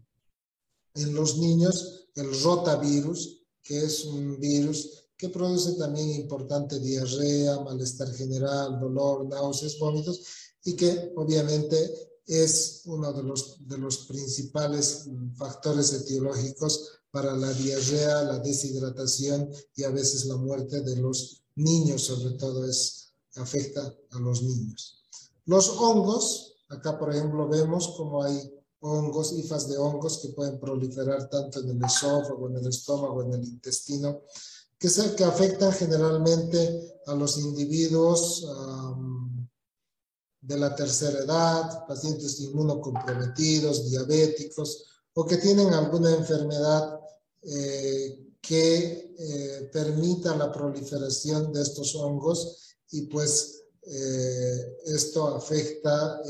en 0.94 1.14
los 1.14 1.38
niños, 1.38 2.07
el 2.18 2.42
rotavirus, 2.42 3.42
que 3.62 3.84
es 3.84 4.04
un 4.04 4.38
virus 4.40 5.04
que 5.16 5.28
produce 5.28 5.72
también 5.72 6.10
importante 6.10 6.78
diarrea, 6.78 7.60
malestar 7.60 8.12
general, 8.14 8.78
dolor, 8.78 9.26
náuseas, 9.26 9.78
vómitos, 9.78 10.22
y 10.64 10.74
que 10.74 11.12
obviamente 11.16 11.76
es 12.26 12.82
uno 12.84 13.12
de 13.12 13.22
los, 13.22 13.56
de 13.66 13.78
los 13.78 13.98
principales 14.06 15.08
factores 15.36 15.92
etiológicos 15.92 16.90
para 17.10 17.34
la 17.36 17.52
diarrea, 17.52 18.22
la 18.22 18.38
deshidratación 18.38 19.50
y 19.74 19.84
a 19.84 19.90
veces 19.90 20.26
la 20.26 20.36
muerte 20.36 20.82
de 20.82 20.96
los 20.96 21.42
niños, 21.56 22.02
sobre 22.02 22.36
todo 22.36 22.68
es, 22.68 23.12
afecta 23.36 23.94
a 24.10 24.18
los 24.18 24.42
niños. 24.42 25.02
Los 25.46 25.68
hongos, 25.70 26.56
acá 26.68 26.98
por 26.98 27.14
ejemplo 27.14 27.48
vemos 27.48 27.94
como 27.96 28.22
hay 28.22 28.57
hongos, 28.80 29.32
hifas 29.32 29.68
de 29.68 29.76
hongos 29.76 30.18
que 30.18 30.28
pueden 30.28 30.58
proliferar 30.58 31.28
tanto 31.28 31.60
en 31.60 31.70
el 31.70 31.84
esófago, 31.84 32.48
en 32.48 32.56
el 32.56 32.68
estómago, 32.68 33.22
en 33.22 33.34
el 33.34 33.44
intestino, 33.44 34.22
que, 34.78 34.88
que 35.16 35.24
afectan 35.24 35.72
generalmente 35.72 37.00
a 37.06 37.14
los 37.14 37.38
individuos 37.38 38.46
de 40.40 40.58
la 40.58 40.74
tercera 40.74 41.18
edad, 41.18 41.86
pacientes 41.86 42.40
inmunocomprometidos, 42.40 43.90
diabéticos 43.90 44.86
o 45.14 45.26
que 45.26 45.36
tienen 45.36 45.72
alguna 45.74 46.14
enfermedad 46.14 47.00
eh, 47.42 48.24
que 48.40 49.14
eh, 49.18 49.70
permita 49.72 50.36
la 50.36 50.52
proliferación 50.52 51.52
de 51.52 51.62
estos 51.62 51.94
hongos 51.96 52.76
y 52.90 53.02
pues 53.02 53.64
eh, 53.82 54.76
esto 54.86 55.34
afecta 55.34 56.22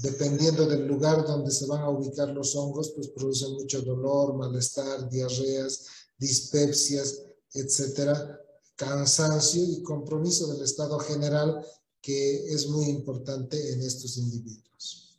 dependiendo 0.00 0.66
del 0.66 0.86
lugar 0.86 1.26
donde 1.26 1.50
se 1.50 1.66
van 1.66 1.82
a 1.82 1.90
ubicar 1.90 2.28
los 2.28 2.54
hongos, 2.54 2.92
pues 2.94 3.08
produce 3.08 3.48
mucho 3.48 3.82
dolor, 3.82 4.34
malestar, 4.34 5.08
diarreas, 5.08 5.86
dispepsias, 6.16 7.22
etcétera, 7.52 8.40
cansancio 8.76 9.62
y 9.62 9.82
compromiso 9.82 10.52
del 10.52 10.62
estado 10.62 10.98
general 11.00 11.64
que 12.00 12.52
es 12.52 12.68
muy 12.68 12.86
importante 12.86 13.72
en 13.72 13.82
estos 13.82 14.16
individuos. 14.18 15.18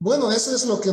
Bueno, 0.00 0.30
eso 0.30 0.54
es 0.54 0.64
lo 0.66 0.80
que, 0.80 0.92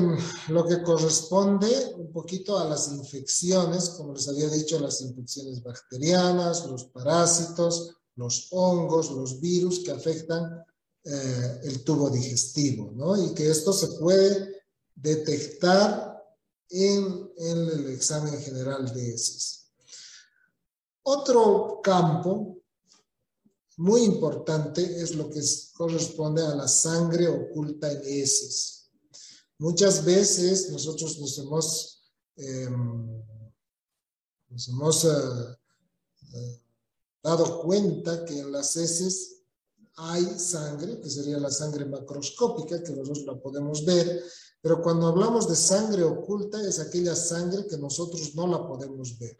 lo 0.50 0.65
que 0.65 0.82
corresponde 0.82 1.93
un 1.95 2.12
poquito 2.12 2.58
a 2.58 2.65
las 2.65 2.91
infecciones, 2.91 3.89
como 3.89 4.13
les 4.13 4.28
había 4.28 4.50
dicho, 4.50 4.80
las 4.80 5.02
infecciones 5.02 5.62
bacterianas, 5.62 6.65
los 6.65 6.86
parásitos, 6.86 7.95
los 8.15 8.48
hongos, 8.52 9.12
los 9.12 9.39
virus 9.39 9.80
que 9.80 9.91
afectan 9.91 10.65
eh, 11.08 11.60
el 11.65 11.84
tubo 11.84 12.10
digestivo, 12.10 12.91
¿no? 12.96 13.15
Y 13.15 13.36
que 13.36 13.48
esto 13.48 13.72
se 13.72 13.89
puede 14.00 14.63
detectar 14.96 16.20
en, 16.70 17.32
el 17.38 17.91
examen 17.91 18.41
general 18.41 18.91
de 18.91 19.13
heces. 19.13 19.68
Otro 21.04 21.80
campo 21.84 22.58
muy 23.78 24.02
importante 24.02 24.82
es 24.82 25.13
lo 25.13 25.30
que 25.30 25.41
corresponde 25.74 26.44
a 26.44 26.56
la 26.56 26.68
sangre 26.68 27.28
oculta 27.28 27.91
en 27.91 28.02
heces. 28.04 28.89
Muchas 29.60 30.04
veces 30.04 30.72
nosotros 30.72 31.20
nos 31.20 31.38
hemos, 31.38 32.04
em, 32.38 33.22
eh, 34.50 35.56
eh, 36.34 36.62
dado 37.22 37.62
cuenta 37.62 38.26
que 38.26 38.39
en 38.39 38.52
las 38.52 38.76
heces 38.76 39.35
hay 39.98 40.38
sangre, 40.38 41.00
que 41.00 41.10
sería 41.10 41.40
la 41.40 41.52
sangre 41.52 41.86
macroscópica, 41.86 42.84
que 42.84 42.92
nosotros 42.92 43.26
la 43.26 43.40
podemos 43.40 43.86
ver, 43.86 44.24
pero 44.62 44.82
cuando 44.82 45.08
hablamos 45.08 45.48
de 45.48 45.56
sangre 45.56 46.04
oculta 46.04 46.62
es 46.68 46.80
aquella 46.80 47.16
sangre 47.16 47.68
que 47.68 47.78
nosotros 47.78 48.34
no 48.36 48.48
la 48.48 48.68
podemos 48.68 49.18
ver. 49.20 49.38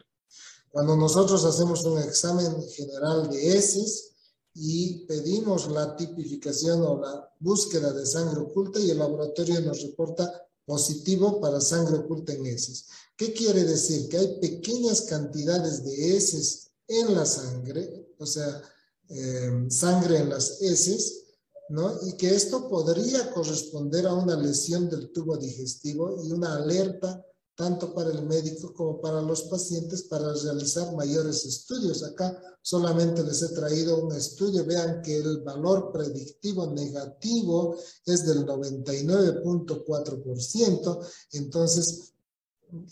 Cuando 0.70 0.96
nosotros 0.96 1.44
hacemos 1.44 1.84
un 1.84 1.98
examen 1.98 2.62
general 2.68 3.28
de 3.28 3.56
heces 3.56 4.12
y 4.54 5.04
pedimos 5.06 5.68
la 5.68 5.96
tipificación 5.96 6.82
o 6.82 7.00
la 7.00 7.34
búsqueda 7.40 7.92
de 7.92 8.06
sangre 8.06 8.40
oculta 8.40 8.78
y 8.78 8.90
el 8.90 8.98
laboratorio 8.98 9.60
nos 9.60 9.82
reporta 9.82 10.46
positivo 10.64 11.40
para 11.40 11.60
sangre 11.60 11.98
oculta 11.98 12.32
en 12.32 12.46
heces. 12.46 12.86
¿Qué 13.16 13.32
quiere 13.32 13.64
decir? 13.64 14.08
Que 14.08 14.18
hay 14.18 14.40
pequeñas 14.40 15.02
cantidades 15.02 15.84
de 15.84 16.16
heces 16.16 16.70
en 16.88 17.14
la 17.14 17.26
sangre, 17.26 18.14
o 18.18 18.26
sea, 18.26 18.62
eh, 19.08 19.66
sangre 19.70 20.18
en 20.18 20.30
las 20.30 20.60
heces, 20.62 21.24
¿no? 21.68 21.92
Y 22.06 22.16
que 22.16 22.34
esto 22.34 22.68
podría 22.68 23.32
corresponder 23.32 24.06
a 24.06 24.14
una 24.14 24.36
lesión 24.36 24.88
del 24.88 25.12
tubo 25.12 25.36
digestivo 25.36 26.24
y 26.24 26.32
una 26.32 26.56
alerta 26.56 27.24
tanto 27.56 27.92
para 27.94 28.10
el 28.10 28.26
médico 28.26 28.74
como 28.74 29.00
para 29.00 29.22
los 29.22 29.44
pacientes 29.44 30.02
para 30.02 30.34
realizar 30.34 30.94
mayores 30.94 31.46
estudios. 31.46 32.02
Acá 32.04 32.38
solamente 32.60 33.24
les 33.24 33.40
he 33.42 33.48
traído 33.48 34.04
un 34.04 34.14
estudio. 34.14 34.66
Vean 34.66 35.00
que 35.00 35.16
el 35.16 35.38
valor 35.38 35.90
predictivo 35.90 36.66
negativo 36.66 37.78
es 38.04 38.26
del 38.26 38.44
99.4%, 38.44 41.06
entonces, 41.32 42.12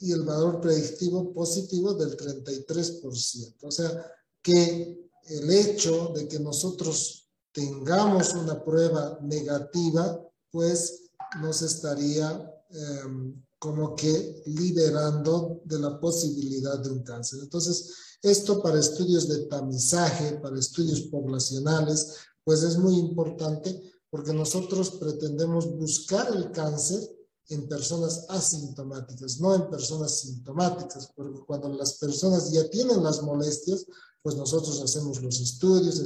y 0.01 0.13
el 0.13 0.23
valor 0.23 0.63
predictivo 0.63 1.31
positivo 1.35 1.93
del 1.93 2.17
33%. 2.17 3.57
O 3.65 3.71
sea, 3.71 4.11
que 4.41 5.04
el 5.27 5.51
hecho 5.51 6.13
de 6.15 6.29
que 6.29 6.39
nosotros 6.39 7.29
tengamos 7.53 8.35
una 8.35 8.63
prueba 8.65 9.19
negativa, 9.23 10.21
pues 10.51 11.11
nos 11.41 11.63
estaría 11.63 12.51
em, 12.71 13.43
como 13.59 13.95
que 13.95 14.43
liberando 14.47 15.63
de 15.65 15.79
la 15.79 15.99
posibilidad 15.99 16.79
de 16.79 16.91
un 16.91 17.03
cáncer. 17.03 17.41
Entonces, 17.43 17.95
esto 18.23 18.63
para 18.63 18.79
estudios 18.79 19.29
de 19.29 19.47
tamizaje, 19.47 20.39
para 20.43 20.59
estudios 20.59 21.03
poblacionales, 21.03 22.17
pues 22.43 22.63
es 22.63 22.77
muy 22.77 22.97
importante 22.97 23.81
porque 24.11 24.33
nosotros 24.33 24.93
pretendemos 24.93 25.67
buscar 25.77 26.35
el 26.37 26.53
cáncer 26.53 27.01
en 27.49 27.69
personas 27.69 28.27
asintomáticas, 28.29 29.41
no 29.41 29.55
en 29.55 29.69
personas 29.69 30.21
sintomáticas, 30.21 31.11
porque 31.15 31.41
cuando 31.47 31.69
las 31.71 31.95
personas 31.95 32.51
ya 32.53 32.69
tienen 32.71 33.03
las 33.03 33.23
molestias, 33.23 33.87
pues 34.25 34.37
nosotros 34.37 34.81
hacemos 34.81 35.23
los 35.23 35.39
estudios, 35.39 36.03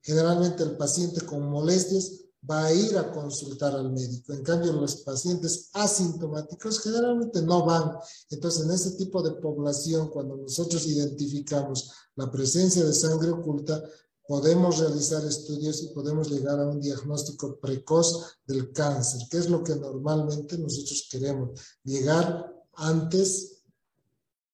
Generalmente 0.00 0.62
el 0.62 0.76
paciente 0.76 1.20
con 1.26 1.50
molestias 1.50 2.12
va 2.48 2.66
a 2.66 2.72
ir 2.72 2.96
a 2.96 3.12
consultar 3.12 3.74
al 3.74 3.92
médico. 3.92 4.32
En 4.32 4.42
cambio, 4.42 4.72
los 4.72 4.96
pacientes 5.02 5.68
asintomáticos 5.72 6.80
generalmente 6.80 7.42
no 7.42 7.66
van. 7.66 7.98
Entonces, 8.30 8.64
en 8.64 8.70
este 8.70 8.90
tipo 8.92 9.22
de 9.22 9.32
población, 9.32 10.08
cuando 10.08 10.36
nosotros 10.36 10.86
identificamos 10.86 11.90
la 12.14 12.30
presencia 12.30 12.84
de 12.84 12.94
sangre 12.94 13.30
oculta, 13.30 13.82
podemos 14.26 14.78
realizar 14.78 15.22
estudios 15.26 15.82
y 15.82 15.88
podemos 15.88 16.30
llegar 16.30 16.58
a 16.60 16.68
un 16.68 16.80
diagnóstico 16.80 17.58
precoz 17.58 18.38
del 18.46 18.72
cáncer, 18.72 19.20
que 19.28 19.38
es 19.38 19.50
lo 19.50 19.62
que 19.62 19.74
normalmente 19.74 20.56
nosotros 20.56 21.08
queremos, 21.10 21.60
llegar 21.82 22.54
antes 22.74 23.62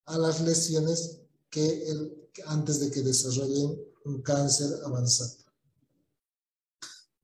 a 0.05 0.17
las 0.17 0.41
lesiones 0.41 1.21
que 1.49 1.89
el, 1.89 2.24
antes 2.45 2.79
de 2.79 2.91
que 2.91 3.01
desarrollen 3.01 3.79
un 4.05 4.21
cáncer 4.21 4.69
avanzado. 4.85 5.45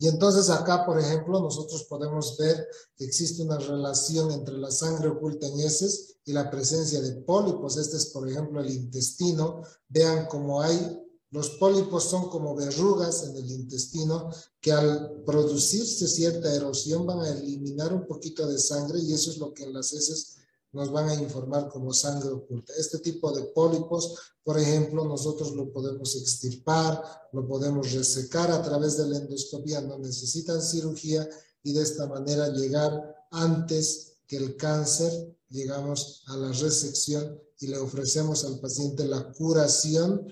Y 0.02 0.08
entonces 0.08 0.50
acá, 0.50 0.84
por 0.84 1.00
ejemplo, 1.00 1.40
nosotros 1.40 1.84
podemos 1.84 2.36
ver 2.38 2.68
que 2.98 3.06
existe 3.06 3.44
una 3.44 3.60
relación 3.60 4.32
entre 4.32 4.58
la 4.58 4.72
sangre 4.72 5.10
oculta 5.10 5.46
en 5.46 5.60
heces 5.60 6.16
y 6.26 6.34
la 6.34 6.50
presencia 6.50 7.00
de 7.02 7.22
pólipos. 7.22 7.78
Este 7.78 7.98
es, 7.98 8.08
por 8.08 8.28
ejemplo, 8.28 8.62
el 8.62 8.72
intestino. 8.72 9.62
Vean 9.88 10.26
cómo 10.28 10.60
hay, 10.60 11.00
los 11.30 11.52
pólipos 11.52 12.06
son 12.06 12.30
como 12.30 12.56
verrugas 12.56 13.24
en 13.24 13.36
el 13.38 13.52
intestino 13.52 14.32
que 14.60 14.72
al 14.72 15.22
producirse 15.24 16.08
cierta 16.08 16.54
erosión 16.54 17.06
van 17.06 17.20
a 17.20 17.30
eliminar 17.30 17.94
un 17.94 18.08
poquito 18.08 18.48
de 18.48 18.58
sangre 18.58 19.00
y 19.00 19.14
eso 19.14 19.30
es 19.30 19.38
lo 19.38 19.54
que 19.54 19.64
en 19.64 19.74
las 19.74 19.94
heces 19.94 20.38
nos 20.74 20.92
van 20.92 21.10
a 21.10 21.16
informar 21.16 21.70
como 21.70 21.94
sangre 21.94 22.30
oculta. 22.30 22.74
Este 22.78 23.00
tipo 23.00 23.32
de 23.32 23.44
pólipos, 23.44 24.16
por 24.44 24.58
ejemplo, 24.58 25.06
nosotros 25.06 25.54
lo 25.54 25.72
podemos 25.72 26.16
extirpar, 26.16 27.04
lo 27.34 27.48
podemos 27.48 27.92
resecar 27.92 28.52
a 28.52 28.62
través 28.62 28.98
de 28.98 29.08
la 29.08 29.18
endoscopía, 29.18 29.82
no 29.82 29.98
necesitan 29.98 30.62
cirugía 30.62 31.28
y 31.64 31.74
de 31.74 31.82
esta 31.82 32.08
manera 32.08 32.50
llegar 32.50 33.28
antes 33.32 34.14
que 34.28 34.38
el 34.38 34.56
cáncer, 34.56 35.38
llegamos 35.50 36.24
a 36.28 36.38
la 36.38 36.52
resección 36.54 37.40
y 37.60 37.68
le 37.68 37.78
ofrecemos 37.78 38.46
al 38.46 38.60
paciente 38.60 39.06
la 39.06 39.32
curación 39.34 40.26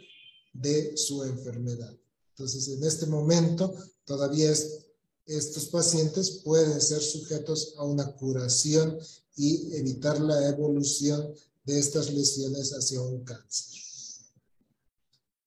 de 0.53 0.95
su 0.97 1.23
enfermedad. 1.23 1.93
Entonces, 2.29 2.69
en 2.69 2.83
este 2.83 3.05
momento, 3.05 3.75
todavía 4.05 4.51
estos 5.37 5.67
pacientes 5.67 6.41
pueden 6.43 6.81
ser 6.81 7.01
sujetos 7.01 7.75
a 7.77 7.83
una 7.83 8.15
curación 8.15 8.97
y 9.35 9.75
evitar 9.75 10.19
la 10.19 10.49
evolución 10.49 11.33
de 11.63 11.79
estas 11.79 12.11
lesiones 12.11 12.71
hacia 12.71 13.01
un 13.01 13.23
cáncer. 13.23 13.79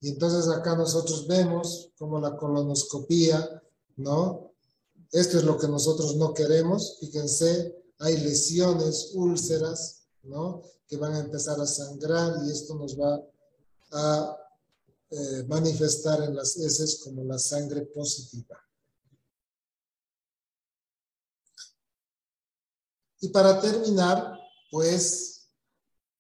Y 0.01 0.09
entonces 0.11 0.49
acá 0.49 0.77
nosotros 0.77 1.27
vemos 1.27 1.91
como 1.99 2.21
la 2.21 2.37
colonoscopía, 2.37 3.63
¿no? 3.97 4.53
Esto 5.11 5.39
es 5.39 5.45
lo 5.45 5.59
que 5.59 5.69
nosotros 5.69 6.17
no 6.17 6.33
queremos. 6.33 6.99
Fíjense, 7.01 7.77
hay 7.99 8.17
lesiones, 8.19 9.11
úlceras, 9.15 10.03
¿no? 10.23 10.63
Que 10.87 10.97
van 10.97 11.15
a 11.15 11.21
empezar 11.21 11.61
a 11.61 11.67
sangrar 11.67 12.45
y 12.47 12.51
esto 12.51 12.75
nos 12.75 12.99
va 12.99 13.21
a 13.91 14.37
eh, 15.11 15.45
manifestar 15.49 16.23
en 16.23 16.35
las 16.35 16.57
heces 16.57 17.01
como 17.03 17.25
la 17.25 17.39
sangre 17.39 17.83
positiva. 17.83 18.62
Y 23.23 23.29
para 23.29 23.61
terminar, 23.61 24.37
pues, 24.69 25.47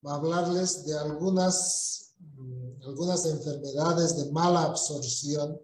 hablarles 0.04 0.86
de 0.86 0.96
algunas, 0.96 2.12
mm, 2.20 2.82
algunas 2.84 3.26
enfermedades 3.26 4.16
de 4.16 4.30
mala 4.30 4.62
absorción, 4.62 5.60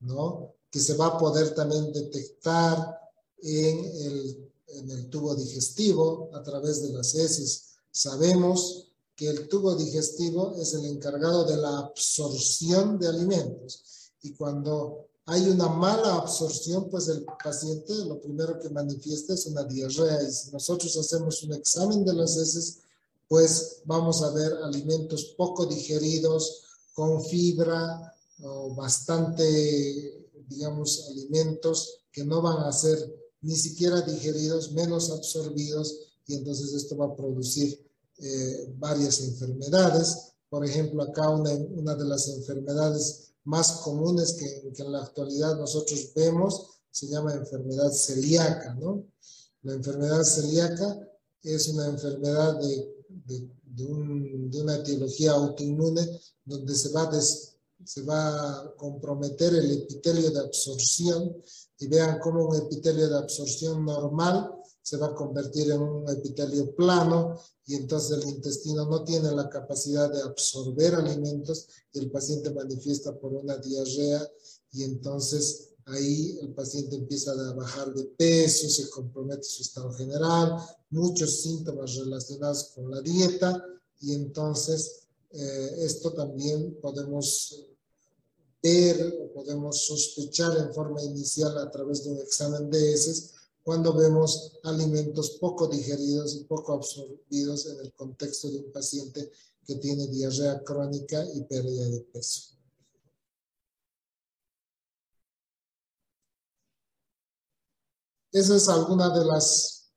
¿no? 0.00 0.54
Que 0.70 0.80
se 0.80 0.94
va 0.94 1.08
a 1.08 1.18
poder 1.18 1.54
también 1.54 1.92
detectar 1.92 2.98
en 3.42 3.78
el, 3.78 4.52
en 4.68 4.90
el 4.90 5.10
tubo 5.10 5.34
digestivo 5.34 6.30
a 6.32 6.42
través 6.42 6.82
de 6.82 6.94
las 6.94 7.14
heces. 7.14 7.74
Sabemos 7.90 8.86
que 9.14 9.28
el 9.28 9.48
tubo 9.48 9.74
digestivo 9.74 10.54
es 10.56 10.72
el 10.72 10.86
encargado 10.86 11.44
de 11.44 11.58
la 11.58 11.78
absorción 11.78 12.98
de 12.98 13.08
alimentos. 13.08 14.14
Y 14.22 14.32
cuando 14.32 15.09
hay 15.30 15.48
una 15.48 15.68
mala 15.68 16.16
absorción, 16.16 16.90
pues 16.90 17.06
el 17.06 17.24
paciente 17.42 17.94
lo 18.04 18.20
primero 18.20 18.58
que 18.58 18.68
manifiesta 18.68 19.34
es 19.34 19.46
una 19.46 19.62
diarrea. 19.62 20.20
Y 20.24 20.32
si 20.32 20.50
nosotros 20.50 20.96
hacemos 20.96 21.44
un 21.44 21.54
examen 21.54 22.04
de 22.04 22.14
las 22.14 22.36
heces, 22.36 22.78
pues 23.28 23.76
vamos 23.84 24.24
a 24.24 24.30
ver 24.30 24.52
alimentos 24.64 25.34
poco 25.38 25.66
digeridos, 25.66 26.64
con 26.94 27.24
fibra 27.24 28.12
o 28.42 28.74
bastante, 28.74 30.28
digamos, 30.48 31.06
alimentos 31.10 32.00
que 32.10 32.24
no 32.24 32.42
van 32.42 32.64
a 32.64 32.72
ser 32.72 32.98
ni 33.42 33.54
siquiera 33.54 34.00
digeridos, 34.00 34.72
menos 34.72 35.10
absorbidos, 35.12 35.94
y 36.26 36.34
entonces 36.34 36.74
esto 36.74 36.96
va 36.96 37.06
a 37.06 37.14
producir 37.14 37.80
eh, 38.18 38.74
varias 38.78 39.20
enfermedades. 39.20 40.32
Por 40.48 40.64
ejemplo, 40.64 41.04
acá 41.04 41.30
una, 41.30 41.52
una 41.52 41.94
de 41.94 42.04
las 42.04 42.26
enfermedades 42.28 43.29
más 43.44 43.72
comunes 43.82 44.34
que, 44.34 44.72
en 44.82 44.92
la 44.92 45.02
actualidad 45.02 45.56
nosotros 45.56 46.12
vemos 46.14 46.80
se 46.90 47.06
llama 47.06 47.34
enfermedad 47.34 47.90
celíaca, 47.90 48.74
¿no? 48.74 49.04
La 49.62 49.74
enfermedad 49.74 50.24
celíaca 50.24 50.98
es 51.42 51.68
una 51.68 51.86
enfermedad 51.86 52.58
de, 52.58 52.94
de, 53.08 53.48
de, 53.62 53.84
un, 53.84 54.50
de 54.50 54.60
una 54.60 54.76
etiología 54.76 55.32
autoinmune 55.32 56.20
donde 56.44 56.74
se 56.74 56.90
va, 56.90 57.10
se 57.12 58.02
va 58.02 58.60
a 58.60 58.74
comprometer 58.76 59.54
el 59.54 59.70
epitelio 59.70 60.30
de 60.30 60.40
absorción 60.40 61.36
y 61.78 61.86
vean 61.86 62.18
cómo 62.18 62.46
un 62.46 62.56
epitelio 62.56 63.08
de 63.08 63.18
absorción 63.18 63.84
normal 63.84 64.50
se 64.82 64.96
va 64.96 65.08
a 65.08 65.14
convertir 65.14 65.70
en 65.70 65.80
un 65.80 66.08
epitelio 66.10 66.74
plano 66.74 67.38
y 67.66 67.74
entonces 67.74 68.18
el 68.18 68.28
intestino 68.28 68.86
no 68.86 69.04
tiene 69.04 69.30
la 69.32 69.48
capacidad 69.48 70.10
de 70.10 70.22
absorber 70.22 70.94
alimentos 70.94 71.68
el 71.92 72.10
paciente 72.10 72.50
manifiesta 72.50 73.16
por 73.16 73.32
una 73.32 73.56
diarrea 73.58 74.26
y 74.72 74.84
entonces 74.84 75.70
ahí 75.86 76.38
el 76.40 76.52
paciente 76.54 76.96
empieza 76.96 77.32
a 77.32 77.52
bajar 77.54 77.92
de 77.92 78.04
peso, 78.04 78.68
se 78.68 78.88
compromete 78.90 79.42
su 79.42 79.62
estado 79.62 79.92
general, 79.92 80.56
muchos 80.90 81.42
síntomas 81.42 81.96
relacionados 81.96 82.72
con 82.74 82.90
la 82.90 83.00
dieta 83.00 83.64
y 84.00 84.14
entonces 84.14 85.08
eh, 85.32 85.70
esto 85.78 86.12
también 86.12 86.78
podemos 86.80 87.66
ver 88.62 89.18
o 89.20 89.32
podemos 89.32 89.86
sospechar 89.86 90.56
en 90.58 90.72
forma 90.72 91.02
inicial 91.02 91.56
a 91.58 91.70
través 91.70 92.04
de 92.04 92.10
un 92.10 92.18
examen 92.18 92.70
de 92.70 92.92
heces 92.92 93.34
cuando 93.62 93.92
vemos 93.94 94.58
alimentos 94.64 95.38
poco 95.40 95.68
digeridos 95.68 96.34
y 96.34 96.44
poco 96.44 96.72
absorbidos 96.72 97.66
en 97.66 97.80
el 97.80 97.92
contexto 97.92 98.50
de 98.50 98.58
un 98.58 98.72
paciente 98.72 99.30
que 99.64 99.76
tiene 99.76 100.06
diarrea 100.08 100.62
crónica 100.64 101.24
y 101.34 101.42
pérdida 101.42 101.88
de 101.88 102.00
peso. 102.00 102.56
Esa 108.32 108.56
es 108.56 108.68
alguna 108.68 109.10
de 109.10 109.24
las 109.24 109.92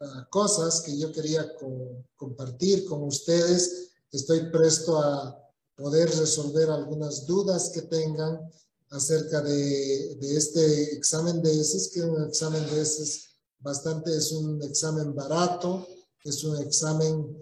uh, 0.00 0.30
cosas 0.30 0.80
que 0.80 0.96
yo 0.96 1.10
quería 1.10 1.56
co 1.56 2.04
compartir 2.16 2.84
con 2.86 3.02
ustedes. 3.02 3.90
Estoy 4.12 4.50
presto 4.50 5.00
a 5.00 5.38
poder 5.74 6.08
resolver 6.10 6.70
algunas 6.70 7.26
dudas 7.26 7.70
que 7.70 7.82
tengan 7.82 8.48
acerca 8.92 9.40
de, 9.40 10.36
este 10.36 10.94
examen 10.94 11.42
de 11.42 11.50
heces, 11.50 11.90
que 11.92 12.00
es 12.00 12.06
un 12.06 12.22
examen 12.24 12.64
de 12.66 12.84
bastante, 13.60 14.14
es 14.16 14.32
un 14.32 14.62
examen 14.62 15.14
barato, 15.14 15.86
es 16.24 16.44
un 16.44 16.56
examen 16.58 17.36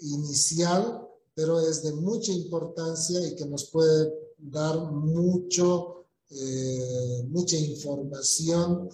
inicial, 0.00 1.06
pero 1.34 1.60
es 1.60 1.82
de 1.82 1.92
mucha 1.92 2.32
importancia 2.32 3.20
y 3.26 3.34
que 3.34 3.44
nos 3.44 3.66
puede 3.66 4.10
dar 4.38 4.90
mucho, 4.90 6.06
eh, 6.30 7.24
mucha 7.28 7.56
información 7.56 8.88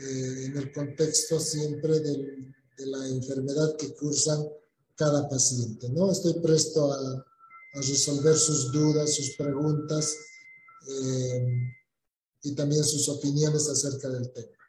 eh, 0.00 0.44
en 0.46 0.56
el 0.56 0.72
contexto 0.72 1.38
siempre 1.38 2.00
de, 2.00 2.52
la 2.84 3.06
enfermedad 3.06 3.76
que 3.76 3.94
cursan 3.94 4.44
cada 4.96 5.28
paciente. 5.28 5.88
¿no? 5.90 6.10
Estoy 6.10 6.32
presto 6.40 6.92
a 6.92 7.24
resolver 7.74 8.36
sus 8.36 8.72
dudas, 8.72 9.14
sus 9.14 9.36
preguntas 9.36 10.16
eh, 10.88 11.76
y 12.42 12.54
también 12.54 12.84
sus 12.84 13.08
opiniones 13.08 13.68
acerca 13.68 14.08
del 14.08 14.32
tema. 14.32 14.61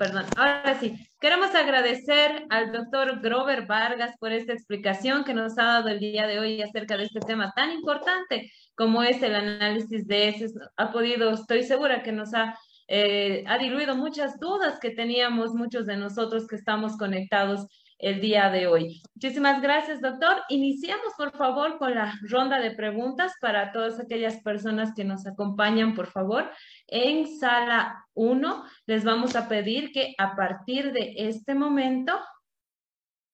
Perdón, 0.00 0.24
ahora 0.34 0.80
sí. 0.80 0.96
Queremos 1.20 1.54
agradecer 1.54 2.46
al 2.48 2.72
doctor 2.72 3.20
Grover 3.20 3.66
Vargas 3.66 4.16
por 4.18 4.32
esta 4.32 4.54
explicación 4.54 5.24
que 5.24 5.34
nos 5.34 5.58
ha 5.58 5.64
dado 5.64 5.88
el 5.90 6.00
día 6.00 6.26
de 6.26 6.38
hoy 6.38 6.62
acerca 6.62 6.96
de 6.96 7.04
este 7.04 7.20
tema 7.20 7.52
tan 7.54 7.70
importante 7.70 8.50
como 8.74 9.02
es 9.02 9.22
el 9.22 9.34
análisis 9.34 10.06
de 10.06 10.28
heces. 10.28 10.54
Ha 10.78 10.90
podido, 10.90 11.32
estoy 11.32 11.64
segura 11.64 12.02
que 12.02 12.12
nos 12.12 12.32
ha, 12.32 12.58
eh, 12.88 13.44
ha 13.46 13.58
diluido 13.58 13.94
muchas 13.94 14.40
dudas 14.40 14.80
que 14.80 14.88
teníamos 14.88 15.52
muchos 15.52 15.84
de 15.84 15.98
nosotros 15.98 16.46
que 16.46 16.56
estamos 16.56 16.96
conectados 16.96 17.66
el 18.00 18.20
día 18.20 18.50
de 18.50 18.66
hoy. 18.66 19.02
Muchísimas 19.14 19.60
gracias, 19.60 20.00
doctor. 20.00 20.42
Iniciamos, 20.48 21.12
por 21.16 21.36
favor, 21.36 21.78
con 21.78 21.94
la 21.94 22.14
ronda 22.22 22.58
de 22.58 22.70
preguntas 22.70 23.32
para 23.40 23.72
todas 23.72 24.00
aquellas 24.00 24.40
personas 24.42 24.94
que 24.94 25.04
nos 25.04 25.26
acompañan, 25.26 25.94
por 25.94 26.06
favor. 26.06 26.50
En 26.86 27.26
sala 27.38 28.04
1 28.14 28.64
les 28.86 29.04
vamos 29.04 29.36
a 29.36 29.48
pedir 29.48 29.92
que 29.92 30.14
a 30.18 30.34
partir 30.34 30.92
de 30.92 31.14
este 31.16 31.54
momento, 31.54 32.18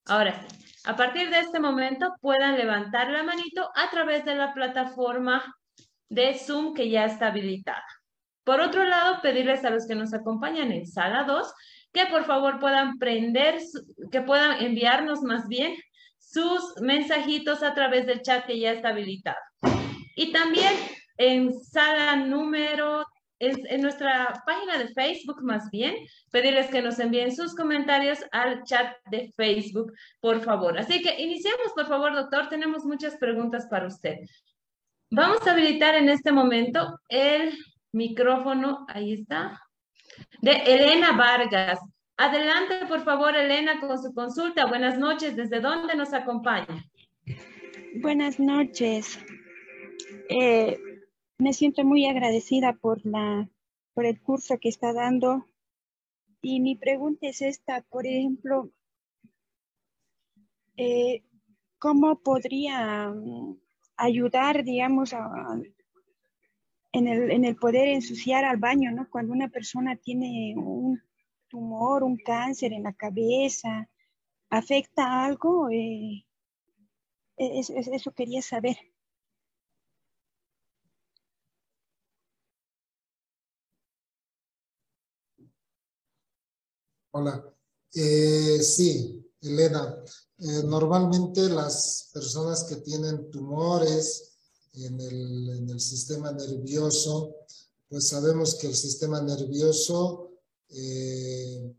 ahora 0.06 0.40
sí, 0.40 0.80
a 0.84 0.96
partir 0.96 1.30
de 1.30 1.40
este 1.40 1.60
momento 1.60 2.14
puedan 2.20 2.56
levantar 2.56 3.10
la 3.10 3.22
manito 3.22 3.70
a 3.74 3.90
través 3.90 4.24
de 4.24 4.34
la 4.34 4.52
plataforma 4.52 5.56
de 6.08 6.34
Zoom 6.34 6.74
que 6.74 6.90
ya 6.90 7.04
está 7.04 7.28
habilitada. 7.28 7.84
Por 8.44 8.60
otro 8.60 8.84
lado, 8.84 9.20
pedirles 9.22 9.64
a 9.64 9.70
los 9.70 9.88
que 9.88 9.96
nos 9.96 10.14
acompañan 10.14 10.70
en 10.70 10.86
sala 10.86 11.24
2 11.24 11.52
que 11.96 12.06
por 12.06 12.24
favor 12.24 12.60
puedan 12.60 12.98
prender, 12.98 13.58
que 14.12 14.20
puedan 14.20 14.62
enviarnos 14.62 15.22
más 15.22 15.48
bien 15.48 15.74
sus 16.18 16.74
mensajitos 16.82 17.62
a 17.62 17.72
través 17.72 18.06
del 18.06 18.20
chat 18.20 18.44
que 18.44 18.60
ya 18.60 18.72
está 18.72 18.90
habilitado. 18.90 19.38
Y 20.14 20.30
también 20.30 20.74
en 21.16 21.58
sala 21.58 22.16
número, 22.16 23.06
en 23.38 23.80
nuestra 23.80 24.42
página 24.44 24.76
de 24.76 24.88
Facebook 24.88 25.42
más 25.42 25.70
bien, 25.70 25.94
pedirles 26.30 26.68
que 26.68 26.82
nos 26.82 26.98
envíen 26.98 27.34
sus 27.34 27.54
comentarios 27.54 28.18
al 28.30 28.62
chat 28.64 28.94
de 29.10 29.32
Facebook, 29.34 29.90
por 30.20 30.42
favor. 30.42 30.78
Así 30.78 31.00
que 31.00 31.18
iniciemos, 31.18 31.72
por 31.74 31.88
favor, 31.88 32.14
doctor. 32.14 32.50
Tenemos 32.50 32.84
muchas 32.84 33.16
preguntas 33.16 33.66
para 33.70 33.86
usted. 33.86 34.18
Vamos 35.10 35.46
a 35.46 35.52
habilitar 35.52 35.94
en 35.94 36.10
este 36.10 36.30
momento 36.30 36.98
el 37.08 37.56
micrófono, 37.92 38.84
ahí 38.88 39.14
está, 39.14 39.58
de 40.40 40.52
Elena 40.52 41.12
Vargas. 41.12 41.80
Adelante, 42.16 42.86
por 42.86 43.04
favor, 43.04 43.36
Elena, 43.36 43.78
con 43.80 44.02
su 44.02 44.14
consulta. 44.14 44.66
Buenas 44.66 44.98
noches. 44.98 45.36
¿Desde 45.36 45.60
dónde 45.60 45.94
nos 45.94 46.12
acompaña? 46.14 46.84
Buenas 48.00 48.40
noches. 48.40 49.18
Eh, 50.28 50.78
me 51.38 51.52
siento 51.52 51.84
muy 51.84 52.06
agradecida 52.06 52.72
por, 52.72 53.04
la, 53.04 53.48
por 53.94 54.06
el 54.06 54.20
curso 54.20 54.58
que 54.58 54.68
está 54.68 54.92
dando. 54.92 55.46
Y 56.40 56.60
mi 56.60 56.76
pregunta 56.76 57.26
es 57.26 57.42
esta, 57.42 57.82
por 57.82 58.06
ejemplo, 58.06 58.70
eh, 60.76 61.22
¿cómo 61.78 62.18
podría 62.20 63.10
mm, 63.10 63.58
ayudar, 63.96 64.64
digamos, 64.64 65.12
a, 65.12 65.60
en 66.96 67.08
el, 67.08 67.30
en 67.30 67.44
el 67.44 67.56
poder 67.56 67.88
ensuciar 67.88 68.44
al 68.44 68.56
baño, 68.56 68.90
¿no? 68.90 69.08
Cuando 69.10 69.32
una 69.32 69.48
persona 69.48 69.96
tiene 69.96 70.54
un 70.56 71.00
tumor, 71.48 72.02
un 72.02 72.16
cáncer 72.16 72.72
en 72.72 72.84
la 72.84 72.94
cabeza, 72.94 73.88
¿afecta 74.48 75.24
algo? 75.24 75.68
Eh, 75.70 76.24
eso 77.36 78.12
quería 78.12 78.40
saber. 78.40 78.76
Hola. 87.10 87.44
Eh, 87.94 88.58
sí, 88.62 89.30
Elena. 89.42 89.96
Eh, 90.38 90.62
normalmente 90.64 91.48
las 91.48 92.10
personas 92.12 92.64
que 92.64 92.76
tienen 92.76 93.30
tumores 93.30 94.35
en 94.84 95.00
el, 95.00 95.48
en 95.50 95.70
el, 95.70 95.80
sistema 95.80 96.32
nervioso, 96.32 97.34
pues 97.88 98.08
sabemos 98.08 98.56
que 98.56 98.66
el 98.66 98.76
sistema 98.76 99.20
nervioso 99.22 100.30
eh, 100.68 101.74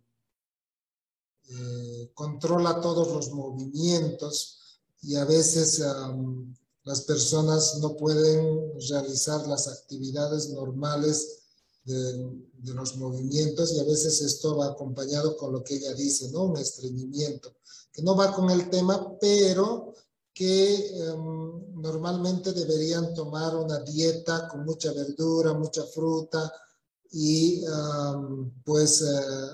eh, 1.49 2.11
controla 2.13 2.81
todos 2.81 3.09
los 3.09 3.31
movimientos 3.31 4.81
y 5.01 5.15
a 5.15 5.25
veces 5.25 5.79
um, 5.79 6.55
las 6.83 7.01
personas 7.01 7.77
no 7.79 7.95
pueden 7.95 8.79
realizar 8.89 9.45
las 9.47 9.67
actividades 9.67 10.49
normales 10.49 11.39
de, 11.83 12.13
de, 12.53 12.73
los 12.73 12.97
movimientos 12.97 13.73
y 13.73 13.79
a 13.79 13.83
veces 13.83 14.21
esto 14.21 14.57
va 14.57 14.67
acompañado 14.67 15.37
con 15.37 15.53
lo 15.53 15.63
que 15.63 15.75
ella 15.75 15.93
dice, 15.93 16.29
¿no? 16.31 16.45
Un 16.45 16.57
estreñimiento, 16.57 17.55
que 17.93 18.01
no 18.01 18.15
va 18.15 18.33
con 18.33 18.49
el 18.49 18.69
tema, 18.69 19.17
pero 19.19 19.93
que 20.37 20.91
um, 21.15 21.81
normalmente 21.81 22.53
deberían 22.53 23.13
tomar 23.15 23.55
una 23.55 23.79
dieta 23.79 24.47
con 24.47 24.65
mucha 24.65 24.93
verdura, 24.93 25.53
mucha 25.53 25.83
fruta, 25.83 26.51
y 27.11 27.63
pues 28.63 29.01
eh, 29.01 29.05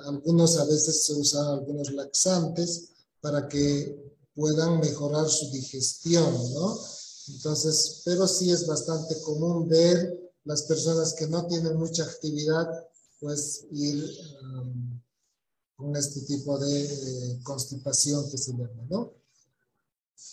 algunos 0.07 0.57
a 0.57 0.65
veces 0.65 1.05
se 1.05 1.13
usan 1.13 1.45
algunos 1.45 1.91
laxantes 1.93 2.89
para 3.21 3.47
que 3.47 4.11
puedan 4.35 4.79
mejorar 4.79 5.29
su 5.29 5.51
digestión, 5.51 6.33
¿no? 6.53 6.77
Entonces, 7.27 8.01
pero 8.03 8.27
sí 8.27 8.51
es 8.51 8.65
bastante 8.67 9.21
común 9.21 9.69
ver 9.69 10.33
las 10.43 10.63
personas 10.63 11.13
que 11.13 11.27
no 11.27 11.45
tienen 11.45 11.77
mucha 11.77 12.03
actividad, 12.03 12.67
pues 13.19 13.65
ir 13.71 14.03
con 15.75 15.95
este 15.95 16.21
tipo 16.21 16.57
de 16.57 16.85
eh, 16.85 17.39
constipación 17.43 18.29
que 18.29 18.37
se 18.37 18.51
llama, 18.51 18.83
¿no? 18.89 19.13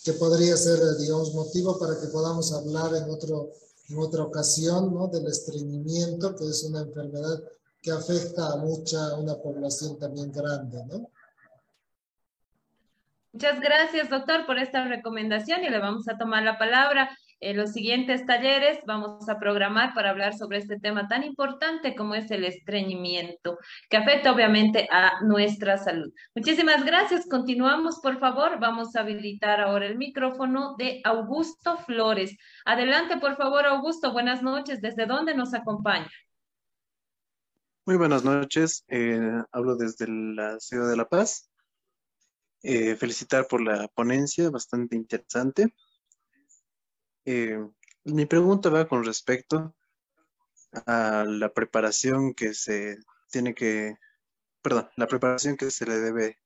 Que 0.03 0.13
podría 0.13 0.57
ser, 0.57 0.79
digamos, 0.97 1.33
motivo 1.33 1.77
para 1.77 1.99
que 1.99 2.07
podamos 2.07 2.51
hablar 2.53 2.95
en 2.95 3.09
otro 3.09 3.51
en 3.91 3.99
otra 3.99 4.23
ocasión, 4.23 4.93
¿no? 4.93 5.07
Del 5.07 5.27
estreñimiento, 5.27 6.35
que 6.35 6.45
es 6.45 6.63
una 6.63 6.81
enfermedad 6.81 7.41
que 7.81 7.91
afecta 7.91 8.53
a 8.53 8.57
mucha, 8.57 9.15
una 9.15 9.35
población 9.35 9.97
también 9.99 10.31
grande, 10.31 10.83
¿no? 10.85 11.09
Muchas 13.33 13.59
gracias, 13.61 14.09
doctor, 14.09 14.45
por 14.45 14.59
esta 14.59 14.85
recomendación 14.85 15.63
y 15.63 15.69
le 15.69 15.79
vamos 15.79 16.07
a 16.09 16.17
tomar 16.17 16.43
la 16.43 16.57
palabra. 16.57 17.17
En 17.43 17.57
los 17.57 17.71
siguientes 17.71 18.23
talleres 18.27 18.77
vamos 18.85 19.27
a 19.27 19.39
programar 19.39 19.95
para 19.95 20.11
hablar 20.11 20.37
sobre 20.37 20.59
este 20.59 20.79
tema 20.79 21.07
tan 21.07 21.23
importante 21.23 21.95
como 21.95 22.13
es 22.13 22.29
el 22.29 22.43
estreñimiento, 22.43 23.57
que 23.89 23.97
afecta 23.97 24.31
obviamente 24.31 24.87
a 24.91 25.23
nuestra 25.23 25.79
salud. 25.79 26.13
Muchísimas 26.35 26.85
gracias. 26.85 27.27
Continuamos, 27.27 27.99
por 27.99 28.19
favor. 28.19 28.59
Vamos 28.59 28.95
a 28.95 28.99
habilitar 28.99 29.59
ahora 29.59 29.87
el 29.87 29.97
micrófono 29.97 30.75
de 30.77 31.01
Augusto 31.03 31.77
Flores. 31.77 32.37
Adelante, 32.63 33.17
por 33.17 33.35
favor, 33.37 33.65
Augusto. 33.65 34.13
Buenas 34.13 34.43
noches. 34.43 34.79
¿Desde 34.79 35.07
dónde 35.07 35.33
nos 35.33 35.55
acompaña? 35.55 36.11
Muy 37.87 37.97
buenas 37.97 38.23
noches. 38.23 38.85
Eh, 38.87 39.19
hablo 39.51 39.77
desde 39.77 40.07
la 40.07 40.59
ciudad 40.59 40.87
de 40.87 40.95
La 40.95 41.09
Paz. 41.09 41.49
Eh, 42.61 42.95
felicitar 42.95 43.47
por 43.47 43.61
la 43.61 43.87
ponencia, 43.87 44.51
bastante 44.51 44.95
interesante. 44.95 45.73
Eh, 47.25 47.59
mi 48.05 48.25
pregunta 48.25 48.69
va 48.69 48.87
con 48.87 49.03
respecto 49.03 49.75
a 50.87 51.23
la 51.27 51.53
preparación 51.53 52.33
que 52.33 52.53
se 52.53 52.97
tiene 53.29 53.53
que, 53.53 53.97
perdón, 54.61 54.89
la 54.95 55.07
preparación 55.07 55.57
que 55.57 55.69
se 55.71 55.85
le 55.85 55.99
debe 55.99 56.37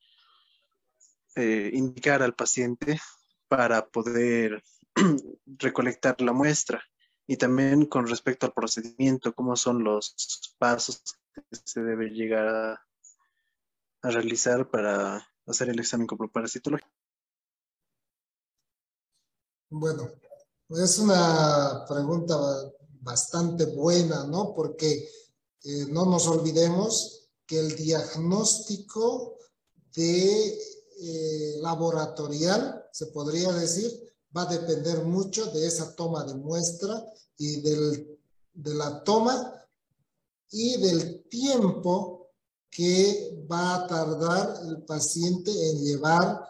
eh, 1.36 1.70
indicar 1.74 2.22
al 2.24 2.34
paciente 2.34 3.00
para 3.48 3.88
poder 3.88 4.64
recolectar 5.46 6.20
la 6.22 6.34
muestra 6.34 6.84
y 7.28 7.38
también 7.38 7.86
con 7.86 8.08
respecto 8.08 8.46
al 8.46 8.54
procedimiento, 8.54 9.34
cómo 9.34 9.56
son 9.56 9.84
los 9.84 10.56
pasos 10.58 11.02
que 11.34 11.44
se 11.52 11.82
debe 11.82 12.10
llegar 12.10 12.48
a, 12.48 12.82
realizar 14.04 14.70
para 14.70 15.28
hacer 15.48 15.70
el 15.70 15.80
examen 15.80 16.06
parasitológico. 16.32 16.92
Bueno, 19.70 20.12
es 20.70 20.98
una 21.00 21.86
pregunta 21.88 22.38
bastante 23.02 23.66
buena, 23.66 24.26
¿no? 24.26 24.54
Porque 24.54 25.08
eh, 25.64 25.86
no 25.90 26.06
nos 26.06 26.28
olvidemos 26.28 27.30
que 27.46 27.60
el 27.60 27.76
diagnóstico 27.76 29.38
de 29.96 30.48
eh, 30.98 31.56
laboratorial, 31.62 32.86
se 32.92 33.08
podría 33.08 33.52
decir, 33.54 33.92
va 34.36 34.44
a 34.44 34.46
depender 34.46 35.04
mucho 35.04 35.46
de 35.48 35.68
esa 35.68 35.96
toma 35.96 36.24
de 36.26 36.36
muestra 36.36 37.06
y 37.38 37.62
de 37.62 38.08
la 38.74 39.04
toma 39.04 39.54
y 40.52 40.78
del 40.78 41.24
tiempo 41.30 42.32
que 42.70 43.46
va 43.50 43.76
a 43.76 43.88
tardar 43.88 44.60
el 44.68 44.84
paciente 44.84 45.52
en 45.70 45.84
llevar 45.84 46.44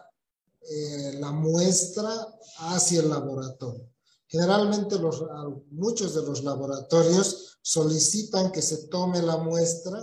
eh, 0.61 1.18
la 1.20 1.32
muestra 1.32 2.39
hacia 2.57 3.01
el 3.01 3.09
laboratorio. 3.09 3.95
Generalmente 4.36 5.00
los, 5.00 5.24
muchos 5.72 6.14
de 6.14 6.22
los 6.22 6.44
laboratorios 6.44 7.58
solicitan 7.62 8.52
que 8.52 8.62
se 8.62 8.88
tome 8.88 9.22
la 9.22 9.38
muestra 9.38 9.98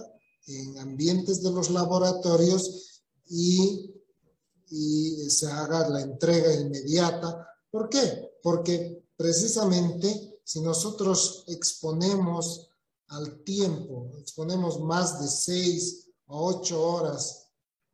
en 0.46 0.78
ambientes 0.78 1.42
de 1.42 1.50
los 1.50 1.68
laboratorios 1.68 3.02
y, 3.28 3.94
y 4.70 5.28
se 5.28 5.48
haga 5.48 5.86
la 5.90 6.00
entrega 6.00 6.54
inmediata. 6.54 7.46
¿Por 7.70 7.90
qué? 7.90 8.38
Porque 8.42 9.04
precisamente 9.18 10.40
si 10.42 10.62
nosotros 10.62 11.44
exponemos 11.48 12.70
al 13.08 13.44
tiempo, 13.44 14.12
exponemos 14.18 14.80
más 14.80 15.20
de 15.20 15.28
seis 15.28 16.08
o 16.24 16.46
ocho 16.46 16.82
horas 16.82 17.48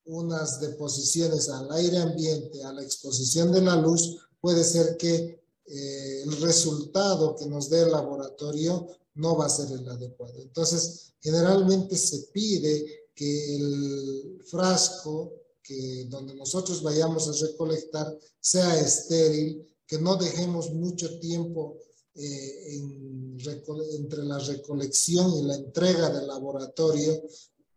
unas 0.05 0.61
deposiciones 0.61 1.49
al 1.49 1.73
aire 1.73 1.99
ambiente, 1.99 2.63
a 2.63 2.73
la 2.73 2.85
exposición 2.85 3.51
de 3.51 3.61
la 3.61 3.75
luz, 3.75 4.19
puede 4.41 4.63
ser 4.63 4.97
que 4.97 5.48
eh, 5.71 6.23
el 6.23 6.41
resultado 6.41 7.37
que 7.37 7.47
nos 7.47 7.69
dé 7.69 7.83
el 7.83 7.91
laboratorio 7.91 8.87
no 9.15 9.37
va 9.37 9.47
a 9.47 9.51
ser 9.51 9.71
el 9.73 9.89
adecuado. 9.89 10.41
Entonces, 10.41 11.13
generalmente 11.21 11.97
se 11.97 12.29
pide 12.33 13.09
que 13.15 13.57
el 13.57 14.43
frasco 14.47 15.33
que 15.63 16.07
donde 16.09 16.35
nosotros 16.35 16.83
vayamos 16.83 17.29
a 17.29 17.47
recolectar 17.47 18.19
sea 18.41 18.81
estéril, 18.81 19.67
que 19.87 19.99
no 19.99 20.17
dejemos 20.17 20.71
mucho 20.71 21.19
tiempo 21.19 21.77
eh, 22.15 22.81
entre 23.99 24.25
la 24.25 24.39
recolección 24.39 25.35
y 25.35 25.43
la 25.43 25.57
entrega 25.57 26.09
del 26.11 26.27
laboratorio, 26.27 27.23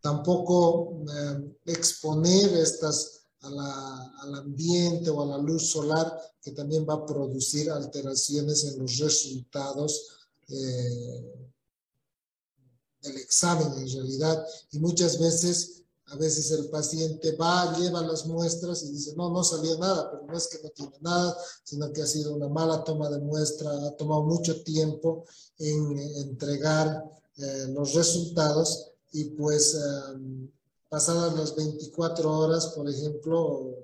tampoco 0.00 1.04
eh, 1.06 1.56
exponer 1.66 2.54
estas 2.56 3.21
al 3.42 4.34
ambiente 4.34 5.10
o 5.10 5.22
a 5.22 5.26
la 5.26 5.38
luz 5.38 5.70
solar 5.70 6.16
que 6.40 6.52
también 6.52 6.86
va 6.88 6.94
a 6.94 7.06
producir 7.06 7.70
alteraciones 7.70 8.64
en 8.64 8.78
los 8.78 8.98
resultados 8.98 10.06
eh, 10.48 11.48
del 13.02 13.16
examen 13.16 13.72
en 13.78 13.92
realidad. 13.92 14.46
Y 14.70 14.78
muchas 14.78 15.18
veces, 15.18 15.82
a 16.06 16.16
veces 16.16 16.50
el 16.52 16.68
paciente 16.68 17.32
va, 17.36 17.76
lleva 17.78 18.02
las 18.02 18.26
muestras 18.26 18.84
y 18.84 18.90
dice, 18.90 19.14
no, 19.16 19.30
no 19.30 19.42
salió 19.42 19.76
nada, 19.78 20.10
pero 20.10 20.24
no 20.24 20.36
es 20.36 20.46
que 20.46 20.62
no 20.62 20.70
tiene 20.70 20.96
nada, 21.00 21.36
sino 21.64 21.92
que 21.92 22.02
ha 22.02 22.06
sido 22.06 22.34
una 22.34 22.48
mala 22.48 22.84
toma 22.84 23.08
de 23.10 23.18
muestra, 23.18 23.70
ha 23.86 23.96
tomado 23.96 24.22
mucho 24.22 24.62
tiempo 24.62 25.24
en 25.58 25.98
entregar 25.98 27.04
eh, 27.38 27.66
los 27.68 27.94
resultados 27.94 28.92
y 29.12 29.24
pues... 29.24 29.74
Um, 29.74 30.48
pasadas 30.92 31.34
las 31.34 31.56
24 31.56 32.30
horas, 32.30 32.66
por 32.76 32.86
ejemplo, 32.86 33.78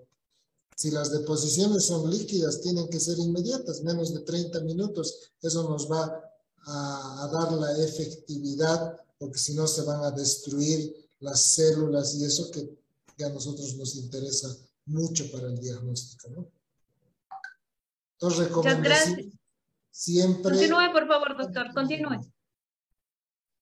si 0.76 0.90
las 0.90 1.10
deposiciones 1.10 1.86
son 1.86 2.10
líquidas, 2.10 2.60
tienen 2.60 2.86
que 2.90 3.00
ser 3.00 3.18
inmediatas, 3.18 3.82
menos 3.82 4.12
de 4.12 4.20
30 4.20 4.60
minutos. 4.60 5.32
Eso 5.40 5.66
nos 5.70 5.90
va 5.90 6.22
a, 6.66 7.30
dar 7.32 7.52
la 7.52 7.72
efectividad, 7.82 9.00
porque 9.16 9.38
si 9.38 9.54
no 9.54 9.66
se 9.66 9.84
van 9.84 10.04
a 10.04 10.10
destruir 10.10 11.08
las 11.20 11.40
células 11.54 12.14
y 12.14 12.26
eso 12.26 12.50
que, 12.50 12.76
a 13.24 13.28
nosotros 13.30 13.74
nos 13.76 13.96
interesa 13.96 14.54
mucho 14.84 15.32
para 15.32 15.46
el 15.46 15.58
diagnóstico. 15.58 16.28
¿no? 16.28 16.46
Entonces, 18.12 18.48
recomendación 18.48 19.32
siempre... 19.90 20.52
Continúe, 20.52 20.92
por 20.92 21.08
favor, 21.08 21.38
doctor, 21.38 21.72
continúe. 21.72 22.20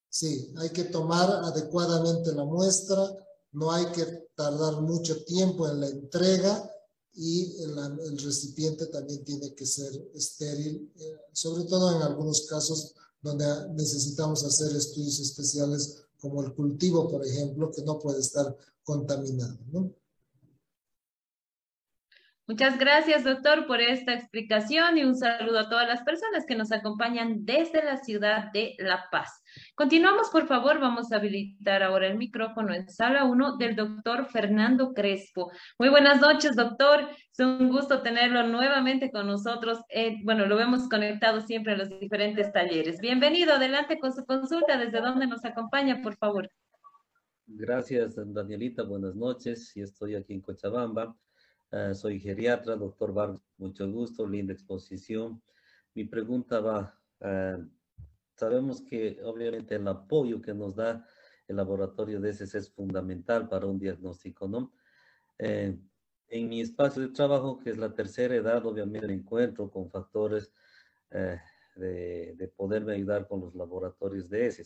Sí, 0.09 0.53
hay 0.59 0.71
que 0.71 0.85
tomar 0.85 1.31
adecuadamente 1.45 2.33
la 2.33 2.45
muestra, 2.45 3.17
no 3.57 3.73
hay 3.73 3.87
que 3.87 4.05
tardar 4.35 4.83
mucho 4.83 5.25
tiempo 5.25 5.67
en 5.67 5.81
la 5.81 5.89
entrega 5.89 6.71
y 7.15 7.57
el, 7.63 8.19
recipiente 8.19 8.87
también 8.87 9.25
tiene 9.25 9.55
que 9.55 9.65
ser 9.65 9.91
estéril, 10.15 10.93
eh, 10.99 11.17
sobre 11.33 11.65
todo 11.65 11.97
en 11.97 12.03
algunos 12.03 12.47
casos 12.47 12.95
donde 13.23 13.47
necesitamos 13.73 14.45
hacer 14.45 14.77
estudios 14.77 15.19
especiales 15.21 16.03
como 16.21 16.43
el 16.43 16.55
cultivo, 16.55 17.09
por 17.09 17.25
ejemplo, 17.25 17.71
que 17.73 17.83
no 17.83 17.99
puede 17.99 18.21
estar 18.21 18.55
contaminado. 18.85 19.57
Muchas 22.49 22.79
gracias, 22.79 23.25
doctor, 23.25 23.67
por 23.67 23.81
esta 23.81 24.15
explicación 24.15 24.99
y 24.99 25.03
un 25.03 25.17
saludo 25.17 25.59
a 25.59 25.69
todas 25.69 25.89
las 25.89 26.03
personas 26.05 26.47
que 26.47 26.55
nos 26.55 26.71
acompañan 26.71 27.45
desde 27.45 27.83
la 27.83 27.97
ciudad 27.97 28.53
de 28.53 28.77
La 28.79 29.07
Paz. 29.11 29.43
Continuamos, 29.75 30.31
por 30.31 30.47
favor, 30.47 30.79
vamos 30.79 31.11
a 31.11 31.17
habilitar 31.17 31.83
ahora 31.83 32.07
el 32.07 32.17
micrófono 32.17 32.73
en 32.73 32.89
sala 32.89 33.25
1 33.25 33.57
del 33.57 33.75
doctor 33.75 34.27
Fernando 34.27 34.95
Crespo. 34.95 35.51
Muy 35.77 35.89
buenas 35.89 36.21
noches, 36.21 36.55
doctor. 36.55 37.09
Es 37.33 37.41
un 37.41 37.69
gusto 37.69 38.01
tenerlo 38.03 38.45
nuevamente 38.45 39.11
con 39.11 39.27
nosotros. 39.27 39.81
Eh, 39.89 40.19
bueno, 40.23 40.47
lo 40.47 40.57
vemos 40.57 40.89
conectado 40.89 41.41
siempre 41.41 41.73
en 41.73 41.81
los 41.81 41.99
diferentes 41.99 42.53
talleres. 42.53 43.01
Bienvenido, 43.01 43.55
adelante 43.55 43.99
con 43.99 44.13
su 44.13 44.25
consulta. 44.25 44.79
¿Desde 44.79 45.01
dónde 45.01 45.27
nos 45.27 45.45
acompaña, 45.45 46.01
por 46.01 46.17
favor? 46.17 46.49
Gracias, 47.49 48.15
Danielita. 48.17 48.85
Buenas 48.85 49.17
noches. 49.17 49.77
Y 49.77 49.81
estoy 49.83 50.15
aquí 50.15 50.33
en 50.33 50.43
Cochabamba. 50.43 51.17
Ah, 51.73 51.95
soy 51.95 52.21
geriatra, 52.21 52.77
doctor 52.77 53.13
Vargas, 53.13 53.43
mucho 53.59 53.91
gusto, 53.91 54.27
linda 54.27 54.53
exposición. 54.53 55.43
Mi 55.95 56.05
pregunta 56.05 56.61
va, 56.61 56.97
uh, 57.21 57.69
sabemos 58.37 58.83
que 58.83 59.19
obviamente 59.25 59.75
el 59.75 59.89
apoyo 59.89 60.41
que 60.41 60.55
nos 60.55 60.77
da 60.77 61.05
el 61.49 61.57
laboratorio 61.57 62.21
de 62.21 62.31
ese 62.31 62.45
es 62.45 62.71
fundamental 62.71 63.49
para 63.49 63.67
un 63.67 63.81
diagnóstico, 63.81 64.47
¿no? 64.47 64.73
Eh, 65.39 65.77
en 66.29 66.49
mi 66.49 66.61
espacio 66.61 67.03
de 67.03 67.09
trabajo, 67.09 67.59
que 67.59 67.71
es 67.71 67.79
la 67.79 67.93
tercera 67.95 68.35
edad, 68.37 68.65
obviamente 68.65 69.09
me 69.09 69.15
encuentro 69.15 69.71
con 69.71 69.91
factores 69.91 70.53
eh, 71.11 71.41
de, 71.75 72.35
de, 72.37 72.49
poderme 72.49 72.95
ayudar 72.95 73.27
con 73.27 73.41
los 73.41 73.55
laboratorios 73.55 74.29
de 74.29 74.47
ese. 74.47 74.65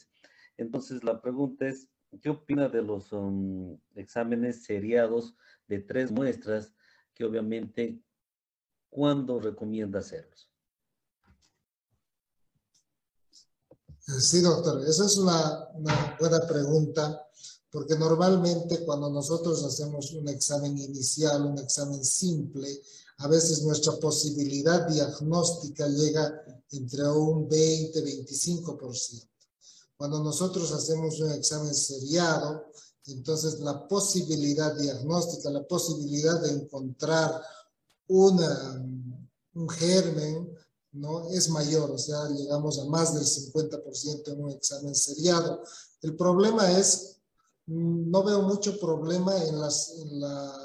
Entonces, 0.57 1.03
la 1.05 1.20
pregunta 1.20 1.66
es, 1.66 1.88
¿qué 2.22 2.30
opina 2.30 2.68
de 2.68 2.82
los 2.82 3.12
um, 3.12 3.78
exámenes 3.94 4.64
seriados 4.64 5.34
de 5.66 5.80
tres 5.80 6.11
muestras 6.12 6.74
obviamente, 7.24 8.02
¿cuándo 8.88 9.40
recomienda 9.40 10.00
hacerlos? 10.00 10.50
Sí, 14.18 14.40
doctor, 14.40 14.84
esa 14.86 15.06
es 15.06 15.16
una, 15.18 15.68
una, 15.74 16.16
buena 16.18 16.40
pregunta, 16.46 17.28
porque 17.70 17.96
normalmente 17.96 18.84
cuando 18.84 19.08
nosotros 19.08 19.62
hacemos 19.64 20.12
un 20.12 20.28
examen 20.28 20.76
inicial, 20.76 21.46
un 21.46 21.58
examen 21.58 22.04
simple, 22.04 22.82
a 23.18 23.28
veces 23.28 23.62
nuestra 23.62 23.92
posibilidad 24.00 24.88
diagnóstica 24.88 25.86
llega 25.86 26.42
entre 26.72 27.08
un 27.08 27.48
20-25%. 27.48 29.28
Cuando 29.96 30.22
nosotros 30.22 30.72
hacemos 30.72 31.20
un 31.20 31.30
examen 31.32 31.74
seriado, 31.74 32.72
entonces, 33.12 33.61
la 33.61 33.86
posibilidad 33.88 34.74
diagnóstica, 34.76 35.50
la 35.50 35.66
posibilidad 35.66 36.40
de 36.40 36.50
encontrar 36.52 37.42
un 38.08 39.68
germen, 39.68 40.56
¿no? 40.92 41.30
Es 41.30 41.48
mayor, 41.48 41.90
o 41.90 41.98
sea, 41.98 42.28
llegamos 42.28 42.78
a 42.78 42.84
más 42.86 43.14
del 43.14 43.24
50% 43.24 44.32
en 44.32 44.44
un 44.44 44.50
examen 44.50 44.94
seriado. 44.94 45.62
El 46.02 46.16
problema 46.16 46.70
es, 46.72 47.16
no 47.66 48.24
veo 48.24 48.42
mucho 48.42 48.78
problema 48.80 49.36
en 49.44 49.61
las, 49.61 49.94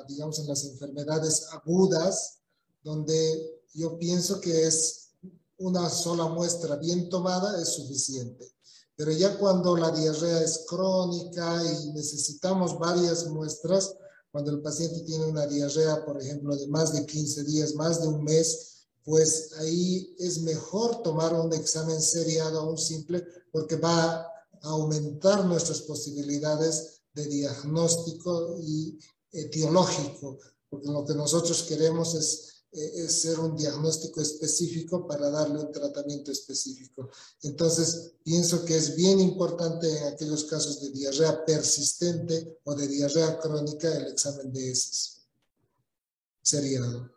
digamos, 0.07 0.39
en 0.39 0.47
las 0.47 0.63
enfermedades 0.65 1.47
agudas, 1.51 2.39
donde 2.83 3.61
yo 3.73 3.99
pienso 3.99 4.39
que 4.39 4.65
es 4.65 5.11
una 5.57 5.89
sola 5.89 6.27
muestra 6.27 6.75
bien 6.77 7.09
tomada 7.09 7.61
es 7.61 7.69
suficiente. 7.69 8.54
Pero 8.95 9.11
ya 9.11 9.37
cuando 9.37 9.75
la 9.75 9.91
diarrea 9.91 10.41
es 10.41 10.65
crónica 10.67 11.61
y 11.63 11.91
necesitamos 11.91 12.79
varias 12.79 13.27
muestras, 13.27 13.93
cuando 14.31 14.51
el 14.51 14.61
paciente 14.61 15.01
tiene 15.01 15.25
una 15.25 15.45
diarrea, 15.47 16.05
por 16.05 16.21
ejemplo, 16.21 16.55
de 16.55 16.67
más 16.67 16.93
de 16.93 17.05
15 17.05 17.43
días, 17.43 17.75
más 17.75 18.01
de 18.01 18.07
un 18.07 18.23
mes, 18.23 18.87
pues 19.03 19.51
ahí 19.59 20.15
es 20.17 20.41
mejor 20.41 21.03
tomar 21.03 21.33
un 21.33 21.53
examen 21.53 22.01
seriado 22.01 22.59
a 22.59 22.69
un 22.69 22.77
simple 22.77 23.23
porque 23.51 23.75
va 23.75 24.21
a 24.21 24.29
aumentar 24.63 25.45
nuestras 25.45 25.81
posibilidades 25.81 27.01
de 27.13 27.25
diagnóstico 27.27 28.57
y 28.61 28.97
etiológico, 29.31 30.39
porque 30.69 30.89
lo 30.89 31.05
que 31.05 31.13
nosotros 31.13 31.63
queremos 31.63 32.15
es 32.15 32.54
es 32.75 33.21
ser 33.21 33.39
un 33.39 33.55
diagnóstico 33.55 34.21
específico 34.21 35.07
para 35.07 35.29
darle 35.29 35.59
un 35.59 35.71
tratamiento 35.71 36.31
específico. 36.31 37.09
Entonces, 37.43 38.13
pienso 38.23 38.65
que 38.65 38.75
es 38.75 38.95
bien 38.95 39.19
importante 39.19 39.87
en 39.97 40.13
aquellos 40.13 40.43
casos 40.45 40.81
de 40.81 40.91
diarrea 40.91 41.45
persistente 41.45 42.59
o 42.63 42.75
de 42.75 42.87
diarrea 42.87 43.39
crónica 43.39 43.91
el 43.95 44.07
examen 44.07 44.51
de 44.51 44.71
heces 44.71 45.15
seriado. 46.41 47.15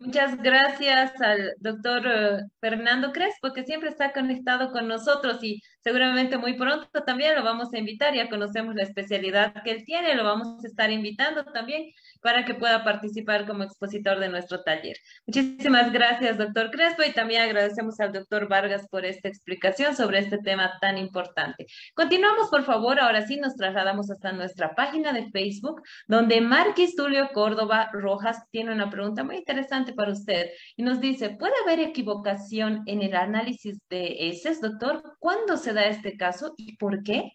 Muchas 0.00 0.40
gracias 0.40 1.20
al 1.20 1.54
doctor 1.58 2.06
eh, 2.06 2.44
Fernando 2.60 3.10
Crespo, 3.12 3.52
que 3.52 3.64
siempre 3.64 3.90
está 3.90 4.12
conectado 4.12 4.70
con 4.70 4.86
nosotros 4.86 5.42
y 5.42 5.60
seguramente 5.82 6.38
muy 6.38 6.54
pronto 6.54 7.02
también 7.04 7.34
lo 7.34 7.42
vamos 7.42 7.72
a 7.72 7.78
invitar. 7.78 8.14
Ya 8.14 8.28
conocemos 8.28 8.74
la 8.74 8.82
especialidad 8.82 9.54
que 9.62 9.70
él 9.70 9.84
tiene, 9.84 10.14
lo 10.14 10.24
vamos 10.24 10.64
a 10.64 10.66
estar 10.66 10.90
invitando 10.90 11.44
también 11.44 11.92
para 12.20 12.44
que 12.44 12.54
pueda 12.54 12.84
participar 12.84 13.46
como 13.46 13.62
expositor 13.64 14.18
de 14.18 14.28
nuestro 14.28 14.62
taller. 14.62 14.96
Muchísimas 15.26 15.92
gracias, 15.92 16.38
doctor 16.38 16.70
Crespo, 16.70 17.02
y 17.04 17.12
también 17.12 17.42
agradecemos 17.42 18.00
al 18.00 18.12
doctor 18.12 18.48
Vargas 18.48 18.86
por 18.90 19.04
esta 19.04 19.28
explicación 19.28 19.94
sobre 19.96 20.18
este 20.18 20.38
tema 20.38 20.72
tan 20.80 20.98
importante. 20.98 21.66
Continuamos, 21.94 22.48
por 22.48 22.64
favor, 22.64 22.98
ahora 23.00 23.26
sí 23.26 23.36
nos 23.36 23.54
trasladamos 23.54 24.10
hasta 24.10 24.32
nuestra 24.32 24.74
página 24.74 25.12
de 25.12 25.30
Facebook, 25.30 25.82
donde 26.06 26.40
Marquis 26.40 26.96
Tulio 26.96 27.30
Córdoba 27.32 27.90
Rojas 27.92 28.42
tiene 28.50 28.72
una 28.72 28.90
pregunta 28.90 29.24
muy 29.24 29.36
interesante 29.36 29.92
para 29.92 30.12
usted 30.12 30.50
y 30.76 30.82
nos 30.82 31.00
dice, 31.00 31.30
¿puede 31.30 31.54
haber 31.64 31.80
equivocación 31.80 32.82
en 32.86 33.02
el 33.02 33.14
análisis 33.14 33.78
de 33.88 34.28
heces, 34.28 34.60
doctor? 34.60 35.02
¿Cuándo 35.18 35.56
se 35.56 35.67
da 35.72 35.86
este 35.86 36.16
caso 36.16 36.54
y 36.56 36.76
por 36.76 37.02
qué? 37.02 37.32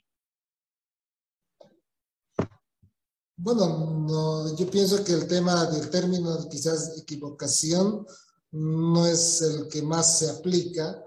Bueno, 3.35 4.55
yo 4.55 4.69
pienso 4.69 5.03
que 5.03 5.13
el 5.13 5.27
tema 5.27 5.65
del 5.65 5.89
término 5.89 6.47
quizás 6.49 6.97
equivocación 6.97 8.05
no 8.51 9.05
es 9.07 9.41
el 9.41 9.67
que 9.67 9.81
más 9.81 10.19
se 10.19 10.29
aplica. 10.29 11.03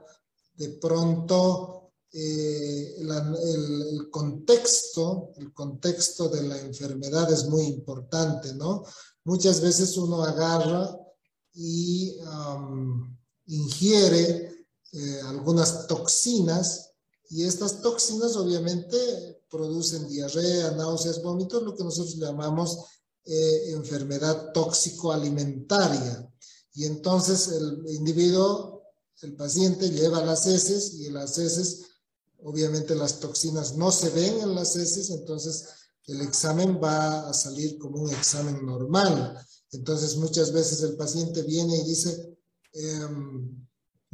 De 0.54 0.70
pronto, 0.70 1.92
eh, 2.12 2.96
el, 2.98 4.10
contexto, 4.10 5.32
el 5.36 5.52
contexto 5.52 6.28
de 6.28 6.42
la 6.42 6.58
enfermedad 6.58 7.32
es 7.32 7.46
muy 7.46 7.64
importante, 7.64 8.54
¿no? 8.54 8.84
Muchas 9.24 9.60
veces 9.60 9.96
uno 9.96 10.22
agarra 10.22 10.96
y 11.54 12.16
ingiere 13.46 14.66
eh, 14.92 15.20
algunas 15.26 15.86
toxinas 15.86 16.94
y 17.30 17.44
estas 17.44 17.82
toxinas 17.82 18.36
obviamente 18.36 18.96
producen 19.50 20.08
diarrea, 20.08 20.72
náuseas, 20.72 21.22
vómitos, 21.22 21.62
lo 21.62 21.74
que 21.74 21.84
nosotros 21.84 22.16
llamamos 22.16 22.78
eh, 23.24 23.72
enfermedad 23.72 24.52
tóxico-alimentaria. 24.52 26.32
Y 26.74 26.84
entonces 26.84 27.48
el 27.48 27.82
individuo, 27.94 28.82
el 29.22 29.34
paciente 29.34 29.90
lleva 29.90 30.24
las 30.24 30.46
heces 30.46 30.94
y 30.94 31.06
en 31.06 31.14
las 31.14 31.36
heces, 31.38 31.86
obviamente 32.42 32.94
las 32.94 33.18
toxinas 33.18 33.76
no 33.76 33.90
se 33.90 34.10
ven 34.10 34.40
en 34.40 34.54
las 34.54 34.76
heces, 34.76 35.10
entonces 35.10 35.64
el 36.06 36.20
examen 36.20 36.78
va 36.82 37.28
a 37.28 37.34
salir 37.34 37.78
como 37.78 38.02
un 38.02 38.10
examen 38.10 38.64
normal. 38.64 39.36
Entonces 39.72 40.16
muchas 40.16 40.52
veces 40.52 40.82
el 40.82 40.96
paciente 40.96 41.42
viene 41.42 41.76
y 41.76 41.84
dice, 41.84 42.38
em, 42.74 43.65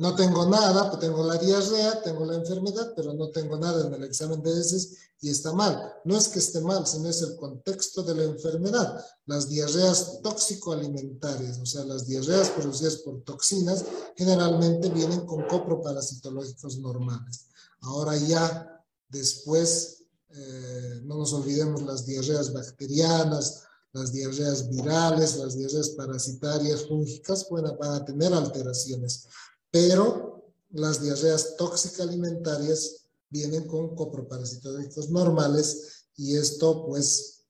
no 0.03 0.17
tengo 0.17 0.45
nada, 0.47 0.91
pues 0.91 1.01
tengo 1.01 1.23
la 1.25 1.39
diarrea, 1.39 2.03
tengo 2.03 2.25
la 2.25 2.35
enfermedad, 2.35 2.93
pero 2.97 3.15
no 3.15 3.31
tengo 3.31 3.57
nada 3.57 3.87
en 3.87 3.95
el 3.95 4.03
examen 4.03 4.43
de 4.43 4.51
heces 4.51 4.97
y 5.21 5.31
está 5.31 5.53
mal. 5.53 5.81
No 6.05 6.17
es 6.17 6.27
que 6.27 6.41
esté 6.41 6.61
mal, 6.61 6.85
sino 6.89 7.09
es 7.09 7.23
el 7.23 7.37
contexto 7.37 8.03
de 8.03 8.17
la 8.17 8.25
enfermedad. 8.25 9.01
Las 9.27 9.49
diarreas 9.49 10.19
tóxico-alimentarias, 10.21 11.61
o 11.61 11.67
sea, 11.67 11.85
las 11.85 12.05
diarreas 12.05 12.51
producidas 12.51 12.97
por 12.97 13.23
toxinas, 13.23 13.85
generalmente 14.17 14.89
vienen 14.89 15.25
con 15.25 15.47
coproparasitológicos 15.47 16.79
normales. 16.79 17.47
Ahora 17.83 18.17
ya 18.17 18.85
después, 19.09 20.03
eh, 20.31 21.01
no 21.05 21.19
nos 21.19 21.33
olvidemos 21.33 21.81
las 21.83 22.05
diarreas 22.05 22.53
bacterianas, 22.53 23.63
las 23.93 24.11
diarreas 24.11 24.69
virales, 24.69 25.37
las 25.37 25.57
diarreas 25.57 25.91
parasitarias, 25.91 26.89
fúngicas, 26.89 27.47
bueno, 27.49 27.77
van 27.79 27.93
a 27.93 28.05
tener 28.05 28.35
alteraciones 28.35 29.29
pero 29.73 30.53
las 30.71 31.03
diarreas 31.03 31.57
tóxicas 31.57 32.01
alimentarias 32.01 33.09
vienen 33.29 33.67
con 33.67 33.97
coproparasitológicos 33.97 35.11
normales 35.11 36.07
y 36.17 36.37
esto 36.37 36.87
pues 36.87 37.47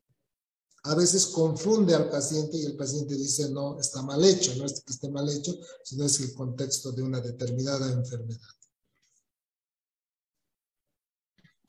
a 0.84 0.94
veces 0.94 1.26
confunde 1.26 1.94
al 1.94 2.08
paciente 2.08 2.56
y 2.56 2.64
el 2.64 2.76
paciente 2.76 3.14
dice 3.14 3.50
no, 3.50 3.78
está 3.78 4.02
mal 4.02 4.24
hecho, 4.24 4.54
no 4.56 4.64
es 4.64 4.82
que 4.82 4.92
esté 4.92 5.10
mal 5.10 5.28
hecho, 5.28 5.52
sino 5.84 6.04
es 6.06 6.20
el 6.20 6.32
contexto 6.34 6.92
de 6.92 7.02
una 7.02 7.20
determinada 7.20 7.92
enfermedad. 7.92 8.40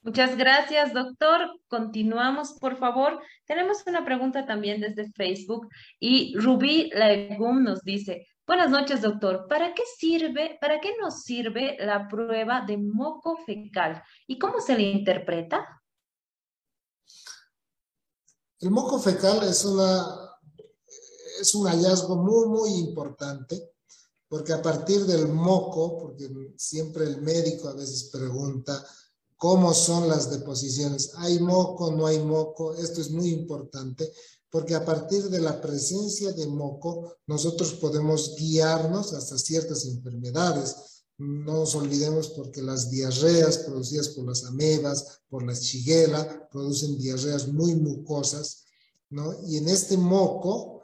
Muchas 0.01 0.37
gracias, 0.37 0.93
doctor. 0.93 1.61
Continuamos, 1.69 2.53
por 2.59 2.77
favor. 2.77 3.21
Tenemos 3.45 3.83
una 3.87 4.03
pregunta 4.03 4.45
también 4.45 4.81
desde 4.81 5.09
Facebook 5.13 5.69
y 5.97 6.35
Rubí 6.37 6.89
Legum 6.93 7.63
nos 7.63 7.81
dice, 7.83 8.27
buenas 8.47 8.69
noches, 8.69 9.01
doctor. 9.01 9.47
¿Para 9.47 9.73
qué 9.73 9.83
sirve, 9.97 10.57
para 10.59 10.79
qué 10.79 10.95
nos 10.99 11.23
sirve 11.23 11.77
la 11.79 12.07
prueba 12.07 12.65
de 12.65 12.77
moco 12.77 13.37
fecal 13.45 14.03
y 14.27 14.37
cómo 14.37 14.59
se 14.59 14.75
le 14.75 14.83
interpreta? 14.83 15.81
El 18.59 18.71
moco 18.71 18.99
fecal 18.99 19.43
es, 19.43 19.65
una, 19.65 20.05
es 21.41 21.53
un 21.55 21.67
hallazgo 21.67 22.15
muy, 22.15 22.47
muy 22.47 22.69
importante 22.79 23.73
porque 24.33 24.51
a 24.51 24.61
partir 24.63 25.05
del 25.05 25.27
moco, 25.27 25.99
porque 25.99 26.27
siempre 26.57 27.03
el 27.03 27.21
médico 27.21 27.67
a 27.67 27.73
veces 27.73 28.09
pregunta, 28.11 28.83
cómo 29.37 29.73
son 29.75 30.07
las 30.07 30.31
deposiciones. 30.31 31.11
¿Hay 31.17 31.39
moco, 31.39 31.91
no 31.91 32.07
hay 32.07 32.17
moco? 32.17 32.73
Esto 32.73 33.01
es 33.01 33.11
muy 33.11 33.29
importante 33.29 34.11
porque 34.53 34.75
a 34.75 34.85
partir 34.85 35.31
de 35.31 35.41
la 35.41 35.59
presencia 35.59 36.31
de 36.31 36.45
moco 36.45 37.15
nosotros 37.25 37.73
podemos 37.73 38.35
guiarnos 38.37 39.11
hasta 39.13 39.35
ciertas 39.39 39.85
enfermedades. 39.85 40.75
No 41.17 41.53
nos 41.53 41.73
olvidemos 41.73 42.29
porque 42.29 42.61
las 42.61 42.91
diarreas 42.91 43.57
producidas 43.57 44.09
por 44.09 44.27
las 44.27 44.43
amebas, 44.45 45.21
por 45.27 45.43
la 45.43 45.57
chiguela, 45.57 46.47
producen 46.51 46.99
diarreas 46.99 47.47
muy 47.47 47.73
mucosas, 47.73 48.65
¿no? 49.09 49.35
Y 49.47 49.57
en 49.57 49.69
este 49.69 49.97
moco, 49.97 50.83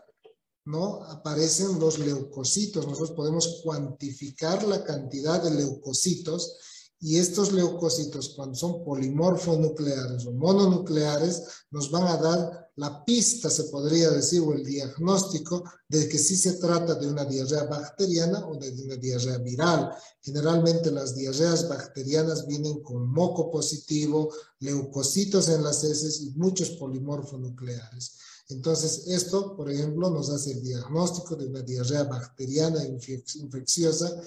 ¿no? 0.65 1.03
Aparecen 1.03 1.79
los 1.79 1.99
leucocitos. 1.99 2.87
Nosotros 2.87 3.11
podemos 3.11 3.61
cuantificar 3.63 4.63
la 4.63 4.83
cantidad 4.83 5.43
de 5.43 5.51
leucocitos 5.51 6.57
y 7.01 7.17
estos 7.17 7.53
leucocitos, 7.53 8.33
cuando 8.35 8.55
son 8.55 8.83
polimorfonucleares 8.83 10.25
o 10.25 10.31
mononucleares, 10.31 11.43
nos 11.69 11.91
van 11.91 12.07
a 12.07 12.17
dar 12.17 12.68
la 12.79 13.03
pista, 13.03 13.49
se 13.49 13.65
podría 13.65 14.09
decir, 14.09 14.39
o 14.39 14.53
el 14.53 14.63
diagnóstico 14.63 15.65
de 15.89 16.07
que 16.07 16.17
sí 16.17 16.37
se 16.37 16.53
trata 16.53 16.95
de 16.95 17.07
una 17.07 17.25
diarrea 17.25 17.65
bacteriana 17.65 18.47
o 18.47 18.55
de 18.55 18.71
una 18.83 18.95
diarrea 18.95 19.37
viral. 19.39 19.91
Generalmente 20.21 20.89
las 20.89 21.13
diarreas 21.13 21.67
bacterianas 21.67 22.47
vienen 22.47 22.81
con 22.81 23.05
moco 23.11 23.51
positivo, 23.51 24.33
leucocitos 24.59 25.49
en 25.49 25.61
las 25.61 25.83
heces 25.83 26.21
y 26.21 26.29
muchos 26.37 26.69
polimorfonucleares. 26.71 28.13
Entonces, 28.47 29.07
esto, 29.07 29.57
por 29.57 29.69
ejemplo, 29.69 30.09
nos 30.09 30.29
hace 30.29 30.53
el 30.53 30.63
diagnóstico 30.63 31.35
de 31.35 31.47
una 31.47 31.61
diarrea 31.61 32.05
bacteriana 32.05 32.81
infecciosa 32.85 34.21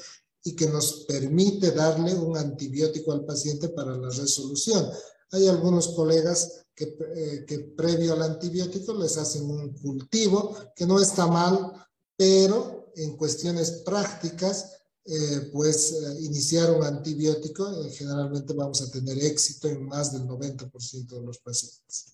y 0.45 0.55
que 0.55 0.67
nos 0.67 1.07
permite 1.09 1.71
darle 1.71 2.15
un 2.15 2.37
antibiótico 2.37 3.13
al 3.13 3.25
paciente 3.25 3.71
para 3.71 3.97
la 3.97 4.11
resolución. 4.11 4.91
Hay 5.31 5.49
algunos 5.49 5.89
colegas 5.89 6.62
que, 6.75 6.85
eh, 6.85 7.45
que 7.47 7.59
previo 7.59 8.15
al 8.15 8.23
antibiótico 8.23 8.95
les 8.95 9.17
hacen 9.19 9.49
un 9.51 9.73
cultivo, 9.75 10.57
que 10.75 10.87
no 10.87 11.01
está 11.01 11.27
mal, 11.27 11.73
pero 12.17 12.93
en 12.97 13.17
cuestiones 13.17 13.83
prácticas, 13.85 14.83
eh, 15.05 15.51
pues 15.53 15.93
eh, 15.93 16.23
iniciar 16.23 16.71
un 16.71 16.85
antibiótico, 16.85 17.67
generalmente 17.91 18.55
vamos 18.55 18.81
a 18.83 18.91
tener 18.91 19.19
éxito 19.19 19.69
en 19.69 19.87
más 19.87 20.13
del 20.13 20.23
90% 20.23 21.07
de 21.09 21.27
los 21.27 21.39
pacientes. 21.39 22.13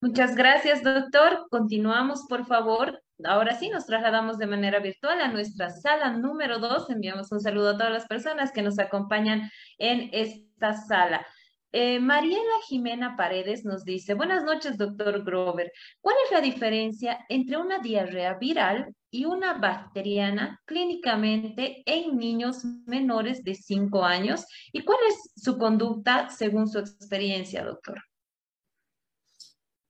Muchas 0.00 0.36
gracias, 0.36 0.82
doctor. 0.84 1.48
Continuamos, 1.50 2.22
por 2.28 2.46
favor. 2.46 3.02
Ahora 3.24 3.58
sí, 3.58 3.68
nos 3.68 3.84
trasladamos 3.84 4.38
de 4.38 4.46
manera 4.46 4.78
virtual 4.78 5.20
a 5.20 5.26
nuestra 5.26 5.70
sala 5.70 6.12
número 6.12 6.60
dos. 6.60 6.88
Enviamos 6.88 7.32
un 7.32 7.40
saludo 7.40 7.70
a 7.70 7.76
todas 7.76 7.92
las 7.92 8.06
personas 8.06 8.52
que 8.52 8.62
nos 8.62 8.78
acompañan 8.78 9.50
en 9.76 10.08
esta 10.12 10.74
sala. 10.86 11.26
Eh, 11.70 12.00
Mariela 12.00 12.62
Jimena 12.66 13.14
Paredes 13.14 13.64
nos 13.64 13.84
dice, 13.84 14.14
buenas 14.14 14.42
noches, 14.42 14.78
doctor 14.78 15.22
Grover. 15.22 15.70
¿Cuál 16.00 16.16
es 16.24 16.32
la 16.32 16.40
diferencia 16.40 17.18
entre 17.28 17.58
una 17.58 17.78
diarrea 17.78 18.38
viral 18.38 18.94
y 19.10 19.26
una 19.26 19.58
bacteriana 19.58 20.60
clínicamente 20.64 21.82
en 21.84 22.16
niños 22.16 22.64
menores 22.86 23.44
de 23.44 23.54
5 23.54 24.02
años? 24.02 24.46
¿Y 24.72 24.82
cuál 24.82 24.98
es 25.08 25.42
su 25.42 25.58
conducta 25.58 26.30
según 26.30 26.68
su 26.68 26.78
experiencia, 26.78 27.64
doctor? 27.64 27.98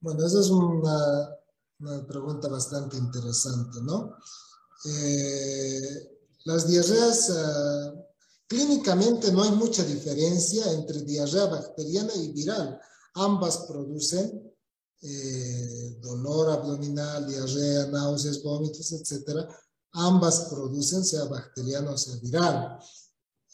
Bueno, 0.00 0.26
esa 0.26 0.40
es 0.40 0.50
una, 0.50 2.04
pregunta 2.08 2.48
bastante 2.48 2.96
interesante, 2.96 3.78
¿no? 3.82 4.16
Eh, 4.84 5.80
las 6.44 6.68
diarreas, 6.68 7.30
ah, 7.36 7.92
clínicamente 8.48 9.30
no 9.30 9.42
hay 9.42 9.52
mucha 9.52 9.84
diferencia 9.84 10.72
entre 10.72 11.02
diarrea 11.02 11.44
bacteriana 11.46 12.14
y 12.16 12.32
viral. 12.32 12.80
Ambas 13.14 13.58
producen 13.68 14.52
eh, 15.00 15.96
dolor 16.00 16.50
abdominal, 16.50 17.28
diarrea, 17.28 17.86
náuseas, 17.86 18.42
vómitos, 18.42 18.90
etc. 18.92 19.46
Ambas 19.92 20.48
producen, 20.50 21.04
sea 21.04 21.24
bacteriano 21.24 21.92
o 21.92 21.98
sea 21.98 22.16
viral. 22.16 22.78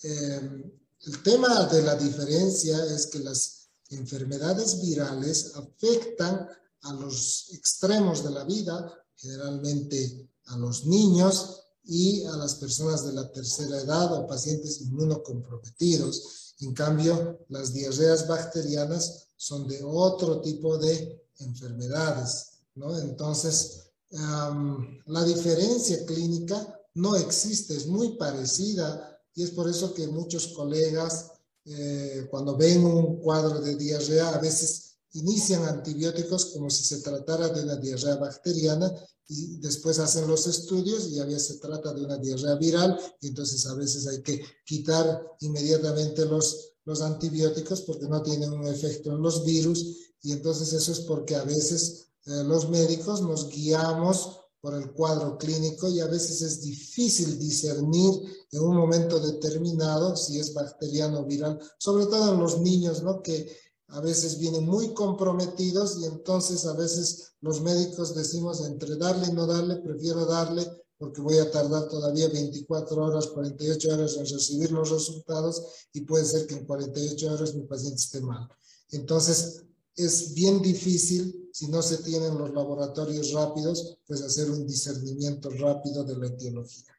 Eh, 0.02 0.72
el 1.00 1.22
tema 1.22 1.66
de 1.66 1.82
la 1.82 1.96
diferencia 1.96 2.82
es 2.86 3.08
que 3.08 3.18
las 3.18 3.68
enfermedades 3.90 4.80
virales 4.80 5.52
afectan 5.54 6.48
a 6.82 6.92
los 6.94 7.50
extremos 7.52 8.22
de 8.22 8.30
la 8.30 8.44
vida, 8.44 8.90
generalmente 9.16 10.30
a 10.46 10.56
los 10.56 10.86
niños 10.86 11.63
y 11.84 12.24
a 12.24 12.36
las 12.36 12.54
personas 12.56 13.04
de 13.04 13.12
la 13.12 13.30
tercera 13.30 13.80
edad 13.80 14.12
o 14.14 14.26
pacientes 14.26 14.80
inmunocomprometidos. 14.80 16.54
En 16.60 16.72
cambio, 16.72 17.44
las 17.48 17.72
diarreas 17.72 18.26
bacterianas 18.26 19.28
son 19.36 19.68
de 19.68 19.82
otro 19.84 20.40
tipo 20.40 20.78
de 20.78 21.22
enfermedades, 21.40 22.52
¿no? 22.74 22.98
Entonces, 22.98 23.84
la 24.10 25.24
diferencia 25.24 26.04
clínica 26.06 26.80
no 26.94 27.16
existe, 27.16 27.76
es 27.76 27.86
muy 27.86 28.16
parecida 28.16 29.20
y 29.34 29.42
es 29.42 29.50
por 29.50 29.68
eso 29.68 29.92
que 29.92 30.06
muchos 30.06 30.48
colegas 30.48 31.32
eh, 31.66 32.26
cuando 32.30 32.56
ven 32.56 32.84
un 32.84 33.16
cuadro 33.16 33.60
de 33.60 33.74
diarrea, 33.76 34.28
a 34.28 34.38
veces 34.38 34.83
inician 35.14 35.64
antibióticos 35.64 36.46
como 36.46 36.70
si 36.70 36.84
se 36.84 37.00
tratara 37.00 37.48
de 37.48 37.62
una 37.62 37.76
diarrea 37.76 38.16
bacteriana 38.16 38.92
y 39.28 39.56
después 39.58 39.98
hacen 39.98 40.28
los 40.28 40.46
estudios 40.46 41.08
y 41.08 41.18
a 41.18 41.24
veces 41.24 41.46
se 41.46 41.58
trata 41.58 41.92
de 41.92 42.04
una 42.04 42.18
diarrea 42.18 42.56
viral 42.56 42.98
y 43.20 43.28
entonces 43.28 43.66
a 43.66 43.74
veces 43.74 44.06
hay 44.06 44.22
que 44.22 44.42
quitar 44.64 45.22
inmediatamente 45.40 46.26
los, 46.26 46.74
los 46.84 47.00
antibióticos 47.00 47.82
porque 47.82 48.06
no 48.06 48.22
tienen 48.22 48.52
un 48.52 48.66
efecto 48.66 49.12
en 49.12 49.22
los 49.22 49.44
virus 49.44 49.96
y 50.22 50.32
entonces 50.32 50.72
eso 50.72 50.92
es 50.92 51.00
porque 51.00 51.36
a 51.36 51.44
veces 51.44 52.08
eh, 52.26 52.42
los 52.44 52.68
médicos 52.68 53.22
nos 53.22 53.48
guiamos 53.48 54.40
por 54.60 54.74
el 54.74 54.92
cuadro 54.92 55.36
clínico 55.36 55.90
y 55.90 56.00
a 56.00 56.06
veces 56.06 56.40
es 56.40 56.62
difícil 56.62 57.38
discernir 57.38 58.14
en 58.50 58.62
un 58.62 58.74
momento 58.74 59.20
determinado 59.20 60.16
si 60.16 60.38
es 60.38 60.54
bacteriano 60.54 61.20
o 61.20 61.24
viral, 61.26 61.60
sobre 61.78 62.06
todo 62.06 62.32
en 62.32 62.40
los 62.40 62.60
niños, 62.62 63.02
¿no? 63.02 63.20
Que 63.20 63.46
a 63.94 64.00
veces 64.00 64.40
vienen 64.40 64.66
muy 64.66 64.92
comprometidos 64.92 65.98
y 66.00 66.04
entonces 66.04 66.66
a 66.66 66.72
veces 66.72 67.34
los 67.40 67.60
médicos 67.60 68.14
decimos 68.14 68.66
entre 68.66 68.96
darle 68.96 69.28
y 69.28 69.32
no 69.32 69.46
darle, 69.46 69.76
prefiero 69.76 70.26
darle 70.26 70.66
porque 70.98 71.20
voy 71.20 71.38
a 71.38 71.48
tardar 71.50 71.88
todavía 71.88 72.28
24 72.28 73.04
horas, 73.04 73.28
48 73.28 73.94
horas 73.94 74.16
en 74.16 74.26
recibir 74.26 74.72
los 74.72 74.90
resultados 74.90 75.86
y 75.92 76.00
puede 76.00 76.24
ser 76.24 76.46
que 76.48 76.54
en 76.54 76.66
48 76.66 77.32
horas 77.32 77.54
mi 77.54 77.62
paciente 77.62 77.96
esté 77.96 78.20
mal. 78.20 78.48
Entonces, 78.90 79.64
es 79.94 80.34
bien 80.34 80.60
difícil, 80.60 81.48
si 81.52 81.68
no 81.68 81.80
se 81.80 81.98
tienen 81.98 82.36
los 82.36 82.52
laboratorios 82.52 83.32
rápidos, 83.32 83.98
pues 84.08 84.22
hacer 84.22 84.50
un 84.50 84.66
discernimiento 84.66 85.50
rápido 85.50 86.02
de 86.02 86.16
la 86.16 86.26
etiología. 86.26 86.92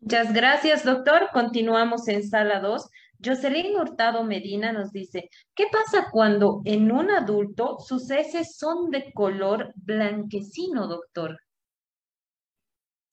Muchas 0.00 0.32
gracias, 0.32 0.84
doctor. 0.84 1.30
Continuamos 1.32 2.06
en 2.06 2.28
sala 2.28 2.60
2. 2.60 2.82
Jocelyn 3.24 3.76
Hurtado 3.76 4.24
Medina 4.24 4.72
nos 4.72 4.92
dice, 4.92 5.30
¿qué 5.54 5.66
pasa 5.70 6.08
cuando 6.10 6.60
en 6.64 6.90
un 6.90 7.10
adulto 7.10 7.78
sus 7.78 8.10
heces 8.10 8.56
son 8.56 8.90
de 8.90 9.12
color 9.12 9.72
blanquecino, 9.76 10.88
doctor? 10.88 11.38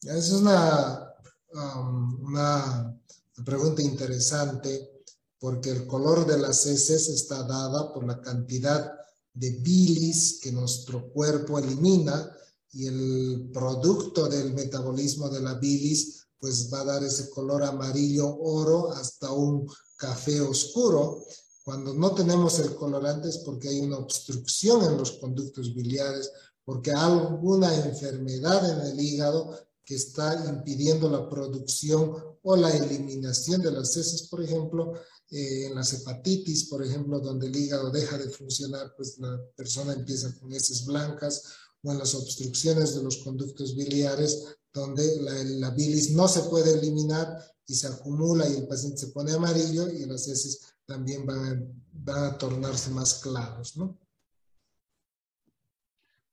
Es 0.02 0.32
una, 0.32 1.14
um, 1.54 2.26
una 2.26 3.00
pregunta 3.46 3.82
interesante 3.82 5.04
porque 5.40 5.70
el 5.70 5.86
color 5.86 6.26
de 6.26 6.40
las 6.40 6.66
heces 6.66 7.08
está 7.10 7.44
dada 7.44 7.94
por 7.94 8.06
la 8.06 8.20
cantidad 8.22 8.92
de 9.34 9.52
bilis 9.52 10.40
que 10.42 10.52
nuestro 10.52 11.10
cuerpo 11.10 11.60
elimina 11.60 12.36
y 12.72 12.88
el 12.88 13.50
producto 13.54 14.28
del 14.28 14.54
metabolismo 14.54 15.30
de 15.30 15.42
la 15.42 15.54
bilis 15.56 16.19
pues 16.40 16.72
va 16.72 16.82
a 16.82 16.86
dar 16.86 17.04
ese 17.04 17.30
color 17.30 17.64
amarillo 17.64 18.38
oro 18.40 18.92
hasta 18.92 19.32
un 19.32 19.68
café 19.96 20.42
oscuro. 20.42 21.26
Cuando 21.64 21.94
no 21.94 22.16
tenemos 22.16 22.60
el 22.60 22.76
colorante 22.76 23.30
es 23.30 23.40
porque 23.40 23.70
hay 23.70 23.80
una 23.82 23.98
obstrucción 23.98 24.84
en 24.84 24.98
los 24.98 25.14
conductos 25.14 25.74
biliares, 25.74 26.32
porque 26.64 26.92
hay 26.92 26.98
alguna 26.98 27.76
enfermedad 27.76 28.70
en 28.70 28.92
el 28.92 29.00
hígado 29.00 29.56
que 29.84 29.96
está 29.96 30.46
impidiendo 30.48 31.10
la 31.10 31.28
producción 31.28 32.16
o 32.44 32.56
la 32.56 32.70
eliminación 32.70 33.62
de 33.62 33.72
las 33.72 33.98
heces, 33.98 34.28
por 34.28 34.44
ejemplo, 34.44 34.94
eh, 35.32 35.66
en 35.66 35.76
las 35.76 35.94
hepatitis, 35.94 36.70
por 36.70 36.84
ejemplo, 36.84 37.20
donde 37.20 37.48
el 37.48 37.56
hígado 37.56 37.90
deja 37.90 38.18
de 38.18 38.30
funcionar, 38.30 38.94
pues 38.96 39.18
la 39.18 39.40
persona 39.56 39.94
empieza 39.94 40.34
con 40.40 40.54
heces 40.54 40.86
blancas, 40.86 41.44
o 41.84 41.92
en 41.92 41.98
las 41.98 42.14
obstrucciones 42.14 42.96
de 42.96 43.04
los 43.04 43.18
conductos 43.18 43.76
biliares, 43.76 44.44
donde 44.74 45.04
la, 45.22 45.70
bilis 45.72 46.12
no 46.12 46.28
se 46.28 46.44
puede 46.50 46.78
eliminar 46.78 47.28
y 47.66 47.74
se 47.74 47.88
acumula 47.88 48.48
y 48.48 48.58
el 48.58 48.68
paciente 48.68 48.98
se 48.98 49.08
pone 49.08 49.32
amarillo 49.32 49.90
y 49.90 50.06
las 50.06 50.28
heces 50.28 50.74
también 50.86 51.26
van 51.26 51.46
a, 51.46 51.62
van 51.94 52.24
a 52.26 52.38
tornarse 52.38 52.90
más 52.92 53.16
claros, 53.16 53.78
¿no? 53.78 53.98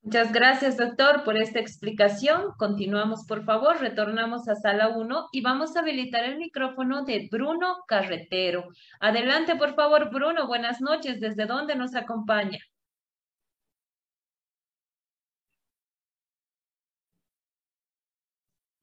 Muchas 0.07 0.33
gracias, 0.33 0.77
doctor, 0.77 1.25
por 1.25 1.37
esta 1.37 1.59
explicación. 1.59 2.53
Continuamos, 2.59 3.25
por 3.27 3.45
favor. 3.45 3.81
Retornamos 3.81 4.47
a 4.49 4.55
sala 4.55 4.97
1 4.97 5.31
y 5.33 5.41
vamos 5.41 5.75
a 5.75 5.81
habilitar 5.81 6.23
el 6.23 6.39
micrófono 6.39 7.05
de 7.05 7.29
Bruno 7.29 7.79
Carretero. 7.89 8.69
Adelante, 9.01 9.57
por 9.57 9.75
favor, 9.75 10.11
Bruno. 10.13 10.47
Buenas 10.47 10.81
noches. 10.81 11.19
¿Desde 11.19 11.47
dónde 11.47 11.75
nos 11.75 11.97
acompaña? 11.97 12.61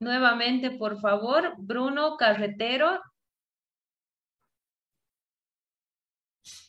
Nuevamente, 0.03 0.71
por 0.71 0.99
favor, 0.99 1.53
Bruno 1.57 2.17
Carretero. 2.17 3.01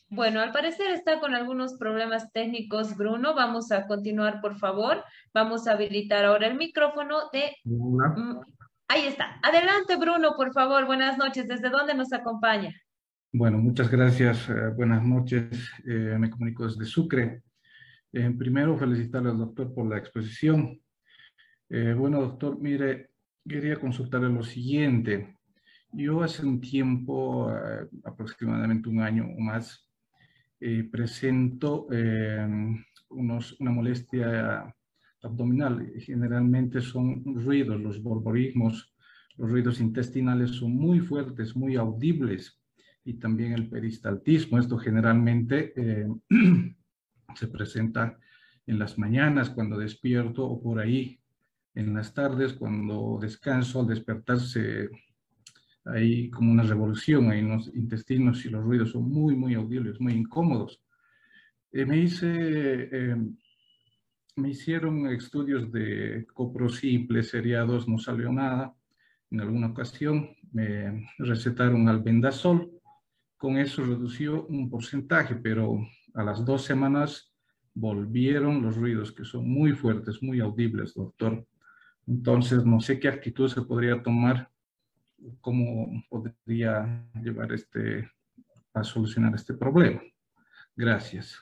Bueno, 0.07 0.39
al 0.39 0.53
parecer 0.53 0.91
está 0.91 1.19
con 1.19 1.35
algunos 1.35 1.73
problemas 1.77 2.31
técnicos, 2.31 2.95
Bruno. 2.95 3.35
Vamos 3.35 3.73
a 3.73 3.87
continuar, 3.87 4.39
por 4.39 4.57
favor. 4.57 5.03
Vamos 5.33 5.67
a 5.67 5.73
habilitar 5.73 6.23
ahora 6.23 6.47
el 6.47 6.55
micrófono 6.55 7.29
de... 7.33 7.57
Ahí 8.87 9.05
está. 9.05 9.37
Adelante, 9.43 9.97
Bruno, 9.97 10.35
por 10.37 10.53
favor. 10.53 10.85
Buenas 10.85 11.17
noches. 11.17 11.45
¿Desde 11.45 11.69
dónde 11.69 11.93
nos 11.93 12.13
acompaña? 12.13 12.73
Bueno, 13.33 13.57
muchas 13.57 13.91
gracias. 13.91 14.49
Eh, 14.49 14.69
buenas 14.77 15.03
noches. 15.03 15.71
Eh, 15.85 16.15
me 16.17 16.29
comunico 16.29 16.65
desde 16.65 16.85
Sucre. 16.85 17.41
Eh, 18.13 18.33
primero, 18.37 18.77
felicitarle 18.77 19.31
al 19.31 19.39
doctor 19.39 19.73
por 19.73 19.89
la 19.89 19.97
exposición. 19.97 20.79
bueno, 21.67 22.21
doctor, 22.21 22.57
mire, 22.61 23.09
quería 23.47 23.75
consultarle 23.75 24.29
lo 24.29 24.43
siguiente. 24.43 25.37
Yo 25.91 26.23
hace 26.23 26.45
un 26.45 26.59
tiempo, 26.59 27.49
aproximadamente 28.03 28.89
un 28.89 29.01
año 29.01 29.25
o 29.25 29.39
más, 29.39 29.85
eh, 30.59 30.83
presento 30.83 31.87
eh, 31.91 32.47
unos, 33.09 33.59
una 33.59 33.71
molestia 33.71 34.73
abdominal. 35.21 35.91
Generalmente 35.99 36.81
son 36.81 37.23
ruidos, 37.43 37.79
los 37.79 38.01
borborismos, 38.01 38.95
los 39.37 39.51
ruidos 39.51 39.79
intestinales 39.79 40.51
son 40.51 40.75
muy 40.75 40.99
fuertes, 40.99 41.55
muy 41.55 41.75
audibles 41.75 42.61
y 43.03 43.15
también 43.15 43.53
el 43.53 43.69
peristaltismo. 43.69 44.59
Esto 44.59 44.77
generalmente 44.77 45.73
eh, 45.75 46.07
se 47.35 47.47
presenta 47.47 48.17
en 48.65 48.79
las 48.79 48.97
mañanas 48.97 49.49
cuando 49.49 49.77
despierto 49.77 50.45
o 50.45 50.61
por 50.61 50.79
ahí 50.79 51.19
en 51.75 51.93
las 51.93 52.13
tardes 52.13 52.53
cuando 52.53 53.19
descanso 53.21 53.81
al 53.81 53.87
despertarse 53.87 54.89
hay 55.85 56.31
como 56.31 56.51
una 56.51 56.63
revolución 56.63 57.31
en 57.31 57.49
los 57.49 57.67
intestinos 57.75 58.43
y 58.45 58.49
los 58.49 58.63
ruidos 58.63 58.91
son 58.91 59.07
muy, 59.09 59.35
muy 59.35 59.53
audibles, 59.53 59.99
muy 60.01 60.13
incómodos. 60.13 60.81
Eh, 61.71 61.85
me 61.85 61.97
hice, 61.97 62.89
em, 62.91 63.37
me 64.37 64.49
hicieron 64.49 65.07
estudios 65.07 65.71
de 65.71 66.25
coprocicles 66.33 67.29
seriados, 67.29 67.87
no 67.87 67.99
salió 67.99 68.31
nada. 68.31 68.73
En 69.29 69.41
alguna 69.41 69.67
ocasión 69.67 70.29
me 70.51 71.07
recetaron 71.19 71.87
albendazol, 71.87 72.71
con 73.37 73.57
eso 73.57 73.85
redució 73.85 74.47
un 74.47 74.69
porcentaje, 74.69 75.35
pero 75.35 75.77
a 76.15 76.23
las 76.23 76.43
dos 76.45 76.63
semanas 76.63 77.31
volvieron 77.75 78.61
los 78.61 78.77
ruidos 78.77 79.11
que 79.11 79.25
son 79.25 79.47
muy 79.47 79.73
fuertes, 79.73 80.23
muy 80.23 80.39
audibles, 80.39 80.93
doctor. 80.95 81.45
Entonces, 82.07 82.65
no 82.65 82.79
sé 82.79 82.99
qué 82.99 83.07
actitud 83.07 83.49
se 83.49 83.61
podría 83.61 84.01
tomar 84.01 84.51
cómo 85.41 86.03
podría 86.09 87.09
llevar 87.15 87.51
este, 87.53 88.09
a 88.73 88.83
solucionar 88.83 89.33
este 89.33 89.53
problema. 89.53 90.01
Gracias. 90.75 91.35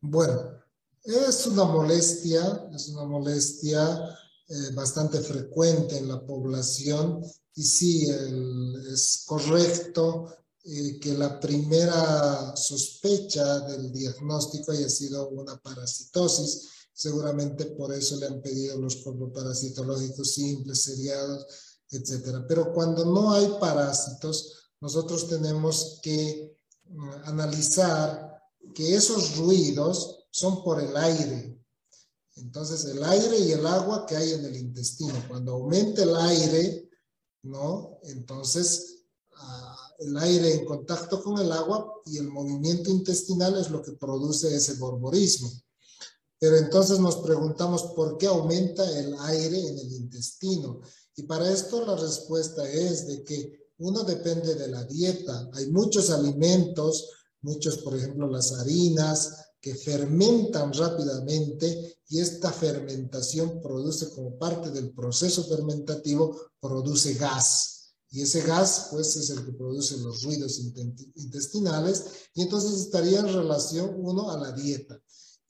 Bueno, 0.00 0.60
es 1.04 1.46
una 1.46 1.64
molestia, 1.64 2.40
es 2.74 2.88
una 2.88 3.04
molestia 3.04 3.78
eh, 4.48 4.74
bastante 4.74 5.20
frecuente 5.20 5.98
en 5.98 6.08
la 6.08 6.24
población 6.24 7.22
y 7.54 7.62
sí, 7.62 8.08
es 8.90 9.24
correcto 9.26 10.34
eh, 10.64 10.98
que 11.00 11.14
la 11.14 11.38
primera 11.38 12.56
sospecha 12.56 13.60
del 13.60 13.92
diagnóstico 13.92 14.72
haya 14.72 14.88
sido 14.88 15.28
una 15.28 15.56
parasitosis 15.56 16.79
Seguramente 17.00 17.64
por 17.64 17.94
eso 17.94 18.14
le 18.16 18.26
han 18.26 18.42
pedido 18.42 18.78
los 18.78 18.96
parasitológicos 19.32 20.34
simples, 20.34 20.82
seriados, 20.82 21.46
etc. 21.90 22.44
Pero 22.46 22.74
cuando 22.74 23.06
no 23.06 23.32
hay 23.32 23.56
parásitos, 23.58 24.68
nosotros 24.82 25.26
tenemos 25.26 25.98
que 26.02 26.58
mm, 26.90 27.10
analizar 27.24 28.42
que 28.74 28.94
esos 28.94 29.38
ruidos 29.38 30.26
son 30.30 30.62
por 30.62 30.78
el 30.78 30.94
aire. 30.94 31.58
Entonces, 32.36 32.84
el 32.84 33.02
aire 33.02 33.38
y 33.38 33.52
el 33.52 33.66
agua 33.66 34.04
que 34.04 34.16
hay 34.16 34.32
en 34.32 34.44
el 34.44 34.56
intestino. 34.56 35.24
Cuando 35.26 35.52
aumenta 35.52 36.02
el 36.02 36.14
aire, 36.14 36.90
¿no? 37.44 37.98
Entonces, 38.02 39.06
ah, 39.36 39.94
el 40.00 40.18
aire 40.18 40.52
en 40.52 40.66
contacto 40.66 41.22
con 41.22 41.38
el 41.38 41.50
agua 41.50 42.02
y 42.04 42.18
el 42.18 42.28
movimiento 42.28 42.90
intestinal 42.90 43.58
es 43.58 43.70
lo 43.70 43.80
que 43.80 43.92
produce 43.92 44.54
ese 44.54 44.74
borborismo. 44.74 45.50
Pero 46.40 46.56
entonces 46.56 46.98
nos 46.98 47.18
preguntamos 47.18 47.92
por 47.94 48.16
qué 48.16 48.26
aumenta 48.26 48.82
el 48.98 49.14
aire 49.20 49.68
en 49.68 49.78
el 49.78 49.92
intestino. 49.92 50.80
Y 51.14 51.24
para 51.24 51.50
esto 51.52 51.84
la 51.86 51.94
respuesta 51.96 52.68
es 52.68 53.06
de 53.06 53.22
que 53.22 53.70
uno 53.78 54.02
depende 54.02 54.54
de 54.54 54.68
la 54.68 54.82
dieta. 54.84 55.48
Hay 55.52 55.70
muchos 55.70 56.10
alimentos, 56.10 57.10
muchos, 57.42 57.78
por 57.78 57.94
ejemplo, 57.94 58.26
las 58.26 58.52
harinas, 58.52 59.50
que 59.60 59.74
fermentan 59.74 60.72
rápidamente 60.72 61.98
y 62.08 62.20
esta 62.20 62.50
fermentación 62.50 63.60
produce 63.60 64.08
como 64.10 64.38
parte 64.38 64.70
del 64.70 64.92
proceso 64.92 65.44
fermentativo, 65.44 66.52
produce 66.58 67.14
gas. 67.14 67.92
Y 68.10 68.22
ese 68.22 68.42
gas, 68.42 68.88
pues, 68.90 69.14
es 69.16 69.30
el 69.30 69.44
que 69.44 69.52
produce 69.52 69.96
los 69.98 70.22
ruidos 70.22 70.58
intestinales 70.58 72.04
y 72.34 72.42
entonces 72.42 72.80
estaría 72.80 73.20
en 73.20 73.32
relación, 73.32 73.94
uno, 73.98 74.30
a 74.30 74.38
la 74.38 74.52
dieta. 74.52 74.98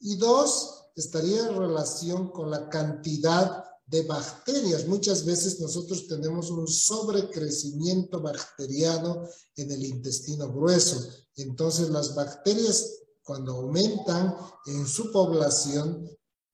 Y 0.01 0.17
dos, 0.17 0.80
estaría 0.97 1.49
en 1.49 1.57
relación 1.57 2.31
con 2.31 2.51
la 2.51 2.69
cantidad 2.69 3.65
de 3.87 4.03
bacterias. 4.03 4.87
Muchas 4.87 5.25
veces 5.25 5.61
nosotros 5.61 6.07
tenemos 6.07 6.51
un 6.51 6.69
sobrecrecimiento 6.69 8.21
bacteriano 8.21 9.25
en 9.57 9.71
el 9.71 9.85
intestino 9.85 10.53
grueso. 10.53 11.09
Entonces 11.37 11.91
las 11.91 12.15
bacterias 12.15 13.01
cuando 13.23 13.53
aumentan 13.53 14.37
en 14.67 14.87
su 14.87 15.11
población 15.13 16.09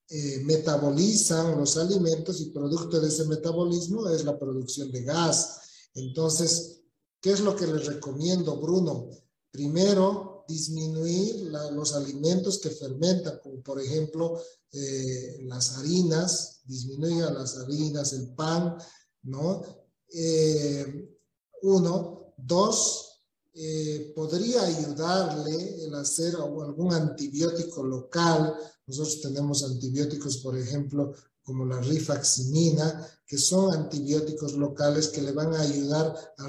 eh, 0.09 0.43
metabolizan 0.45 1.59
los 1.59 1.76
alimentos 1.76 2.41
y 2.41 2.51
producto 2.51 3.01
de 3.01 3.09
ese 3.09 3.24
metabolismo 3.24 4.09
es 4.09 4.24
la 4.24 4.39
producción 4.39 4.91
de 4.93 5.03
gas. 5.03 5.62
Entonces, 5.95 6.82
¿qué 7.20 7.32
es 7.32 7.41
lo 7.41 7.57
que 7.57 7.66
les 7.66 7.87
recomiendo, 7.87 8.57
Bruno? 8.61 9.11
Primero, 9.51 10.36
disminuir 10.49 11.51
los 11.72 11.94
alimentos 11.94 12.59
que 12.59 12.70
fermentan, 12.70 13.38
como 13.42 13.62
por 13.62 13.80
ejemplo 13.80 14.40
eh, 14.72 15.38
las 15.42 15.78
harinas, 15.78 16.61
disminuir 16.64 17.24
las 17.24 17.57
harinas, 17.59 18.12
el 18.12 18.34
pan, 18.34 18.76
¿no? 19.22 19.62
Eh, 20.12 21.16
uno. 21.62 22.14
Dos, 22.38 23.22
eh, 23.55 24.12
podría 24.14 24.62
ayudarle 24.62 25.84
el 25.84 25.94
hacer 25.94 26.36
algún 26.36 26.92
antibiótico 26.92 27.82
local. 27.82 28.55
Nosotros 28.86 29.22
tenemos 29.22 29.64
antibióticos, 29.64 30.36
por 30.38 30.57
ejemplo, 30.59 31.14
como 31.42 31.64
la 31.64 31.80
rifaximina, 31.80 33.09
que 33.26 33.38
son 33.38 33.72
antibióticos 33.72 34.53
locales 34.53 35.09
que 35.09 35.22
le 35.22 35.32
van 35.32 35.55
a 35.55 35.61
ayudar 35.61 36.14
a 36.36 36.47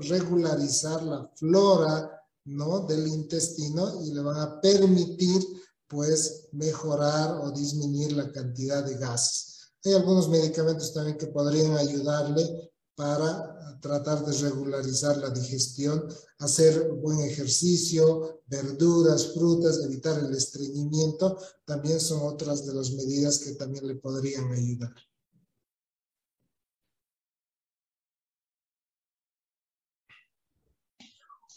regularizar 0.00 1.04
la 1.04 1.30
flora 1.36 2.19
¿no? 2.50 2.80
del 2.80 3.06
intestino 3.06 4.02
y 4.04 4.12
le 4.12 4.20
van 4.20 4.40
a 4.40 4.60
permitir 4.60 5.42
pues 5.86 6.48
mejorar 6.52 7.40
o 7.42 7.50
disminuir 7.50 8.12
la 8.12 8.30
cantidad 8.30 8.84
de 8.84 8.96
gases. 8.96 9.72
Hay 9.84 9.94
algunos 9.94 10.28
medicamentos 10.28 10.92
también 10.92 11.16
que 11.16 11.28
podrían 11.28 11.76
ayudarle 11.76 12.72
para 12.94 13.78
tratar 13.80 14.24
de 14.24 14.32
regularizar 14.32 15.16
la 15.16 15.30
digestión, 15.30 16.06
hacer 16.38 16.90
buen 16.92 17.20
ejercicio, 17.20 18.42
verduras, 18.46 19.32
frutas, 19.32 19.80
evitar 19.82 20.18
el 20.18 20.34
estreñimiento, 20.34 21.38
también 21.64 21.98
son 21.98 22.20
otras 22.22 22.66
de 22.66 22.74
las 22.74 22.92
medidas 22.92 23.38
que 23.38 23.52
también 23.52 23.86
le 23.86 23.94
podrían 23.94 24.52
ayudar. 24.52 24.94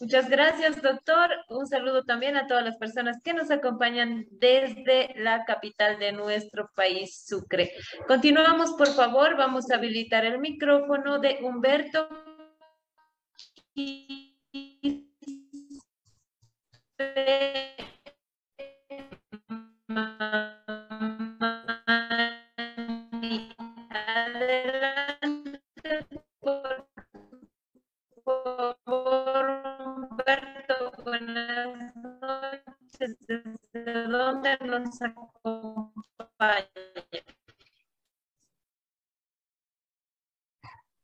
Muchas 0.04 0.30
gracias, 0.30 0.82
doctor. 0.82 1.30
Un 1.48 1.66
saludo 1.66 2.04
también 2.04 2.36
a 2.36 2.46
todas 2.46 2.66
las 2.66 2.76
personas 2.76 3.22
que 3.24 3.34
nos 3.34 3.50
acompañan 3.52 4.26
desde 4.32 5.14
la 5.16 5.46
capital 5.46 5.98
de 5.98 6.12
nuestro 6.12 6.70
país, 6.76 7.24
Sucre. 7.26 7.72
Continuamos, 8.06 8.74
por 8.74 8.90
favor. 8.90 9.38
Vamos 9.38 9.72
a 9.72 9.76
habilitar 9.76 10.26
el 10.26 10.40
micrófono 10.40 11.20
de 11.20 11.40
Humberto. 11.42 12.10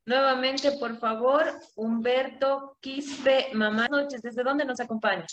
Nuevamente, 0.05 0.71
por 0.79 0.97
favor, 0.97 1.43
Humberto 1.75 2.77
Quispe, 2.79 3.53
mamá 3.53 3.87
noches, 3.87 4.21
¿desde 4.21 4.43
dónde 4.43 4.65
nos 4.65 4.79
acompaña? 4.79 5.25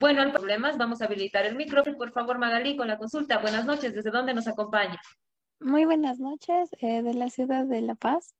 Bueno, 0.00 0.22
el 0.22 0.32
problemas, 0.32 0.78
vamos 0.78 1.02
a 1.02 1.04
habilitar 1.04 1.44
el 1.44 1.56
micrófono. 1.56 1.98
Por 1.98 2.10
favor, 2.10 2.38
Magalí, 2.38 2.74
con 2.74 2.88
la 2.88 2.96
consulta. 2.96 3.36
Buenas 3.36 3.66
noches, 3.66 3.94
¿desde 3.94 4.10
dónde 4.10 4.32
nos 4.32 4.48
acompaña? 4.48 4.98
Muy 5.60 5.84
buenas 5.84 6.18
noches, 6.18 6.70
eh, 6.80 7.02
de 7.02 7.12
la 7.12 7.28
ciudad 7.28 7.66
de 7.66 7.82
La 7.82 7.94
Paz, 7.96 8.34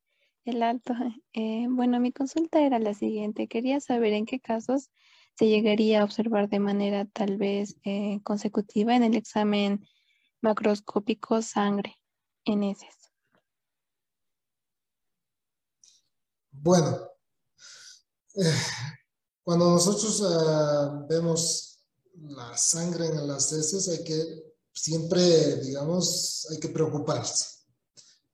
el 0.45 0.63
Alto. 0.63 0.95
Eh, 1.33 1.67
bueno, 1.71 2.01
mi 2.01 2.13
consulta 2.13 2.61
era 2.61 2.81
la 2.81 2.93
siguiente. 2.93 3.47
Quería 3.47 3.81
saber 3.81 4.13
en 4.15 4.27
qué 4.27 4.41
casos 4.41 4.91
se 5.37 5.47
llegaría 5.47 6.01
a 6.01 6.05
observar 6.05 6.49
de 6.49 6.59
manera 6.59 7.05
tal 7.05 7.37
vez 7.37 7.77
eh, 7.85 8.21
consecutiva 8.25 8.97
en 8.97 9.05
el 9.05 9.15
examen 9.15 9.87
macroscópico 10.41 11.41
sangre 11.41 11.97
en 12.45 12.65
heces. 12.65 13.13
Bueno, 16.51 16.99
eh, 18.35 18.61
cuando 19.45 19.71
nosotros 19.71 21.07
vemos 21.09 21.71
la 22.17 22.57
sangre 22.57 23.07
en 23.07 23.27
las 23.29 23.53
heces 23.53 23.89
hay 23.89 24.05
que 24.05 24.51
siempre, 24.73 25.57
digamos, 25.63 26.49
hay 26.51 26.59
que 26.59 26.69
preocuparse, 26.69 27.60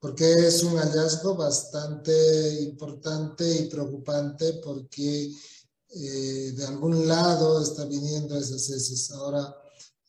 porque 0.07 0.47
es 0.47 0.63
un 0.63 0.77
hallazgo 0.77 1.35
bastante 1.35 2.63
importante 2.63 3.45
y 3.57 3.69
preocupante 3.69 4.53
porque 4.65 5.35
eh, 5.89 6.53
de 6.57 6.65
algún 6.65 7.09
lado 7.09 7.61
está 7.61 7.85
viniendo 7.87 8.39
esas 8.39 8.71
heces. 8.71 9.11
Ahora, 9.11 9.53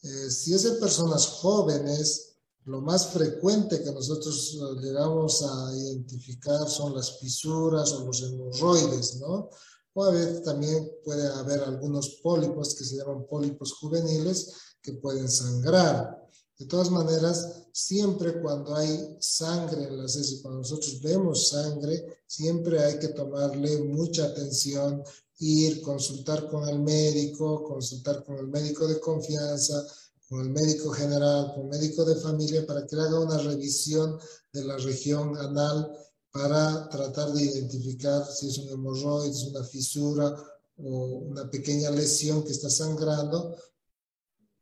eh, 0.04 0.30
si 0.30 0.54
es 0.54 0.66
en 0.66 0.80
personas 0.80 1.26
jóvenes, 1.26 2.36
lo 2.66 2.80
más 2.82 3.08
frecuente 3.08 3.82
que 3.82 3.92
nosotros 3.92 4.60
eh, 4.62 4.82
llegamos 4.84 5.42
a 5.42 5.76
identificar 5.76 6.70
son 6.70 6.94
las 6.94 7.18
fisuras 7.18 7.92
o 7.94 8.06
los 8.06 8.22
hemorroides, 8.22 9.16
¿no? 9.16 9.50
O 9.94 10.04
a 10.04 10.12
veces 10.12 10.44
también 10.44 10.92
puede 11.04 11.28
haber 11.28 11.62
algunos 11.62 12.20
pólipos 12.22 12.76
que 12.76 12.84
se 12.84 12.98
llaman 12.98 13.26
pólipos 13.26 13.74
juveniles 13.74 14.54
que 14.80 14.94
pueden 14.94 15.28
sangrar. 15.28 16.24
De 16.60 16.68
todas 16.68 16.92
maneras, 16.92 17.67
siempre 17.78 18.42
cuando 18.42 18.76
hay 18.76 19.18
sangre 19.20 19.84
en 19.84 20.02
las 20.02 20.16
heces, 20.16 20.40
cuando 20.42 20.62
nosotros 20.62 21.00
vemos 21.00 21.50
sangre, 21.50 22.24
siempre 22.26 22.84
hay 22.84 22.98
que 22.98 23.10
tomarle 23.10 23.84
mucha 23.84 24.26
atención 24.26 25.04
ir, 25.38 25.80
consultar 25.84 26.50
con 26.50 26.68
el 26.68 26.80
médico, 26.80 27.64
consultar 27.64 28.24
con 28.26 28.40
el 28.40 28.48
médico 28.48 28.88
de 28.88 29.00
confianza, 29.00 29.86
con 30.28 30.40
el 30.42 30.50
médico 30.50 30.90
general, 30.90 31.54
con 31.54 31.66
el 31.66 31.70
médico 31.70 32.04
de 32.04 32.16
familia, 32.16 32.66
para 32.66 32.84
que 32.88 32.96
haga 32.96 33.20
una 33.20 33.38
revisión 33.38 34.18
de 34.52 34.66
la 34.66 34.78
región 34.78 35.38
anal 35.38 35.96
para 36.32 36.90
tratar 36.90 37.32
de 37.32 37.44
identificar 37.44 38.26
si 38.26 38.48
es 38.50 38.58
un 38.58 38.70
hemorroide, 38.70 39.50
una 39.52 39.64
fisura 39.64 40.36
o 40.78 41.06
una 41.30 41.48
pequeña 41.48 41.92
lesión 41.92 42.44
que 42.44 42.54
está 42.54 42.72
sangrando. 42.72 43.56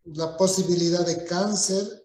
La 0.03 0.35
posibilidad 0.35 1.05
de 1.05 1.23
cáncer 1.23 2.04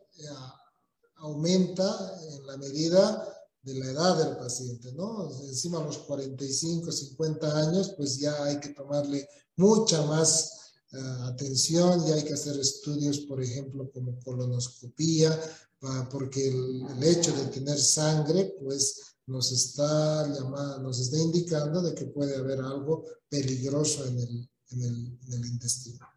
aumenta 1.21 2.19
en 2.33 2.47
la 2.47 2.57
medida 2.57 3.27
de 3.63 3.75
la 3.75 3.91
edad 3.91 4.25
del 4.25 4.37
paciente, 4.37 4.93
¿no? 4.93 5.31
Encima 5.43 5.79
de 5.79 5.85
los 5.87 5.99
45, 5.99 6.91
50 6.91 7.59
años, 7.59 7.95
pues 7.97 8.19
ya 8.19 8.43
hay 8.45 8.59
que 8.59 8.71
tomarle 8.71 9.29
mucha 9.57 10.03
más 10.07 10.73
eh, 10.93 10.99
atención 11.25 12.07
y 12.07 12.13
hay 12.13 12.25
que 12.25 12.35
hacer 12.35 12.59
estudios, 12.59 13.21
por 13.21 13.43
ejemplo, 13.43 13.91
como 13.93 14.19
colonoscopía, 14.21 15.39
porque 16.11 16.49
el, 16.49 17.03
hecho 17.03 17.33
de 17.33 17.47
tener 17.47 17.79
sangre, 17.79 18.55
pues 18.63 19.15
nos 19.27 19.51
está 19.51 20.27
llamando, 20.29 20.81
nos 20.81 21.01
está 21.01 21.17
indicando 21.17 21.81
de 21.81 21.95
que 21.95 22.05
puede 22.05 22.37
haber 22.37 22.61
algo 22.61 23.05
peligroso 23.31 24.05
en 24.05 24.49
en 24.73 25.19
el 25.33 25.47
intestino. 25.47 26.10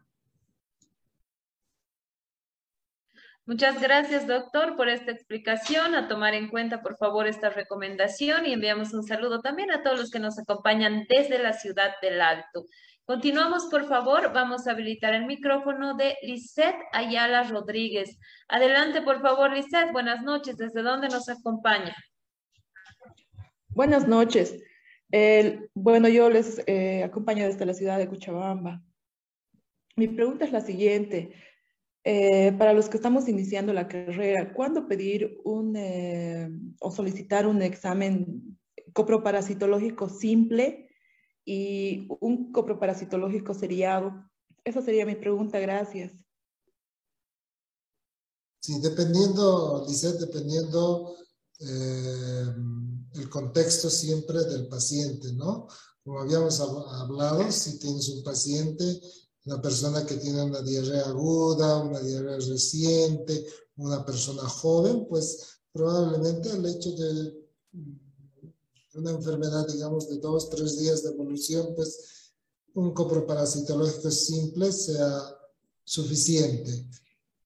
Muchas 3.46 3.78
gracias, 3.78 4.26
doctor, 4.26 4.74
por 4.74 4.88
esta 4.88 5.10
explicación. 5.10 5.94
A 5.94 6.08
tomar 6.08 6.32
en 6.32 6.48
cuenta, 6.48 6.80
por 6.80 6.96
favor, 6.96 7.26
esta 7.26 7.50
recomendación 7.50 8.46
y 8.46 8.54
enviamos 8.54 8.94
un 8.94 9.02
saludo 9.02 9.40
también 9.42 9.70
a 9.70 9.82
todos 9.82 9.98
los 9.98 10.10
que 10.10 10.18
nos 10.18 10.38
acompañan 10.38 11.04
desde 11.10 11.38
la 11.38 11.52
ciudad 11.52 11.92
del 12.00 12.22
Alto. 12.22 12.64
Continuamos, 13.04 13.66
por 13.70 13.86
favor. 13.86 14.32
Vamos 14.32 14.66
a 14.66 14.70
habilitar 14.70 15.12
el 15.12 15.26
micrófono 15.26 15.94
de 15.94 16.16
Lisette 16.22 16.78
Ayala 16.92 17.42
Rodríguez. 17.42 18.18
Adelante, 18.48 19.02
por 19.02 19.20
favor, 19.20 19.52
Lisette. 19.52 19.92
Buenas 19.92 20.22
noches. 20.22 20.56
¿Desde 20.56 20.80
dónde 20.80 21.08
nos 21.08 21.28
acompaña? 21.28 21.94
Buenas 23.68 24.08
noches. 24.08 24.58
bueno, 25.74 26.08
yo 26.08 26.30
les 26.30 26.62
eh, 26.66 27.04
acompaño 27.04 27.44
desde 27.44 27.66
la 27.66 27.74
ciudad 27.74 27.98
de 27.98 28.08
Cochabamba. 28.08 28.80
Mi 29.96 30.08
pregunta 30.08 30.46
es 30.46 30.52
la 30.52 30.62
siguiente. 30.62 31.34
Eh, 32.06 32.52
para 32.58 32.74
los 32.74 32.90
que 32.90 32.98
estamos 32.98 33.28
iniciando 33.28 33.72
la 33.72 33.88
carrera, 33.88 34.52
¿cuándo 34.52 34.86
pedir 34.86 35.40
un, 35.42 35.74
eh, 35.74 36.50
o 36.78 36.90
solicitar 36.90 37.46
un 37.46 37.62
examen 37.62 38.58
coproparasitológico 38.92 40.10
simple 40.10 40.90
y 41.46 42.06
un 42.20 42.52
coproparasitológico 42.52 43.54
seriado? 43.54 44.30
Esa 44.64 44.82
sería 44.82 45.06
mi 45.06 45.14
pregunta, 45.14 45.58
gracias. 45.58 46.12
Sí, 48.60 48.80
dependiendo, 48.82 49.86
Lizeth, 49.88 50.20
dependiendo 50.20 51.16
eh, 51.60 52.46
el 53.14 53.30
contexto 53.30 53.88
siempre 53.88 54.44
del 54.44 54.68
paciente, 54.68 55.32
¿no? 55.32 55.68
Como 56.02 56.20
habíamos 56.20 56.60
hablado, 56.60 57.50
si 57.50 57.78
tienes 57.78 58.10
un 58.10 58.22
paciente 58.22 58.84
una 59.46 59.60
persona 59.60 60.04
que 60.06 60.16
tiene 60.16 60.42
una 60.42 60.62
diarrea 60.62 61.06
aguda, 61.06 61.78
una 61.78 62.00
diarrea 62.00 62.38
reciente, 62.38 63.46
una 63.76 64.04
persona 64.04 64.42
joven, 64.42 65.06
pues 65.08 65.60
probablemente 65.72 66.50
el 66.50 66.64
hecho 66.66 66.92
de 66.92 67.44
una 68.94 69.10
enfermedad, 69.10 69.66
digamos, 69.66 70.08
de 70.08 70.18
dos, 70.18 70.48
tres 70.50 70.78
días 70.78 71.02
de 71.02 71.10
evolución, 71.10 71.74
pues 71.74 72.32
un 72.74 72.92
coproparasitológico 72.92 74.10
simple 74.10 74.72
sea 74.72 75.36
suficiente. 75.84 76.88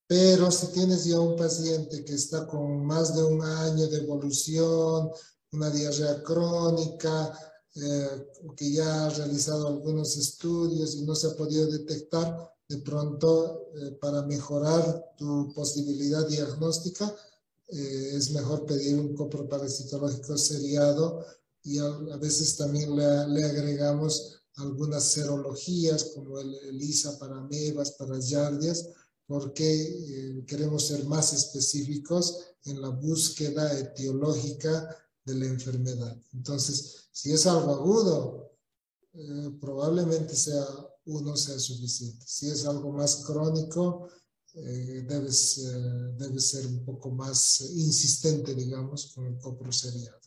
Pero 0.06 0.50
si 0.50 0.68
tienes 0.68 1.04
ya 1.04 1.20
un 1.20 1.36
paciente 1.36 2.04
que 2.04 2.14
está 2.14 2.46
con 2.46 2.84
más 2.86 3.14
de 3.14 3.24
un 3.24 3.42
año 3.42 3.86
de 3.88 3.98
evolución, 3.98 5.10
una 5.52 5.70
diarrea 5.70 6.22
crónica, 6.22 7.47
eh, 7.80 8.26
que 8.56 8.72
ya 8.72 9.06
ha 9.06 9.10
realizado 9.10 9.68
algunos 9.68 10.16
estudios 10.16 10.96
y 10.96 11.02
no 11.02 11.14
se 11.14 11.28
ha 11.28 11.36
podido 11.36 11.70
detectar, 11.70 12.52
de 12.68 12.78
pronto 12.78 13.68
eh, 13.76 13.92
para 14.00 14.22
mejorar 14.22 15.14
tu 15.16 15.52
posibilidad 15.54 16.26
diagnóstica 16.26 17.14
eh, 17.68 18.10
es 18.14 18.32
mejor 18.32 18.66
pedir 18.66 18.98
un 18.98 19.14
coproparasitológico 19.14 20.36
seriado 20.36 21.24
y 21.62 21.78
a, 21.78 21.88
veces 22.16 22.56
también 22.56 22.96
le, 22.96 23.28
le, 23.28 23.44
agregamos 23.44 24.40
algunas 24.56 25.04
serologías 25.04 26.04
como 26.16 26.40
el, 26.40 26.54
ELISA 26.70 27.16
para 27.18 27.40
mebas, 27.42 27.92
para 27.92 28.18
yardias, 28.18 28.88
porque 29.26 30.42
queremos 30.46 30.86
ser 30.86 31.04
más 31.04 31.32
específicos 31.34 32.38
en 32.64 32.80
la 32.80 32.88
búsqueda 32.88 33.78
etiológica 33.78 34.88
de 35.26 35.34
la 35.34 35.46
enfermedad. 35.46 36.16
Entonces, 36.32 37.07
si 37.18 37.32
es 37.32 37.48
algo 37.48 37.72
agudo, 37.72 38.52
eh, 39.12 39.50
probablemente 39.60 40.36
sea 40.36 40.64
uno 41.06 41.36
sea 41.36 41.58
suficiente. 41.58 42.24
Si 42.24 42.48
es 42.48 42.64
algo 42.64 42.92
más 42.92 43.24
crónico, 43.26 44.08
eh, 44.54 45.02
debes, 45.04 45.58
eh, 45.58 46.12
debe 46.16 46.38
ser 46.38 46.64
un 46.66 46.84
poco 46.84 47.10
más 47.10 47.60
insistente, 47.60 48.54
digamos, 48.54 49.12
con 49.12 49.26
el 49.26 49.36
coproceriado. 49.40 50.20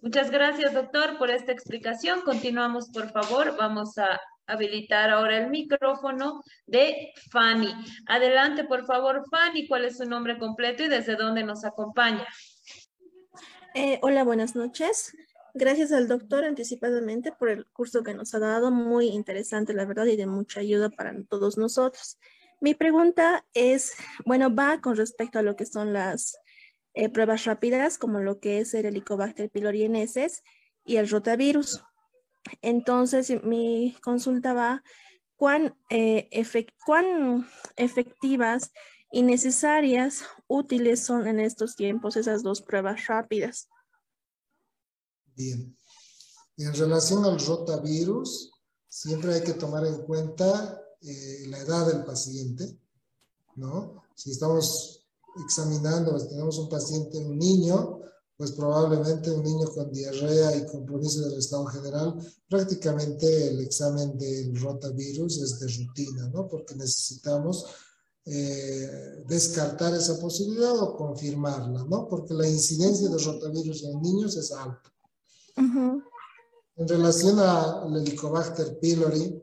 Muchas 0.00 0.30
gracias, 0.30 0.74
doctor, 0.74 1.18
por 1.18 1.30
esta 1.30 1.50
explicación. 1.50 2.20
Continuamos, 2.22 2.88
por 2.90 3.10
favor. 3.10 3.56
Vamos 3.56 3.98
a 3.98 4.20
habilitar 4.46 5.10
ahora 5.10 5.38
el 5.38 5.50
micrófono 5.50 6.42
de 6.66 7.12
Fanny. 7.30 7.72
Adelante, 8.06 8.64
por 8.64 8.84
favor, 8.86 9.22
Fanny. 9.30 9.66
¿Cuál 9.68 9.84
es 9.84 9.98
su 9.98 10.04
nombre 10.04 10.38
completo 10.38 10.82
y 10.82 10.88
desde 10.88 11.16
dónde 11.16 11.44
nos 11.44 11.64
acompaña? 11.64 12.26
Eh, 13.74 13.98
hola, 14.02 14.24
buenas 14.24 14.54
noches. 14.54 15.14
Gracias 15.54 15.92
al 15.92 16.08
doctor 16.08 16.44
anticipadamente 16.44 17.32
por 17.32 17.48
el 17.48 17.66
curso 17.66 18.02
que 18.02 18.14
nos 18.14 18.34
ha 18.34 18.38
dado. 18.38 18.70
Muy 18.70 19.08
interesante, 19.08 19.74
la 19.74 19.84
verdad, 19.84 20.06
y 20.06 20.16
de 20.16 20.26
mucha 20.26 20.60
ayuda 20.60 20.88
para 20.90 21.14
todos 21.28 21.58
nosotros. 21.58 22.18
Mi 22.60 22.74
pregunta 22.74 23.44
es, 23.54 23.94
bueno, 24.24 24.54
va 24.54 24.80
con 24.80 24.96
respecto 24.96 25.38
a 25.38 25.42
lo 25.42 25.56
que 25.56 25.66
son 25.66 25.92
las 25.92 26.38
eh, 26.94 27.08
pruebas 27.08 27.44
rápidas 27.44 27.98
como 27.98 28.20
lo 28.20 28.38
que 28.38 28.60
es 28.60 28.74
el 28.74 28.86
Helicobacter 28.86 29.50
pyloriensis 29.50 30.42
y 30.84 30.96
el 30.96 31.08
rotavirus. 31.08 31.82
Entonces, 32.60 33.32
mi 33.44 33.96
consulta 34.02 34.52
va, 34.52 34.82
¿cuán, 35.36 35.76
eh, 35.90 36.28
¿cuán 36.84 37.48
efectivas 37.76 38.72
y 39.10 39.22
necesarias, 39.22 40.22
útiles 40.48 41.04
son 41.04 41.26
en 41.26 41.38
estos 41.40 41.76
tiempos 41.76 42.16
esas 42.16 42.42
dos 42.42 42.62
pruebas 42.62 43.06
rápidas? 43.06 43.68
Bien. 45.36 45.76
En 46.56 46.74
relación 46.74 47.24
al 47.24 47.38
rotavirus, 47.44 48.52
siempre 48.88 49.34
hay 49.34 49.42
que 49.42 49.54
tomar 49.54 49.86
en 49.86 50.02
cuenta 50.02 50.80
eh, 51.00 51.46
la 51.48 51.58
edad 51.58 51.86
del 51.86 52.04
paciente, 52.04 52.78
¿no? 53.56 54.04
Si 54.14 54.30
estamos 54.30 55.06
examinando, 55.44 56.12
pues 56.12 56.28
tenemos 56.28 56.58
un 56.58 56.68
paciente, 56.68 57.18
un 57.18 57.38
niño, 57.38 58.00
pues 58.42 58.50
probablemente 58.50 59.30
un 59.30 59.44
niño 59.44 59.68
con 59.72 59.92
diarrea 59.92 60.56
y 60.56 60.66
compromiso 60.66 61.20
del 61.20 61.38
estado 61.38 61.64
general, 61.66 62.16
prácticamente 62.48 63.50
el 63.50 63.60
examen 63.60 64.18
del 64.18 64.60
rotavirus 64.60 65.40
es 65.40 65.60
de 65.60 65.68
rutina, 65.68 66.28
¿no? 66.30 66.48
Porque 66.48 66.74
necesitamos 66.74 67.66
eh, 68.24 69.22
descartar 69.28 69.94
esa 69.94 70.18
posibilidad 70.18 70.76
o 70.76 70.96
confirmarla, 70.96 71.84
¿no? 71.84 72.08
Porque 72.08 72.34
la 72.34 72.48
incidencia 72.48 73.08
de 73.08 73.16
rotavirus 73.16 73.84
en 73.84 74.02
niños 74.02 74.36
es 74.36 74.50
alta. 74.50 74.92
En 75.56 76.88
relación 76.88 77.38
al 77.38 77.96
Helicobacter 77.96 78.76
pylori, 78.80 79.40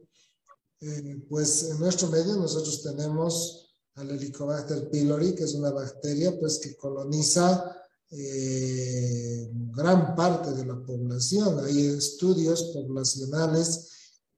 eh, 0.81 1.25
pues 1.29 1.69
en 1.69 1.79
nuestro 1.79 2.09
medio 2.09 2.35
nosotros 2.35 2.83
tenemos 2.83 3.77
al 3.95 4.11
Helicobacter 4.11 4.89
pylori, 4.89 5.35
que 5.35 5.45
es 5.45 5.53
una 5.53 5.71
bacteria 5.71 6.37
pues, 6.37 6.59
que 6.59 6.75
coloniza 6.75 7.78
eh, 8.11 9.49
gran 9.51 10.15
parte 10.15 10.51
de 10.51 10.65
la 10.65 10.83
población. 10.83 11.63
Hay 11.63 11.85
estudios 11.87 12.63
poblacionales 12.73 13.89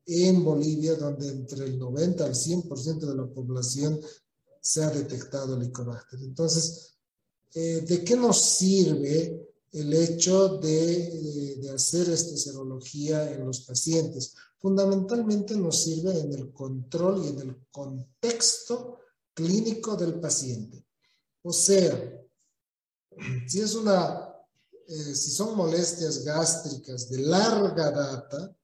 en 0.06 0.44
Bolivia 0.44 0.96
donde 0.96 1.30
entre 1.30 1.66
el 1.66 1.80
90 1.80 2.26
al 2.26 2.34
100% 2.34 3.00
de 3.00 3.16
la 3.16 3.28
población 3.28 4.00
se 4.60 4.84
ha 4.84 4.90
detectado 4.90 5.56
Helicobacter. 5.56 6.20
Entonces, 6.20 6.96
eh, 7.54 7.82
¿de 7.88 8.04
qué 8.04 8.16
nos 8.16 8.42
sirve 8.42 9.48
el 9.72 9.94
hecho 9.94 10.58
de, 10.58 11.58
de, 11.62 11.70
hacer 11.70 12.10
esta 12.10 12.36
serología 12.36 13.32
en 13.32 13.46
los 13.46 13.62
pacientes? 13.62 14.36
Fundamentalmente 14.60 15.56
nos 15.56 15.84
sirve 15.84 16.20
en 16.20 16.34
el 16.34 16.52
control 16.52 17.24
y 17.26 17.30
en 17.30 17.40
el 17.40 17.58
contexto 17.72 19.00
clínico 19.34 19.96
del 19.96 20.20
paciente. 20.20 20.86
O 21.42 21.52
sea, 21.52 22.22
si 23.48 23.60
es 23.60 23.76
una, 23.76 24.30
eh, 24.88 25.16
si 25.16 25.32
son 25.32 25.56
molestias 25.56 26.24
gástricas 26.24 27.10
de 27.10 27.20
larga 27.20 27.92
data, 27.92 28.56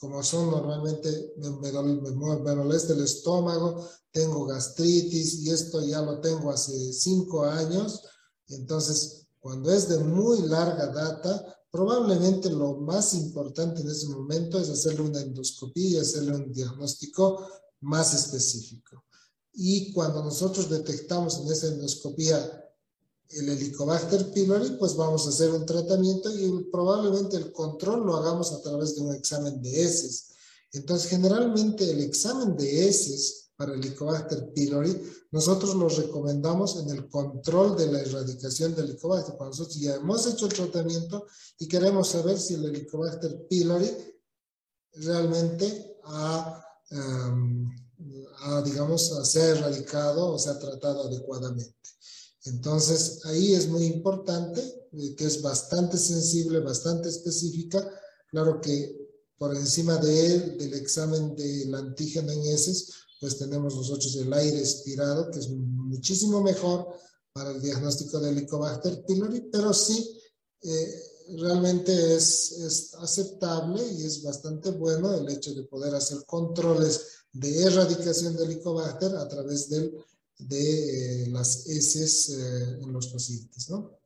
como 0.00 0.22
son 0.22 0.50
normalmente, 0.50 1.34
me, 1.38 1.50
me, 1.50 2.54
molesta 2.54 2.92
el 2.92 3.02
estómago, 3.02 3.88
tengo 4.12 4.46
gastritis 4.46 5.40
y 5.40 5.50
esto 5.50 5.82
ya 5.82 6.00
lo 6.02 6.20
tengo 6.20 6.50
hace 6.50 6.92
cinco 6.92 7.44
años, 7.44 8.02
entonces 8.48 9.26
cuando 9.40 9.70
es 9.72 9.88
de 9.88 9.98
muy 9.98 10.42
larga 10.42 10.86
data, 10.88 11.58
probablemente 11.70 12.50
lo 12.50 12.76
más 12.76 13.14
importante 13.14 13.82
en 13.82 13.88
ese 13.88 14.08
momento 14.08 14.58
es 14.58 14.68
hacerle 14.68 15.02
una 15.02 15.20
endoscopía 15.20 15.90
y 15.90 16.00
hacerle 16.00 16.36
un 16.36 16.52
diagnóstico 16.52 17.46
más 17.80 18.14
específico. 18.14 19.04
Y 19.52 19.92
cuando 19.92 20.22
nosotros 20.22 20.70
detectamos 20.70 21.38
en 21.38 21.52
esa 21.52 21.68
endoscopía 21.68 22.67
el 23.30 23.48
Helicobacter 23.48 24.30
pylori, 24.30 24.70
pues 24.78 24.96
vamos 24.96 25.26
a 25.26 25.30
hacer 25.30 25.50
un 25.50 25.66
tratamiento 25.66 26.30
y 26.34 26.64
probablemente 26.72 27.36
el 27.36 27.52
control 27.52 28.06
lo 28.06 28.16
hagamos 28.16 28.52
a 28.52 28.62
través 28.62 28.96
de 28.96 29.02
un 29.02 29.14
examen 29.14 29.60
de 29.60 29.82
heces. 29.82 30.28
Entonces, 30.72 31.10
generalmente 31.10 31.90
el 31.90 32.00
examen 32.00 32.56
de 32.56 32.88
heces 32.88 33.50
para 33.56 33.74
el 33.74 33.80
Helicobacter 33.80 34.52
pylori, 34.52 35.02
nosotros 35.30 35.74
lo 35.74 35.88
recomendamos 35.88 36.76
en 36.76 36.90
el 36.90 37.08
control 37.08 37.76
de 37.76 37.92
la 37.92 38.00
erradicación 38.00 38.74
del 38.74 38.90
Helicobacter. 38.90 39.36
Cuando 39.36 39.56
nosotros 39.56 39.78
ya 39.78 39.96
hemos 39.96 40.26
hecho 40.26 40.46
el 40.46 40.52
tratamiento 40.54 41.26
y 41.58 41.68
queremos 41.68 42.08
saber 42.08 42.38
si 42.38 42.54
el 42.54 42.64
Helicobacter 42.64 43.46
pylori 43.48 43.90
realmente 44.92 45.98
ha... 46.04 46.64
Um, 46.90 47.68
digamos, 48.64 49.12
a 49.12 49.24
ser 49.24 49.56
erradicado 49.56 50.32
o 50.32 50.38
se 50.38 50.50
ha 50.50 50.58
tratado 50.58 51.04
adecuadamente. 51.04 51.74
Entonces, 52.48 53.20
ahí 53.24 53.54
es 53.54 53.68
muy 53.68 53.84
importante, 53.84 54.60
eh, 54.92 55.14
que 55.14 55.26
es 55.26 55.42
bastante 55.42 55.96
sensible, 55.96 56.60
bastante 56.60 57.08
específica. 57.08 57.88
Claro 58.30 58.60
que 58.60 58.96
por 59.38 59.54
encima 59.54 59.96
de 59.98 60.26
él, 60.26 60.58
del 60.58 60.74
examen 60.74 61.36
del 61.36 61.74
antígeno 61.74 62.32
en 62.32 62.44
heces, 62.46 62.92
pues 63.20 63.38
tenemos 63.38 63.74
nosotros 63.74 64.14
el 64.16 64.32
aire 64.32 64.58
expirado, 64.58 65.30
que 65.30 65.38
es 65.38 65.48
muchísimo 65.50 66.42
mejor 66.42 66.88
para 67.32 67.52
el 67.52 67.60
diagnóstico 67.60 68.18
del 68.18 68.36
Helicobacter 68.36 69.04
pylori, 69.06 69.48
pero 69.52 69.72
sí, 69.72 70.18
eh, 70.62 71.02
realmente 71.36 72.16
es, 72.16 72.52
es 72.52 72.94
aceptable 72.94 73.86
y 73.92 74.04
es 74.04 74.22
bastante 74.22 74.70
bueno 74.70 75.14
el 75.14 75.28
hecho 75.28 75.54
de 75.54 75.64
poder 75.64 75.94
hacer 75.94 76.24
controles 76.26 77.00
de 77.32 77.62
erradicación 77.62 78.36
del 78.36 78.50
Helicobacter 78.50 79.14
a 79.16 79.28
través 79.28 79.68
del, 79.68 79.94
de 80.38 81.24
eh, 81.24 81.26
las 81.28 81.68
heces 81.68 82.30
eh, 82.30 82.80
en 82.82 82.92
los 82.92 83.08
pacientes, 83.08 83.68
¿no? 83.70 83.98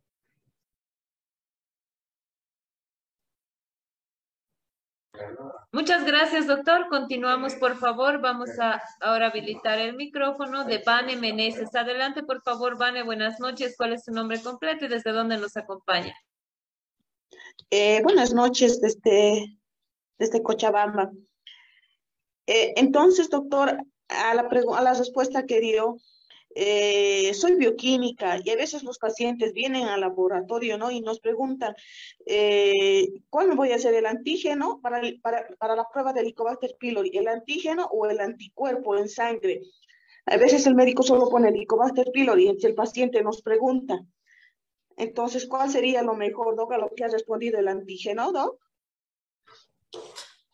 Muchas 5.75 6.05
gracias, 6.05 6.47
doctor. 6.47 6.89
Continuamos, 6.89 7.55
por 7.55 7.77
favor. 7.79 8.21
Vamos 8.21 8.51
a 8.59 8.83
ahora 9.01 9.29
habilitar 9.29 9.79
el 9.79 9.95
micrófono 9.95 10.65
de 10.65 10.83
Vane 10.85 11.17
Meneses. 11.17 11.75
Adelante, 11.75 12.23
por 12.23 12.43
favor, 12.43 12.77
Vane. 12.77 13.03
Buenas 13.03 13.41
noches. 13.41 13.75
¿Cuál 13.77 13.95
es 13.95 14.05
su 14.05 14.13
nombre 14.13 14.43
completo 14.43 14.85
y 14.85 14.89
desde 14.89 15.13
dónde 15.13 15.39
nos 15.39 15.57
acompaña? 15.57 16.15
Eh, 17.71 18.03
buenas 18.03 18.35
noches, 18.35 18.81
desde, 18.83 19.59
desde 20.19 20.43
Cochabamba. 20.43 21.11
Eh, 22.47 22.75
entonces, 22.77 23.31
doctor, 23.31 23.79
a 24.09 24.35
la, 24.35 24.43
a 24.43 24.83
la 24.83 24.95
respuesta 24.95 25.47
que 25.47 25.61
dio, 25.61 25.97
eh, 26.55 27.33
soy 27.35 27.55
bioquímica 27.55 28.39
y 28.43 28.51
a 28.51 28.57
veces 28.57 28.83
los 28.83 28.99
pacientes 28.99 29.53
vienen 29.53 29.85
al 29.85 30.01
laboratorio, 30.01 30.79
¿no? 30.79 30.91
Y 30.91 31.01
nos 31.01 31.21
preguntan, 31.21 31.75
eh, 32.27 33.09
¿cuándo 33.31 33.57
voy 33.57 33.73
a 33.73 33.77
hacer 33.77 33.95
el 33.95 34.07
antígeno 34.07 34.81
para, 34.83 35.01
para, 35.23 35.47
para, 35.59 35.77
la 35.77 35.89
prueba 35.89 36.13
del 36.13 36.25
Helicobacter 36.27 36.77
pylori? 36.79 37.11
¿El 37.15 37.29
antígeno 37.29 37.87
o 37.87 38.07
el 38.07 38.21
anticuerpo 38.21 38.97
en 38.97 39.09
sangre? 39.09 39.63
A 40.27 40.37
veces 40.37 40.67
el 40.67 40.75
médico 40.75 41.03
solo 41.03 41.29
pone 41.29 41.49
el 41.49 41.57
Helicobacter 41.57 42.11
pylori 42.13 42.57
y 42.59 42.67
el 42.67 42.75
paciente 42.75 43.23
nos 43.23 43.43
pregunta. 43.43 44.05
Entonces, 44.97 45.47
¿cuál 45.47 45.71
sería 45.71 46.03
lo 46.03 46.15
mejor, 46.15 46.55
Doc, 46.57 46.73
a 46.73 46.79
lo 46.79 46.91
que 46.95 47.05
ha 47.05 47.09
respondido 47.09 47.59
el 47.59 47.69
antígeno, 47.69 48.31
Doc? 48.31 48.59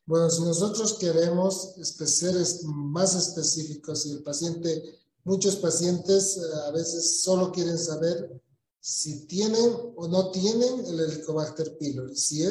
Bueno, 0.06 0.30
si 0.30 0.42
nosotros 0.42 0.98
queremos 0.98 1.74
ser 1.82 2.34
más 2.64 3.14
específicos 3.14 4.06
y 4.06 4.12
el 4.12 4.22
paciente, 4.22 4.82
muchos 5.28 5.56
pacientes 5.56 6.38
eh, 6.38 6.40
a 6.66 6.70
veces 6.70 7.20
solo 7.20 7.52
quieren 7.52 7.78
saber 7.78 8.42
si 8.80 9.26
tienen 9.26 9.70
o 9.96 10.08
no 10.08 10.30
tienen 10.30 10.86
el 10.86 11.00
Helicobacter 11.00 11.76
pylori. 11.76 12.16
Si 12.16 12.42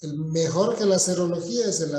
el 0.00 0.14
mejor 0.16 0.76
que 0.76 0.86
la 0.86 0.98
serología 0.98 1.68
es 1.68 1.80
el, 1.80 1.92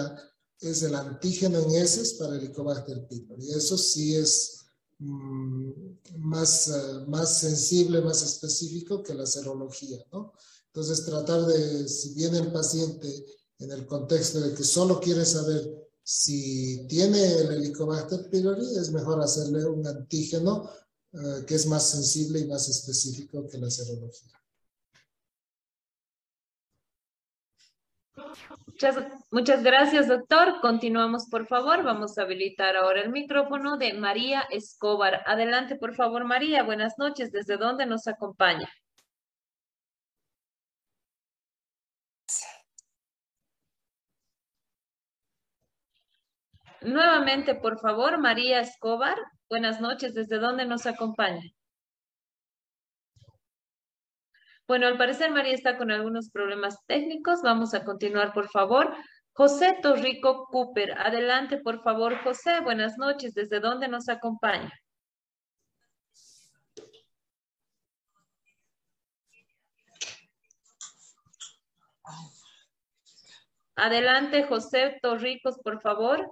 es 0.60 0.82
el 0.82 0.96
antígeno 0.96 1.60
en 1.60 1.72
heces 1.72 2.16
para 2.16 2.36
el 2.36 2.42
Helicobacter 2.42 3.08
pylori. 3.08 3.52
Eso 3.52 3.78
sí 3.78 4.16
es 4.16 4.66
mm, 4.98 5.70
más, 6.18 6.68
eh, 6.70 7.06
más 7.08 7.40
sensible, 7.40 8.02
más 8.02 8.24
específico 8.24 9.04
que 9.04 9.14
la 9.14 9.28
serología, 9.28 10.04
¿no? 10.12 10.34
Entonces, 10.68 11.06
tratar 11.06 11.46
de, 11.46 11.88
si 11.88 12.14
viene 12.16 12.40
el 12.40 12.52
paciente 12.52 13.26
en 13.60 13.72
el 13.72 13.86
contexto 13.86 14.42
de 14.42 14.54
que 14.54 14.64
solo 14.64 15.00
quiere 15.00 15.26
saber 15.26 15.85
si 16.08 16.86
tiene 16.88 17.18
el 17.18 17.52
Helicobacter 17.52 18.30
pylori, 18.30 18.78
es 18.78 18.92
mejor 18.92 19.20
hacerle 19.24 19.66
un 19.66 19.88
antígeno 19.88 20.70
eh, 21.12 21.44
que 21.48 21.56
es 21.56 21.66
más 21.66 21.90
sensible 21.90 22.42
y 22.42 22.48
más 22.48 22.70
específico 22.70 23.48
que 23.50 23.58
la 23.58 23.72
serología. 23.72 24.40
Muchas, 28.68 28.98
muchas 29.32 29.64
gracias, 29.64 30.08
doctor. 30.08 30.62
Continuamos, 30.62 31.26
por 31.28 31.48
favor. 31.48 31.84
Vamos 31.84 32.20
a 32.20 32.22
habilitar 32.22 32.76
ahora 32.76 33.02
el 33.02 33.10
micrófono 33.12 33.78
de 33.78 33.94
María 33.94 34.42
Escobar. 34.52 35.24
Adelante, 35.26 35.76
por 35.76 35.96
favor, 35.96 36.24
María. 36.24 36.62
Buenas 36.62 37.00
noches. 37.00 37.32
¿Desde 37.32 37.58
dónde 37.58 37.88
nos 37.88 38.08
acompaña? 38.08 38.70
Nuevamente, 46.86 47.56
por 47.56 47.80
favor, 47.80 48.20
María 48.20 48.60
Escobar. 48.60 49.18
Buenas 49.50 49.82
noches. 49.82 50.14
¿Desde 50.14 50.38
dónde 50.38 50.66
nos 50.66 50.86
acompaña? 50.86 51.42
Bueno, 54.68 54.86
al 54.88 54.98
parecer 54.98 55.32
María 55.32 55.54
está 55.54 55.78
con 55.78 55.90
algunos 55.92 56.30
problemas 56.30 56.78
técnicos. 56.86 57.42
Vamos 57.42 57.74
a 57.74 57.84
continuar, 57.84 58.34
por 58.34 58.50
favor. 58.50 58.96
José 59.34 59.80
Torrico 59.82 60.46
Cooper. 60.52 60.94
Adelante, 61.00 61.58
por 61.58 61.82
favor, 61.84 62.22
José. 62.24 62.62
Buenas 62.62 62.98
noches. 63.00 63.34
¿Desde 63.34 63.60
dónde 63.60 63.88
nos 63.88 64.08
acompaña? 64.08 64.72
Adelante, 73.76 74.44
José 74.44 75.00
Torricos, 75.02 75.58
por 75.64 75.82
favor. 75.82 76.28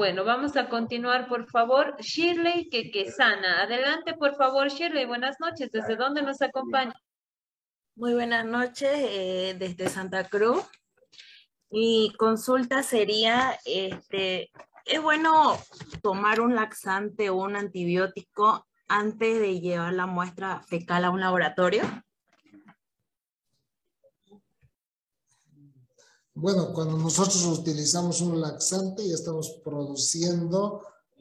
Bueno, 0.00 0.24
vamos 0.24 0.56
a 0.56 0.70
continuar, 0.70 1.28
por 1.28 1.46
favor. 1.50 1.94
Shirley 2.00 2.70
Quequesana. 2.70 3.62
Adelante, 3.64 4.14
por 4.14 4.34
favor, 4.34 4.68
Shirley. 4.70 5.04
Buenas 5.04 5.36
noches. 5.40 5.70
¿Desde 5.70 5.94
dónde 5.94 6.22
nos 6.22 6.40
acompaña? 6.40 6.94
Muy 7.96 8.14
buenas 8.14 8.46
noches, 8.46 8.90
eh, 8.94 9.54
desde 9.58 9.90
Santa 9.90 10.24
Cruz. 10.24 10.64
Mi 11.68 12.14
consulta 12.16 12.82
sería, 12.82 13.58
este, 13.66 14.50
¿es 14.86 15.02
bueno 15.02 15.58
tomar 16.02 16.40
un 16.40 16.54
laxante 16.54 17.28
o 17.28 17.36
un 17.36 17.54
antibiótico 17.54 18.66
antes 18.88 19.38
de 19.38 19.60
llevar 19.60 19.92
la 19.92 20.06
muestra 20.06 20.62
fecal 20.62 21.04
a 21.04 21.10
un 21.10 21.20
laboratorio? 21.20 21.82
Bueno, 26.40 26.72
cuando 26.72 26.96
nosotros 26.96 27.44
utilizamos 27.44 28.22
un 28.22 28.40
laxante 28.40 29.06
ya 29.06 29.14
estamos 29.14 29.60
produciendo, 29.62 30.80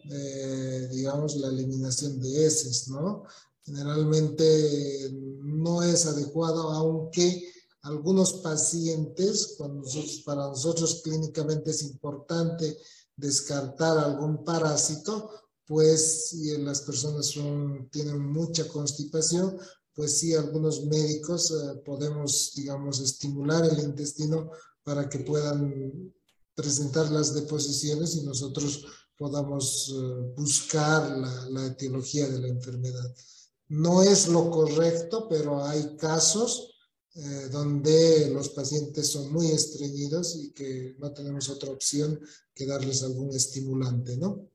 eh, 0.09 0.87
digamos, 0.93 1.35
la 1.35 1.49
eliminación 1.49 2.21
de 2.21 2.45
heces, 2.45 2.87
¿no? 2.87 3.25
Generalmente 3.65 5.11
no 5.41 5.83
es 5.83 6.05
adecuado, 6.05 6.69
aunque 6.69 7.51
algunos 7.81 8.35
pacientes, 8.35 9.55
cuando 9.57 9.81
nosotros, 9.81 10.21
para 10.25 10.47
nosotros 10.47 11.01
clínicamente 11.03 11.71
es 11.71 11.83
importante 11.83 12.77
descartar 13.17 13.97
algún 13.97 14.45
parásito, 14.45 15.31
pues 15.65 16.29
si 16.29 16.57
las 16.59 16.79
personas 16.79 17.25
son, 17.25 17.89
tienen 17.91 18.21
mucha 18.21 18.69
constipación, 18.69 19.57
pues 19.93 20.17
sí, 20.17 20.33
algunos 20.33 20.85
médicos 20.85 21.51
eh, 21.51 21.81
podemos, 21.83 22.53
digamos, 22.55 23.01
estimular 23.01 23.65
el 23.65 23.79
intestino 23.79 24.49
para 24.89 25.07
que 25.07 25.19
puedan 25.19 26.11
presentar 26.55 27.11
las 27.11 27.35
deposiciones 27.35 28.15
y 28.15 28.23
nosotros 28.23 28.87
podamos 29.15 29.93
eh, 29.95 30.33
buscar 30.35 31.15
la, 31.51 31.67
etiología 31.67 32.27
de 32.27 32.39
la 32.39 32.47
enfermedad. 32.47 33.15
No 33.67 34.01
es 34.01 34.27
lo 34.29 34.49
correcto, 34.49 35.27
pero 35.29 35.63
hay 35.63 35.95
casos 35.95 36.73
eh, 37.13 37.49
donde 37.51 38.31
los 38.31 38.49
pacientes 38.49 39.11
son 39.11 39.31
muy 39.31 39.51
estreñidos 39.51 40.35
y 40.37 40.53
que 40.53 40.95
no 40.97 41.13
tenemos 41.13 41.49
otra 41.49 41.69
opción 41.69 42.19
que 42.55 42.65
darles 42.65 43.03
algún 43.03 43.29
estimulante, 43.29 44.17
¿no? 44.17 44.49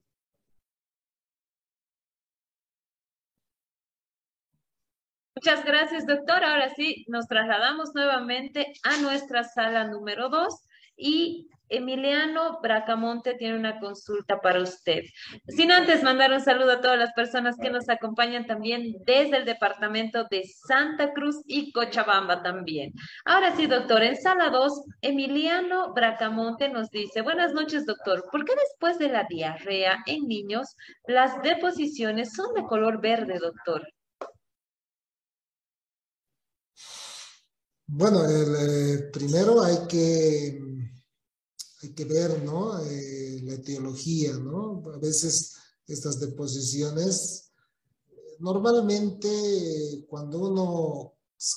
Muchas 5.37 5.65
gracias, 5.65 6.07
doctor. 6.07 6.45
Ahora 6.45 6.73
sí, 6.75 7.05
nos 7.09 7.27
trasladamos 7.27 7.95
nuevamente 7.95 8.73
a 8.85 8.99
nuestra 8.99 9.43
sala 9.43 9.85
número 9.85 10.29
dos 10.29 10.65
y 10.97 11.51
Emiliano 11.69 12.61
Bracamonte 12.63 13.35
tiene 13.35 13.59
una 13.59 13.81
consulta 13.81 14.41
para 14.41 14.61
usted. 14.61 15.03
Sin 15.49 15.73
antes 15.73 16.03
mandar 16.03 16.33
un 16.33 16.41
saludo 16.41 16.73
a 16.73 16.81
todas 16.81 16.99
las 16.99 17.13
personas 17.15 17.57
que 17.61 17.71
nos 17.71 17.89
acompañan 17.89 18.47
también 18.47 18.95
desde 19.05 19.39
el 19.39 19.45
departamento 19.45 20.25
de 20.31 20.45
Santa 20.45 21.13
Cruz 21.13 21.43
y 21.47 21.73
Cochabamba 21.73 22.43
también. 22.43 22.93
Ahora 23.25 23.57
sí, 23.57 23.67
doctor, 23.67 24.03
en 24.03 24.17
sala 24.17 24.51
2, 24.51 24.85
Emiliano 25.01 25.93
Bracamonte 25.95 26.69
nos 26.69 26.91
dice, 26.91 27.23
buenas 27.23 27.55
noches, 27.55 27.87
doctor. 27.87 28.25
¿Por 28.31 28.45
qué 28.45 28.53
después 28.55 28.99
de 28.99 29.09
la 29.09 29.25
diarrea 29.29 29.97
en 30.07 30.29
niños 30.29 30.77
las 31.07 31.43
deposiciones 31.43 32.35
son 32.35 32.55
de 32.55 32.63
color 32.63 33.01
verde, 33.01 33.39
doctor? 33.41 33.85
Bueno, 37.97 38.25
el, 38.25 38.55
eh, 38.59 38.99
primero 39.13 39.63
hay 39.63 39.87
que, 39.87 40.61
hay 41.81 41.95
que 41.95 42.05
ver, 42.05 42.43
¿no? 42.43 42.81
Eh, 42.81 43.41
la 43.45 43.55
etiología, 43.55 44.33
¿no? 44.33 44.83
A 44.93 44.99
veces 44.99 45.55
estas 45.87 46.19
deposiciones, 46.19 47.53
normalmente 48.41 50.05
cuando 50.09 50.41
uno 50.41 51.15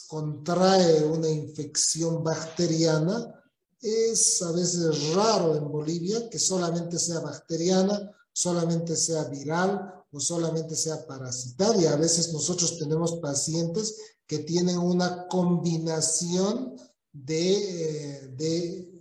contrae 0.08 1.04
una 1.06 1.28
infección 1.28 2.24
bacteriana, 2.24 3.34
es 3.82 4.40
a 4.44 4.52
veces 4.52 5.16
raro 5.16 5.56
en 5.56 5.72
Bolivia 5.72 6.30
que 6.30 6.38
solamente 6.38 7.00
sea 7.00 7.20
bacteriana, 7.20 8.12
solamente 8.32 8.96
sea 8.96 9.24
viral 9.24 9.92
o 10.12 10.20
solamente 10.20 10.76
sea 10.76 11.04
parasitaria. 11.08 11.94
A 11.94 11.98
veces 11.98 12.32
nosotros 12.32 12.78
tenemos 12.78 13.14
pacientes 13.14 13.96
que 14.28 14.40
tienen 14.40 14.78
una 14.78 15.28
combinación 15.28 16.76
de, 17.12 18.34
de, 18.36 18.94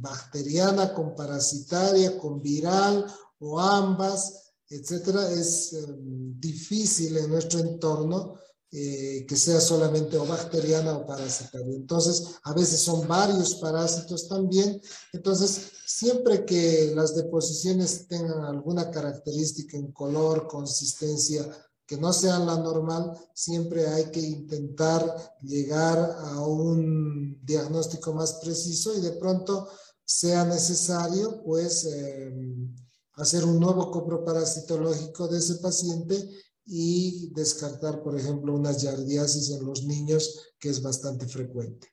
bacteriana 0.00 0.94
con 0.94 1.16
parasitaria, 1.16 2.18
con 2.18 2.40
viral 2.40 3.06
o 3.40 3.58
ambas, 3.58 4.52
etcétera, 4.68 5.30
es 5.30 5.72
em, 5.72 6.38
difícil 6.38 7.16
en 7.16 7.30
nuestro 7.30 7.60
entorno 7.60 8.34
eh, 8.70 9.24
que 9.26 9.34
sea 9.34 9.60
solamente 9.60 10.18
o 10.18 10.26
bacteriana 10.26 10.98
o 10.98 11.06
parasitaria. 11.06 11.74
Entonces, 11.74 12.34
a 12.42 12.52
veces 12.52 12.80
son 12.80 13.08
varios 13.08 13.54
parásitos 13.54 14.28
también. 14.28 14.80
Entonces, 15.14 15.72
siempre 15.86 16.44
que 16.44 16.92
las 16.94 17.16
deposiciones 17.16 18.06
tengan 18.08 18.44
alguna 18.44 18.90
característica 18.90 19.78
en 19.78 19.90
color, 19.92 20.46
consistencia 20.46 21.48
que 21.88 21.96
no 21.96 22.12
sean 22.12 22.44
la 22.44 22.58
normal, 22.58 23.18
siempre 23.32 23.86
hay 23.88 24.10
que 24.10 24.20
intentar 24.20 25.00
llegar 25.40 25.98
a 25.98 26.42
un 26.42 27.40
diagnóstico 27.42 28.12
más 28.12 28.34
preciso 28.34 28.94
y 28.94 29.00
de 29.00 29.12
pronto 29.12 29.66
sea 30.04 30.44
necesario, 30.44 31.42
pues, 31.42 31.86
em, 31.86 32.76
hacer 33.14 33.42
un 33.42 33.58
nuevo 33.58 33.90
coproparasitológico 33.90 35.28
de 35.28 35.38
ese 35.38 35.54
paciente 35.56 36.28
y 36.66 37.32
descartar, 37.32 38.02
por 38.02 38.18
ejemplo, 38.18 38.54
una 38.54 38.72
yardiasis 38.72 39.48
en 39.50 39.64
los 39.64 39.84
niños, 39.84 40.52
que 40.60 40.68
es 40.68 40.82
bastante 40.82 41.26
frecuente. 41.26 41.88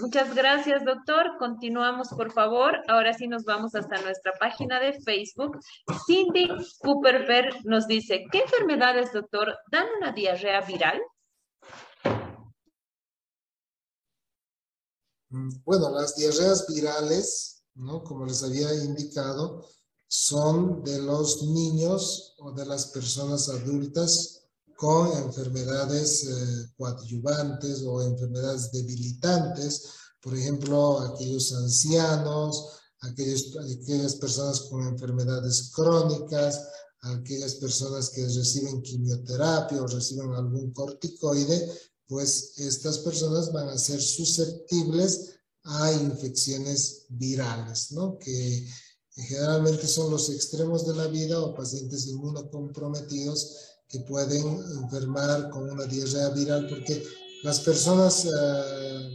Muchas 0.00 0.34
gracias, 0.34 0.84
doctor. 0.84 1.36
Continuamos, 1.38 2.08
por 2.08 2.32
favor. 2.32 2.80
Ahora 2.88 3.14
sí 3.14 3.26
nos 3.26 3.44
vamos 3.44 3.74
hasta 3.74 4.00
nuestra 4.02 4.32
página 4.38 4.80
de 4.80 4.92
Facebook. 5.00 5.58
Cindy 6.06 6.48
Cooperberg 6.80 7.64
nos 7.64 7.86
dice, 7.86 8.24
¿qué 8.30 8.40
enfermedades, 8.40 9.12
doctor, 9.12 9.56
dan 9.70 9.86
una 9.98 10.12
diarrea 10.12 10.60
viral? 10.60 11.00
Mm, 15.30 15.50
bueno, 15.64 15.90
las 15.90 16.14
diarreas 16.16 16.66
virales, 16.68 17.64
¿no? 17.74 18.02
Como 18.02 18.26
les 18.26 18.42
había 18.42 18.72
indicado, 18.74 19.66
son 20.08 20.84
de 20.84 21.00
los 21.02 21.42
niños 21.42 22.36
o 22.38 22.52
de 22.52 22.64
las 22.64 22.86
personas 22.86 23.48
adultas 23.48 24.45
con 24.76 25.12
enfermedades 25.16 26.24
eh, 26.24 26.70
coadyuvantes 26.76 27.82
o 27.84 28.02
enfermedades 28.02 28.70
debilitantes, 28.72 29.90
por 30.20 30.36
ejemplo, 30.36 31.00
aquellos 31.00 31.52
ancianos, 31.52 32.80
aquellas 33.00 34.14
personas 34.16 34.60
con 34.62 34.86
enfermedades 34.86 35.70
crónicas, 35.74 36.60
aquellas 37.00 37.54
personas 37.56 38.10
que 38.10 38.24
reciben 38.24 38.82
quimioterapia 38.82 39.82
o 39.82 39.86
reciben 39.86 40.32
algún 40.32 40.72
corticoide, 40.72 41.70
pues 42.08 42.54
estas 42.56 42.98
personas 42.98 43.52
van 43.52 43.68
a 43.68 43.78
ser 43.78 44.00
susceptibles 44.00 45.36
a 45.64 45.92
infecciones 45.92 47.06
virales, 47.08 47.92
¿no? 47.92 48.18
Que 48.18 48.68
generalmente 49.14 49.86
son 49.86 50.10
los 50.10 50.28
extremos 50.30 50.86
de 50.86 50.94
la 50.94 51.06
vida 51.06 51.40
o 51.40 51.54
pacientes 51.54 52.06
inmunocomprometidos 52.06 53.75
que 53.96 54.04
pueden 54.04 54.62
enfermar 54.82 55.50
con 55.50 55.70
una 55.70 55.84
diarrea 55.84 56.28
viral 56.30 56.68
porque 56.68 57.02
las 57.42 57.60
personas 57.60 58.24
eh, 58.26 59.10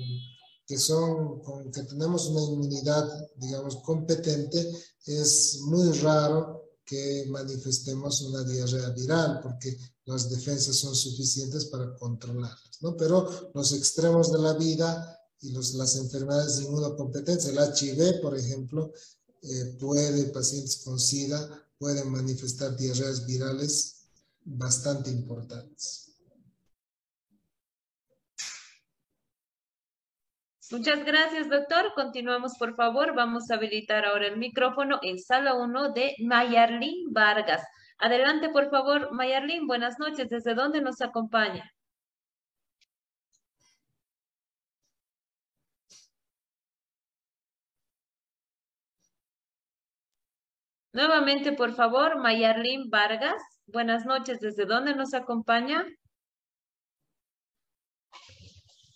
que 0.66 0.78
son, 0.78 1.42
que 1.72 1.84
tenemos 1.84 2.28
una 2.28 2.42
inmunidad, 2.44 3.06
digamos, 3.36 3.78
competente, 3.78 4.72
es 5.06 5.60
muy 5.64 5.92
raro 6.00 6.78
que 6.86 7.26
manifestemos 7.30 8.22
una 8.22 8.44
diarrea 8.44 8.90
viral 8.90 9.40
porque 9.42 9.78
las 10.06 10.30
defensas 10.30 10.76
son 10.78 10.96
suficientes 10.96 11.66
para 11.66 11.94
controlarlas, 11.96 12.78
¿no? 12.82 12.96
Pero 12.96 13.52
los 13.54 13.74
extremos 13.74 14.32
de 14.32 14.40
la 14.40 14.54
vida 14.54 15.20
y 15.42 15.52
los, 15.52 15.74
las 15.74 15.96
enfermedades 15.96 16.58
de 16.58 16.66
inmunocompetencia, 16.66 17.52
el 17.52 17.58
HIV, 17.58 18.22
por 18.22 18.38
ejemplo, 18.38 18.94
eh, 19.42 19.78
puede, 19.80 20.26
pacientes 20.26 20.78
con 20.78 21.00
SIDA 21.00 21.50
pueden 21.78 22.12
manifestar 22.12 22.78
diarreas 22.78 23.26
virales 23.26 24.01
bastante 24.44 25.10
importantes. 25.10 26.12
Muchas 30.72 31.04
gracias, 31.04 31.50
doctor. 31.50 31.94
Continuamos, 31.96 32.58
por 32.58 32.76
favor. 32.76 33.14
Vamos 33.14 33.52
a 33.52 33.56
habilitar 33.56 34.06
ahora 34.06 34.28
el 34.28 34.38
micrófono 34.38 35.00
en 35.02 35.20
sala 35.20 35.54
1 35.56 35.92
de 35.92 36.16
Mayarlín 36.20 37.12
Vargas. 37.12 37.62
Adelante, 37.98 38.50
por 38.50 38.70
favor, 38.70 39.12
Mayarlín. 39.12 39.68
Buenas 39.68 40.00
noches. 40.00 40.30
¿Desde 40.30 40.56
dónde 40.56 40.82
nos 40.82 41.02
acompaña? 41.02 41.72
Nuevamente, 50.94 51.52
por 51.54 51.74
favor, 51.74 52.18
Mayarlín 52.20 52.90
Vargas. 52.90 53.42
Buenas 53.72 54.06
noches. 54.06 54.40
¿Desde 54.42 54.66
dónde 54.66 54.94
nos 54.94 55.14
acompaña? 55.14 55.86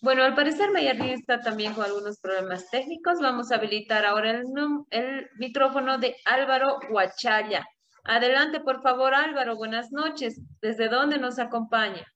Bueno, 0.02 0.22
al 0.22 0.34
parecer 0.34 0.70
Mayarlín 0.70 1.14
está 1.14 1.40
también 1.40 1.72
con 1.72 1.84
algunos 1.84 2.20
problemas 2.20 2.68
técnicos. 2.70 3.18
Vamos 3.20 3.50
a 3.50 3.56
habilitar 3.56 4.04
ahora 4.04 4.32
el, 4.32 4.44
el 4.90 5.30
micrófono 5.38 5.96
de 5.96 6.16
Álvaro 6.26 6.78
Huachaya. 6.90 7.66
Adelante, 8.04 8.60
por 8.60 8.82
favor, 8.82 9.14
Álvaro. 9.14 9.56
Buenas 9.56 9.90
noches. 9.92 10.40
¿Desde 10.60 10.88
dónde 10.88 11.18
nos 11.18 11.38
acompaña? 11.38 12.06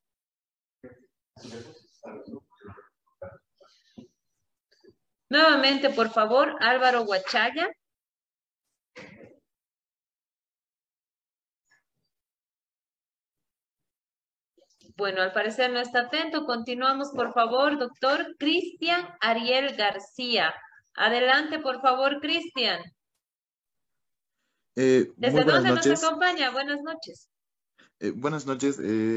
Nuevamente, 5.31 5.89
por 5.91 6.11
favor, 6.11 6.57
Álvaro 6.61 7.03
Huachaya. 7.03 7.71
Bueno, 14.97 15.23
al 15.23 15.33
parecer 15.33 15.71
no 15.71 15.81
está 15.81 16.03
atento. 16.03 16.45
Continuamos, 16.45 17.11
por 17.15 17.33
favor, 17.33 17.79
doctor 17.79 18.37
Cristian 18.39 19.09
Ariel 19.21 19.77
García. 19.77 20.55
Adelante, 20.95 21.59
por 21.59 21.81
favor, 21.81 22.21
Cristian. 22.21 22.81
Eh, 24.77 25.13
¿Desde 25.17 25.45
dónde 25.45 25.71
nos 25.71 26.05
acompaña? 26.05 26.51
Buenas 26.51 26.81
noches. 26.83 27.29
Eh, 27.99 28.13
buenas 28.15 28.47
noches. 28.47 28.79
Eh, 28.79 29.09